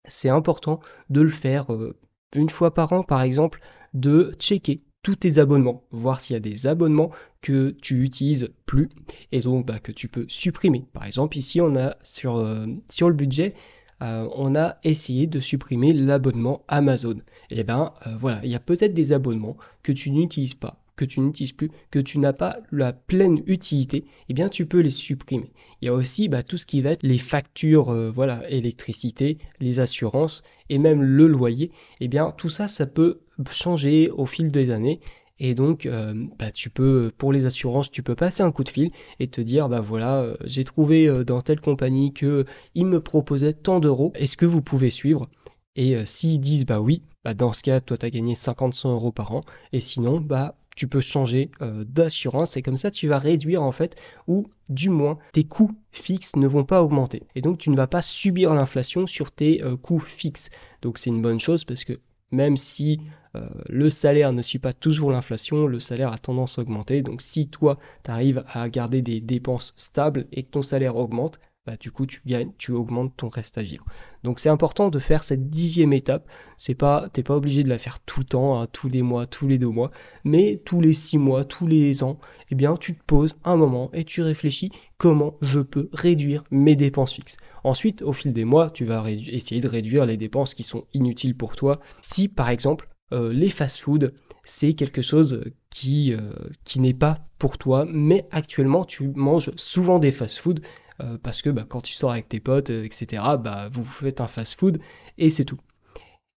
c'est 0.06 0.28
important 0.28 0.80
de 1.10 1.20
le 1.20 1.30
faire 1.30 1.72
euh, 1.72 1.96
une 2.34 2.50
fois 2.50 2.74
par 2.74 2.92
an, 2.92 3.02
par 3.02 3.22
exemple, 3.22 3.60
de 3.94 4.32
checker 4.38 4.82
tous 5.02 5.16
tes 5.16 5.38
abonnements, 5.38 5.84
voir 5.90 6.20
s'il 6.20 6.34
y 6.34 6.36
a 6.36 6.40
des 6.40 6.66
abonnements 6.66 7.10
que 7.40 7.70
tu 7.82 8.02
utilises 8.02 8.50
plus 8.66 8.88
et 9.32 9.40
donc 9.40 9.66
bah, 9.66 9.80
que 9.80 9.92
tu 9.92 10.08
peux 10.08 10.26
supprimer. 10.28 10.86
Par 10.92 11.04
exemple, 11.04 11.36
ici, 11.36 11.60
on 11.60 11.74
a 11.76 11.96
sur, 12.02 12.36
euh, 12.36 12.66
sur 12.88 13.08
le 13.08 13.14
budget, 13.14 13.54
euh, 14.02 14.28
on 14.34 14.56
a 14.56 14.78
essayé 14.84 15.26
de 15.26 15.40
supprimer 15.40 15.92
l'abonnement 15.92 16.64
Amazon. 16.68 17.16
Et 17.50 17.60
eh 17.60 17.64
bien 17.64 17.92
euh, 18.06 18.16
voilà, 18.18 18.40
il 18.42 18.50
y 18.50 18.54
a 18.54 18.60
peut-être 18.60 18.94
des 18.94 19.12
abonnements 19.12 19.56
que 19.82 19.92
tu 19.92 20.10
n'utilises 20.10 20.54
pas, 20.54 20.82
que 20.96 21.04
tu 21.04 21.20
n'utilises 21.20 21.52
plus, 21.52 21.70
que 21.90 21.98
tu 21.98 22.18
n'as 22.18 22.32
pas 22.32 22.58
la 22.72 22.92
pleine 22.92 23.42
utilité, 23.46 24.04
eh 24.28 24.34
bien 24.34 24.48
tu 24.48 24.66
peux 24.66 24.80
les 24.80 24.90
supprimer. 24.90 25.52
Il 25.80 25.86
y 25.86 25.88
a 25.88 25.94
aussi 25.94 26.28
bah, 26.28 26.42
tout 26.42 26.58
ce 26.58 26.66
qui 26.66 26.80
va 26.80 26.90
être 26.90 27.02
les 27.02 27.18
factures, 27.18 27.90
euh, 27.90 28.10
voilà, 28.10 28.48
électricité, 28.50 29.38
les 29.60 29.78
assurances 29.78 30.42
et 30.68 30.78
même 30.78 31.02
le 31.02 31.26
loyer. 31.26 31.70
Eh 32.00 32.08
bien 32.08 32.32
tout 32.32 32.48
ça, 32.48 32.68
ça 32.68 32.86
peut 32.86 33.20
changer 33.50 34.10
au 34.10 34.26
fil 34.26 34.50
des 34.50 34.70
années 34.70 35.00
et 35.44 35.56
donc, 35.56 35.86
euh, 35.86 36.14
bah, 36.38 36.52
tu 36.52 36.70
peux, 36.70 37.10
pour 37.18 37.32
les 37.32 37.46
assurances, 37.46 37.90
tu 37.90 38.04
peux 38.04 38.14
passer 38.14 38.44
un 38.44 38.52
coup 38.52 38.62
de 38.62 38.68
fil 38.68 38.92
et 39.18 39.26
te 39.26 39.40
dire, 39.40 39.68
bah 39.68 39.80
voilà, 39.80 40.20
euh, 40.20 40.36
j'ai 40.44 40.62
trouvé 40.62 41.08
euh, 41.08 41.24
dans 41.24 41.40
telle 41.40 41.60
compagnie 41.60 42.12
que 42.12 42.46
me 42.76 42.98
proposait 43.00 43.52
tant 43.52 43.80
d'euros. 43.80 44.12
Est-ce 44.14 44.36
que 44.36 44.46
vous 44.46 44.62
pouvez 44.62 44.88
suivre? 44.88 45.28
Et 45.74 45.96
s'ils 46.06 46.38
disent, 46.38 46.64
bah 46.64 46.80
oui, 46.80 47.02
bah 47.24 47.34
dans 47.34 47.52
ce 47.52 47.62
cas, 47.62 47.80
toi, 47.80 47.98
tu 47.98 48.06
as 48.06 48.10
gagné 48.10 48.34
50-100 48.34 48.92
euros 48.92 49.10
par 49.10 49.34
an. 49.34 49.40
Et 49.72 49.80
sinon, 49.80 50.20
bah 50.20 50.54
tu 50.76 50.86
peux 50.86 51.00
changer 51.00 51.50
d'assurance 51.60 52.56
et 52.56 52.62
comme 52.62 52.78
ça 52.78 52.90
tu 52.90 53.06
vas 53.08 53.18
réduire 53.18 53.62
en 53.62 53.72
fait 53.72 53.96
ou 54.26 54.46
du 54.70 54.88
moins 54.88 55.18
tes 55.32 55.44
coûts 55.44 55.72
fixes 55.90 56.36
ne 56.36 56.46
vont 56.46 56.64
pas 56.64 56.82
augmenter 56.82 57.24
et 57.34 57.42
donc 57.42 57.58
tu 57.58 57.68
ne 57.68 57.76
vas 57.76 57.86
pas 57.86 58.00
subir 58.00 58.54
l'inflation 58.54 59.06
sur 59.06 59.30
tes 59.30 59.62
coûts 59.82 59.98
fixes 59.98 60.48
donc 60.80 60.96
c'est 60.96 61.10
une 61.10 61.20
bonne 61.20 61.40
chose 61.40 61.66
parce 61.66 61.84
que 61.84 62.00
même 62.32 62.56
si 62.56 63.00
euh, 63.34 63.48
le 63.68 63.88
salaire 63.90 64.32
ne 64.32 64.42
suit 64.42 64.58
pas 64.58 64.72
toujours 64.72 65.10
l'inflation, 65.12 65.66
le 65.66 65.80
salaire 65.80 66.12
a 66.12 66.18
tendance 66.18 66.58
à 66.58 66.62
augmenter. 66.62 67.02
Donc 67.02 67.22
si 67.22 67.48
toi, 67.48 67.78
tu 68.04 68.10
arrives 68.10 68.44
à 68.48 68.68
garder 68.68 69.02
des 69.02 69.20
dépenses 69.20 69.72
stables 69.76 70.26
et 70.32 70.42
que 70.42 70.50
ton 70.50 70.62
salaire 70.62 70.96
augmente, 70.96 71.38
bah, 71.64 71.76
du 71.78 71.92
coup 71.92 72.06
tu 72.06 72.20
gagnes, 72.26 72.50
tu 72.58 72.72
augmentes 72.72 73.16
ton 73.16 73.28
reste 73.28 73.56
à 73.56 73.62
vivre. 73.62 73.84
Donc 74.24 74.40
c'est 74.40 74.48
important 74.48 74.88
de 74.88 74.98
faire 74.98 75.22
cette 75.22 75.48
dixième 75.48 75.92
étape. 75.92 76.28
C'est 76.58 76.74
pas, 76.74 77.08
t'es 77.12 77.22
pas 77.22 77.36
obligé 77.36 77.62
de 77.62 77.68
la 77.68 77.78
faire 77.78 78.00
tout 78.00 78.20
le 78.20 78.26
temps, 78.26 78.60
hein, 78.60 78.66
tous 78.66 78.88
les 78.88 79.02
mois, 79.02 79.26
tous 79.26 79.46
les 79.46 79.58
deux 79.58 79.68
mois, 79.68 79.92
mais 80.24 80.60
tous 80.64 80.80
les 80.80 80.92
six 80.92 81.18
mois, 81.18 81.44
tous 81.44 81.68
les 81.68 82.02
ans, 82.02 82.18
eh 82.50 82.56
bien 82.56 82.76
tu 82.76 82.96
te 82.96 83.04
poses 83.04 83.36
un 83.44 83.56
moment 83.56 83.90
et 83.92 84.04
tu 84.04 84.22
réfléchis 84.22 84.72
comment 84.98 85.36
je 85.40 85.60
peux 85.60 85.88
réduire 85.92 86.42
mes 86.50 86.74
dépenses 86.74 87.12
fixes. 87.12 87.36
Ensuite, 87.62 88.02
au 88.02 88.12
fil 88.12 88.32
des 88.32 88.44
mois, 88.44 88.70
tu 88.70 88.84
vas 88.84 89.08
essayer 89.08 89.60
de 89.60 89.68
réduire 89.68 90.04
les 90.04 90.16
dépenses 90.16 90.54
qui 90.54 90.64
sont 90.64 90.84
inutiles 90.94 91.36
pour 91.36 91.54
toi. 91.54 91.80
Si 92.00 92.28
par 92.28 92.50
exemple 92.50 92.88
euh, 93.12 93.32
les 93.32 93.50
fast-food, 93.50 94.14
c'est 94.42 94.74
quelque 94.74 95.02
chose 95.02 95.44
qui, 95.70 96.12
euh, 96.12 96.32
qui 96.64 96.80
n'est 96.80 96.94
pas 96.94 97.28
pour 97.38 97.58
toi, 97.58 97.84
mais 97.88 98.26
actuellement 98.30 98.84
tu 98.84 99.08
manges 99.14 99.52
souvent 99.56 99.98
des 99.98 100.10
fast-food 100.10 100.60
euh, 101.02 101.18
parce 101.22 101.42
que 101.42 101.50
bah, 101.50 101.64
quand 101.68 101.80
tu 101.80 101.94
sors 101.94 102.12
avec 102.12 102.28
tes 102.28 102.40
potes, 102.40 102.70
etc., 102.70 103.22
bah, 103.40 103.68
vous 103.72 103.84
faites 103.84 104.20
un 104.20 104.26
fast-food 104.28 104.80
et 105.18 105.30
c'est 105.30 105.44
tout. 105.44 105.58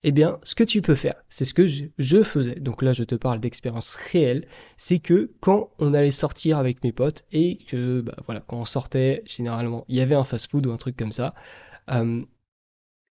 eh 0.03 0.11
bien, 0.11 0.39
ce 0.43 0.55
que 0.55 0.63
tu 0.63 0.81
peux 0.81 0.95
faire, 0.95 1.15
c'est 1.29 1.45
ce 1.45 1.53
que 1.53 1.67
je, 1.67 2.23
faisais. 2.23 2.55
Donc 2.55 2.81
là, 2.83 2.93
je 2.93 3.03
te 3.03 3.15
parle 3.15 3.39
d'expérience 3.39 3.95
réelle. 3.95 4.45
C'est 4.77 4.99
que 4.99 5.31
quand 5.41 5.71
on 5.79 5.93
allait 5.93 6.11
sortir 6.11 6.57
avec 6.57 6.83
mes 6.83 6.91
potes 6.91 7.25
et 7.31 7.57
que, 7.67 8.01
bah, 8.01 8.15
voilà, 8.25 8.41
quand 8.41 8.57
on 8.57 8.65
sortait, 8.65 9.23
généralement, 9.25 9.85
il 9.89 9.95
y 9.97 10.01
avait 10.01 10.15
un 10.15 10.23
fast-food 10.23 10.67
ou 10.67 10.71
un 10.71 10.77
truc 10.77 10.97
comme 10.97 11.11
ça. 11.11 11.33
Euh, 11.91 12.23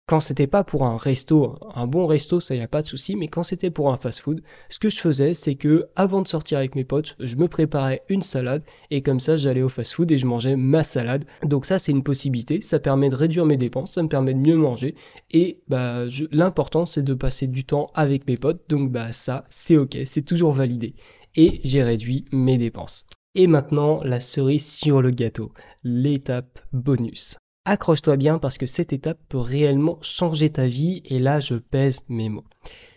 quand 0.06 0.20
c'était 0.20 0.48
pas 0.48 0.66
pour 0.66 0.84
un 0.84 0.98
resto, 0.98 1.58
un 1.76 1.88
bon 1.88 2.08
resto, 2.08 2.42
ça 2.42 2.56
y 2.56 2.62
a 2.62 2.68
pas 2.68 2.82
de 2.82 2.88
souci, 2.88 3.16
mais 3.16 3.30
quand 3.30 3.44
c'était 3.44 3.72
pour 3.72 3.92
un 3.94 3.98
fast-food, 3.98 4.44
ce 4.70 4.78
que 4.78 4.90
je 4.90 5.00
faisais, 5.00 5.34
c'est 5.34 5.56
que 5.56 5.88
avant 5.96 6.22
de 6.22 6.28
sortir 6.28 6.58
avec 6.58 6.76
mes 6.76 6.84
potes, 6.84 7.16
je 7.20 7.38
me 7.38 7.48
préparais 7.48 8.02
une 8.10 8.22
salade 8.22 8.64
et 8.92 9.02
comme 9.02 9.22
ça, 9.22 9.38
j'allais 9.38 9.62
au 9.62 9.70
fast-food 9.70 10.12
et 10.12 10.18
je 10.18 10.26
mangeais 10.26 10.58
ma 10.58 10.84
salade. 10.84 11.24
Donc 11.44 11.66
ça, 11.66 11.80
c'est 11.80 11.94
une 11.94 12.04
possibilité, 12.04 12.60
ça 12.60 12.80
permet 12.80 13.08
de 13.08 13.16
réduire 13.16 13.46
mes 13.46 13.56
dépenses, 13.56 13.94
ça 13.94 14.04
me 14.04 14.10
permet 14.10 14.34
de 14.34 14.40
mieux 14.40 14.58
manger 14.58 14.96
et 15.32 15.62
bah 15.70 16.04
l'important, 16.32 16.86
c'est 16.86 17.04
de 17.04 17.14
passer 17.14 17.48
du 17.48 17.64
temps 17.64 17.88
avec 17.94 18.28
mes 18.28 18.38
potes. 18.38 18.64
Donc 18.68 18.92
bah 18.92 19.14
ça, 19.14 19.46
c'est 19.50 19.78
ok, 19.78 19.98
c'est 20.06 20.26
toujours 20.26 20.52
validé 20.52 20.96
et 21.36 21.62
j'ai 21.64 21.82
réduit 21.82 22.26
mes 22.34 22.58
dépenses. 22.58 23.06
Et 23.36 23.48
maintenant, 23.48 24.04
la 24.04 24.20
cerise 24.20 24.70
sur 24.70 25.02
le 25.02 25.12
gâteau, 25.12 25.54
l'étape 25.84 26.60
bonus. 26.74 27.38
Accroche-toi 27.66 28.18
bien 28.18 28.40
parce 28.40 28.58
que 28.58 28.66
cette 28.66 28.92
étape 28.92 29.20
peut 29.30 29.38
réellement 29.38 29.98
changer 30.02 30.50
ta 30.50 30.68
vie 30.68 31.02
et 31.06 31.18
là 31.18 31.40
je 31.40 31.56
pèse 31.56 32.02
mes 32.10 32.28
mots. 32.28 32.44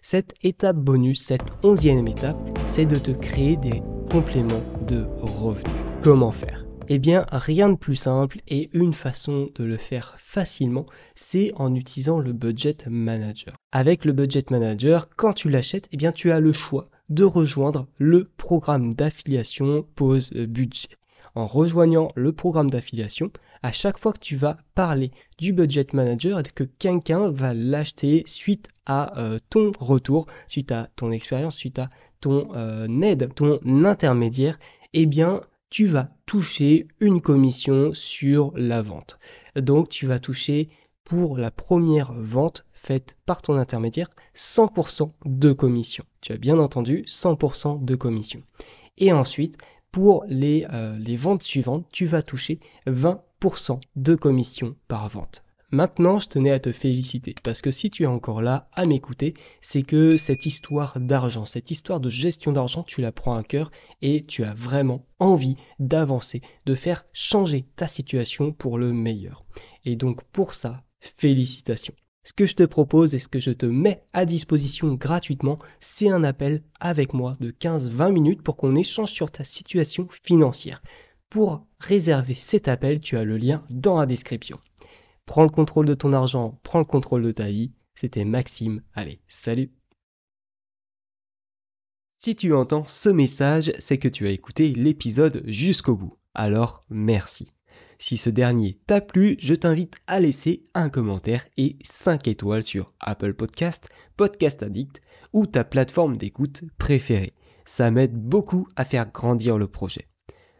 Cette 0.02 0.34
étape 0.42 0.76
bonus, 0.76 1.22
cette 1.24 1.52
onzième 1.62 2.08
étape, 2.08 2.36
c'est 2.66 2.84
de 2.84 2.98
te 2.98 3.12
créer 3.12 3.56
des 3.56 3.80
compléments 4.10 4.64
de 4.88 5.06
revenus. 5.22 5.72
Comment 6.02 6.32
faire? 6.32 6.66
Eh 6.88 6.98
bien 6.98 7.26
rien 7.30 7.68
de 7.68 7.76
plus 7.76 7.94
simple 7.94 8.40
et 8.48 8.68
une 8.72 8.92
façon 8.92 9.50
de 9.54 9.62
le 9.62 9.76
faire 9.76 10.16
facilement, 10.18 10.86
c'est 11.14 11.52
en 11.54 11.72
utilisant 11.72 12.18
le 12.18 12.32
budget 12.32 12.76
manager. 12.88 13.54
Avec 13.70 14.04
le 14.04 14.12
budget 14.12 14.46
manager, 14.50 15.08
quand 15.14 15.32
tu 15.32 15.48
l'achètes, 15.48 15.88
eh 15.92 15.96
bien 15.96 16.10
tu 16.10 16.32
as 16.32 16.40
le 16.40 16.52
choix 16.52 16.90
de 17.08 17.22
rejoindre 17.22 17.86
le 17.98 18.24
programme 18.36 18.94
d'affiliation 18.94 19.86
pause 19.94 20.32
budget 20.32 20.88
en 21.36 21.46
rejoignant 21.46 22.10
le 22.16 22.32
programme 22.32 22.70
d'affiliation, 22.70 23.30
à 23.62 23.70
chaque 23.70 23.98
fois 23.98 24.12
que 24.12 24.20
tu 24.20 24.36
vas 24.36 24.56
parler 24.74 25.12
du 25.38 25.52
budget 25.52 25.86
manager 25.92 26.40
et 26.40 26.42
que 26.42 26.64
quelqu'un 26.64 27.30
va 27.30 27.52
l'acheter 27.52 28.24
suite 28.26 28.68
à 28.86 29.18
euh, 29.18 29.38
ton 29.50 29.70
retour, 29.78 30.26
suite 30.48 30.72
à 30.72 30.88
ton 30.96 31.12
expérience, 31.12 31.56
suite 31.56 31.78
à 31.78 31.90
ton 32.20 32.48
euh, 32.56 32.88
aide, 33.02 33.34
ton 33.34 33.60
intermédiaire, 33.84 34.58
eh 34.94 35.04
bien, 35.04 35.42
tu 35.68 35.86
vas 35.86 36.08
toucher 36.24 36.88
une 37.00 37.20
commission 37.20 37.92
sur 37.92 38.52
la 38.56 38.80
vente. 38.80 39.18
Donc, 39.56 39.90
tu 39.90 40.06
vas 40.06 40.18
toucher 40.18 40.70
pour 41.04 41.36
la 41.36 41.50
première 41.50 42.14
vente 42.14 42.64
faite 42.72 43.18
par 43.26 43.42
ton 43.42 43.56
intermédiaire 43.56 44.08
100% 44.34 45.12
de 45.26 45.52
commission. 45.52 46.04
Tu 46.22 46.32
as 46.32 46.38
bien 46.38 46.58
entendu 46.58 47.04
100% 47.06 47.84
de 47.84 47.94
commission. 47.94 48.42
Et 48.98 49.12
ensuite, 49.12 49.58
pour 49.96 50.26
les, 50.28 50.66
euh, 50.74 50.94
les 50.98 51.16
ventes 51.16 51.42
suivantes, 51.42 51.86
tu 51.90 52.04
vas 52.04 52.20
toucher 52.22 52.60
20% 52.86 53.80
de 53.96 54.14
commission 54.14 54.76
par 54.88 55.08
vente. 55.08 55.42
Maintenant, 55.70 56.18
je 56.18 56.28
tenais 56.28 56.50
à 56.50 56.60
te 56.60 56.70
féliciter 56.70 57.34
parce 57.42 57.62
que 57.62 57.70
si 57.70 57.88
tu 57.88 58.02
es 58.02 58.06
encore 58.06 58.42
là 58.42 58.68
à 58.74 58.84
m'écouter, 58.84 59.32
c'est 59.62 59.84
que 59.84 60.18
cette 60.18 60.44
histoire 60.44 61.00
d'argent, 61.00 61.46
cette 61.46 61.70
histoire 61.70 61.98
de 61.98 62.10
gestion 62.10 62.52
d'argent, 62.52 62.82
tu 62.82 63.00
la 63.00 63.10
prends 63.10 63.36
à 63.36 63.42
cœur 63.42 63.70
et 64.02 64.26
tu 64.26 64.44
as 64.44 64.52
vraiment 64.52 65.06
envie 65.18 65.56
d'avancer, 65.78 66.42
de 66.66 66.74
faire 66.74 67.06
changer 67.14 67.64
ta 67.76 67.86
situation 67.86 68.52
pour 68.52 68.76
le 68.76 68.92
meilleur. 68.92 69.46
Et 69.86 69.96
donc 69.96 70.24
pour 70.24 70.52
ça, 70.52 70.84
félicitations. 71.00 71.94
Ce 72.26 72.32
que 72.32 72.44
je 72.44 72.56
te 72.56 72.64
propose 72.64 73.14
et 73.14 73.20
ce 73.20 73.28
que 73.28 73.38
je 73.38 73.52
te 73.52 73.66
mets 73.66 74.02
à 74.12 74.24
disposition 74.24 74.94
gratuitement, 74.94 75.60
c'est 75.78 76.10
un 76.10 76.24
appel 76.24 76.64
avec 76.80 77.14
moi 77.14 77.36
de 77.38 77.52
15-20 77.52 78.10
minutes 78.12 78.42
pour 78.42 78.56
qu'on 78.56 78.74
échange 78.74 79.12
sur 79.12 79.30
ta 79.30 79.44
situation 79.44 80.08
financière. 80.24 80.82
Pour 81.30 81.64
réserver 81.78 82.34
cet 82.34 82.66
appel, 82.66 82.98
tu 82.98 83.16
as 83.16 83.22
le 83.22 83.36
lien 83.36 83.64
dans 83.70 84.00
la 84.00 84.06
description. 84.06 84.58
Prends 85.24 85.44
le 85.44 85.50
contrôle 85.50 85.86
de 85.86 85.94
ton 85.94 86.12
argent, 86.12 86.58
prends 86.64 86.80
le 86.80 86.84
contrôle 86.84 87.22
de 87.22 87.30
ta 87.30 87.46
vie. 87.46 87.70
C'était 87.94 88.24
Maxime. 88.24 88.82
Allez, 88.94 89.20
salut 89.28 89.70
Si 92.10 92.34
tu 92.34 92.52
entends 92.54 92.88
ce 92.88 93.08
message, 93.08 93.72
c'est 93.78 93.98
que 93.98 94.08
tu 94.08 94.26
as 94.26 94.32
écouté 94.32 94.72
l'épisode 94.72 95.44
jusqu'au 95.46 95.94
bout. 95.94 96.18
Alors, 96.34 96.82
merci. 96.90 97.52
Si 97.98 98.16
ce 98.16 98.28
dernier 98.30 98.78
t'a 98.86 99.00
plu, 99.00 99.36
je 99.38 99.54
t'invite 99.54 99.94
à 100.06 100.20
laisser 100.20 100.62
un 100.74 100.88
commentaire 100.88 101.46
et 101.56 101.76
5 101.82 102.28
étoiles 102.28 102.62
sur 102.62 102.92
Apple 103.00 103.34
Podcast, 103.34 103.88
Podcast 104.16 104.62
Addict 104.62 105.00
ou 105.32 105.46
ta 105.46 105.64
plateforme 105.64 106.16
d'écoute 106.16 106.62
préférée. 106.78 107.32
Ça 107.64 107.90
m'aide 107.90 108.14
beaucoup 108.14 108.68
à 108.76 108.84
faire 108.84 109.10
grandir 109.10 109.58
le 109.58 109.66
projet. 109.66 110.08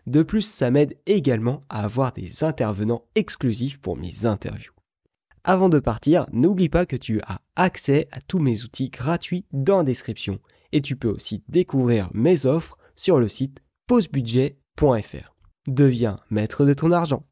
De 0.07 0.23
plus, 0.23 0.43
ça 0.43 0.71
m'aide 0.71 0.97
également 1.07 1.65
à 1.69 1.85
avoir 1.85 2.13
des 2.13 2.43
intervenants 2.43 3.05
exclusifs 3.15 3.79
pour 3.79 3.97
mes 3.97 4.25
interviews. 4.25 4.73
Avant 5.45 5.69
de 5.69 5.79
partir, 5.79 6.27
n'oublie 6.33 6.69
pas 6.69 6.87
que 6.87 6.97
tu 6.97 7.21
as 7.23 7.41
accès 7.55 8.09
à 8.13 8.21
tous 8.21 8.39
mes 8.39 8.65
outils 8.65 8.89
gratuits 8.89 9.45
dans 9.53 9.79
la 9.79 9.85
description 9.85 10.41
et 10.73 10.81
tu 10.81 10.97
peux 10.97 11.11
aussi 11.11 11.45
découvrir 11.49 12.09
mes 12.15 12.47
offres 12.47 12.79
sur 12.97 13.19
le 13.19 13.29
site 13.29 13.61
pausebudget.fr. 13.87 15.36
Deviens 15.67 16.21
maître 16.31 16.65
de 16.65 16.73
ton 16.75 16.93
argent. 16.93 17.25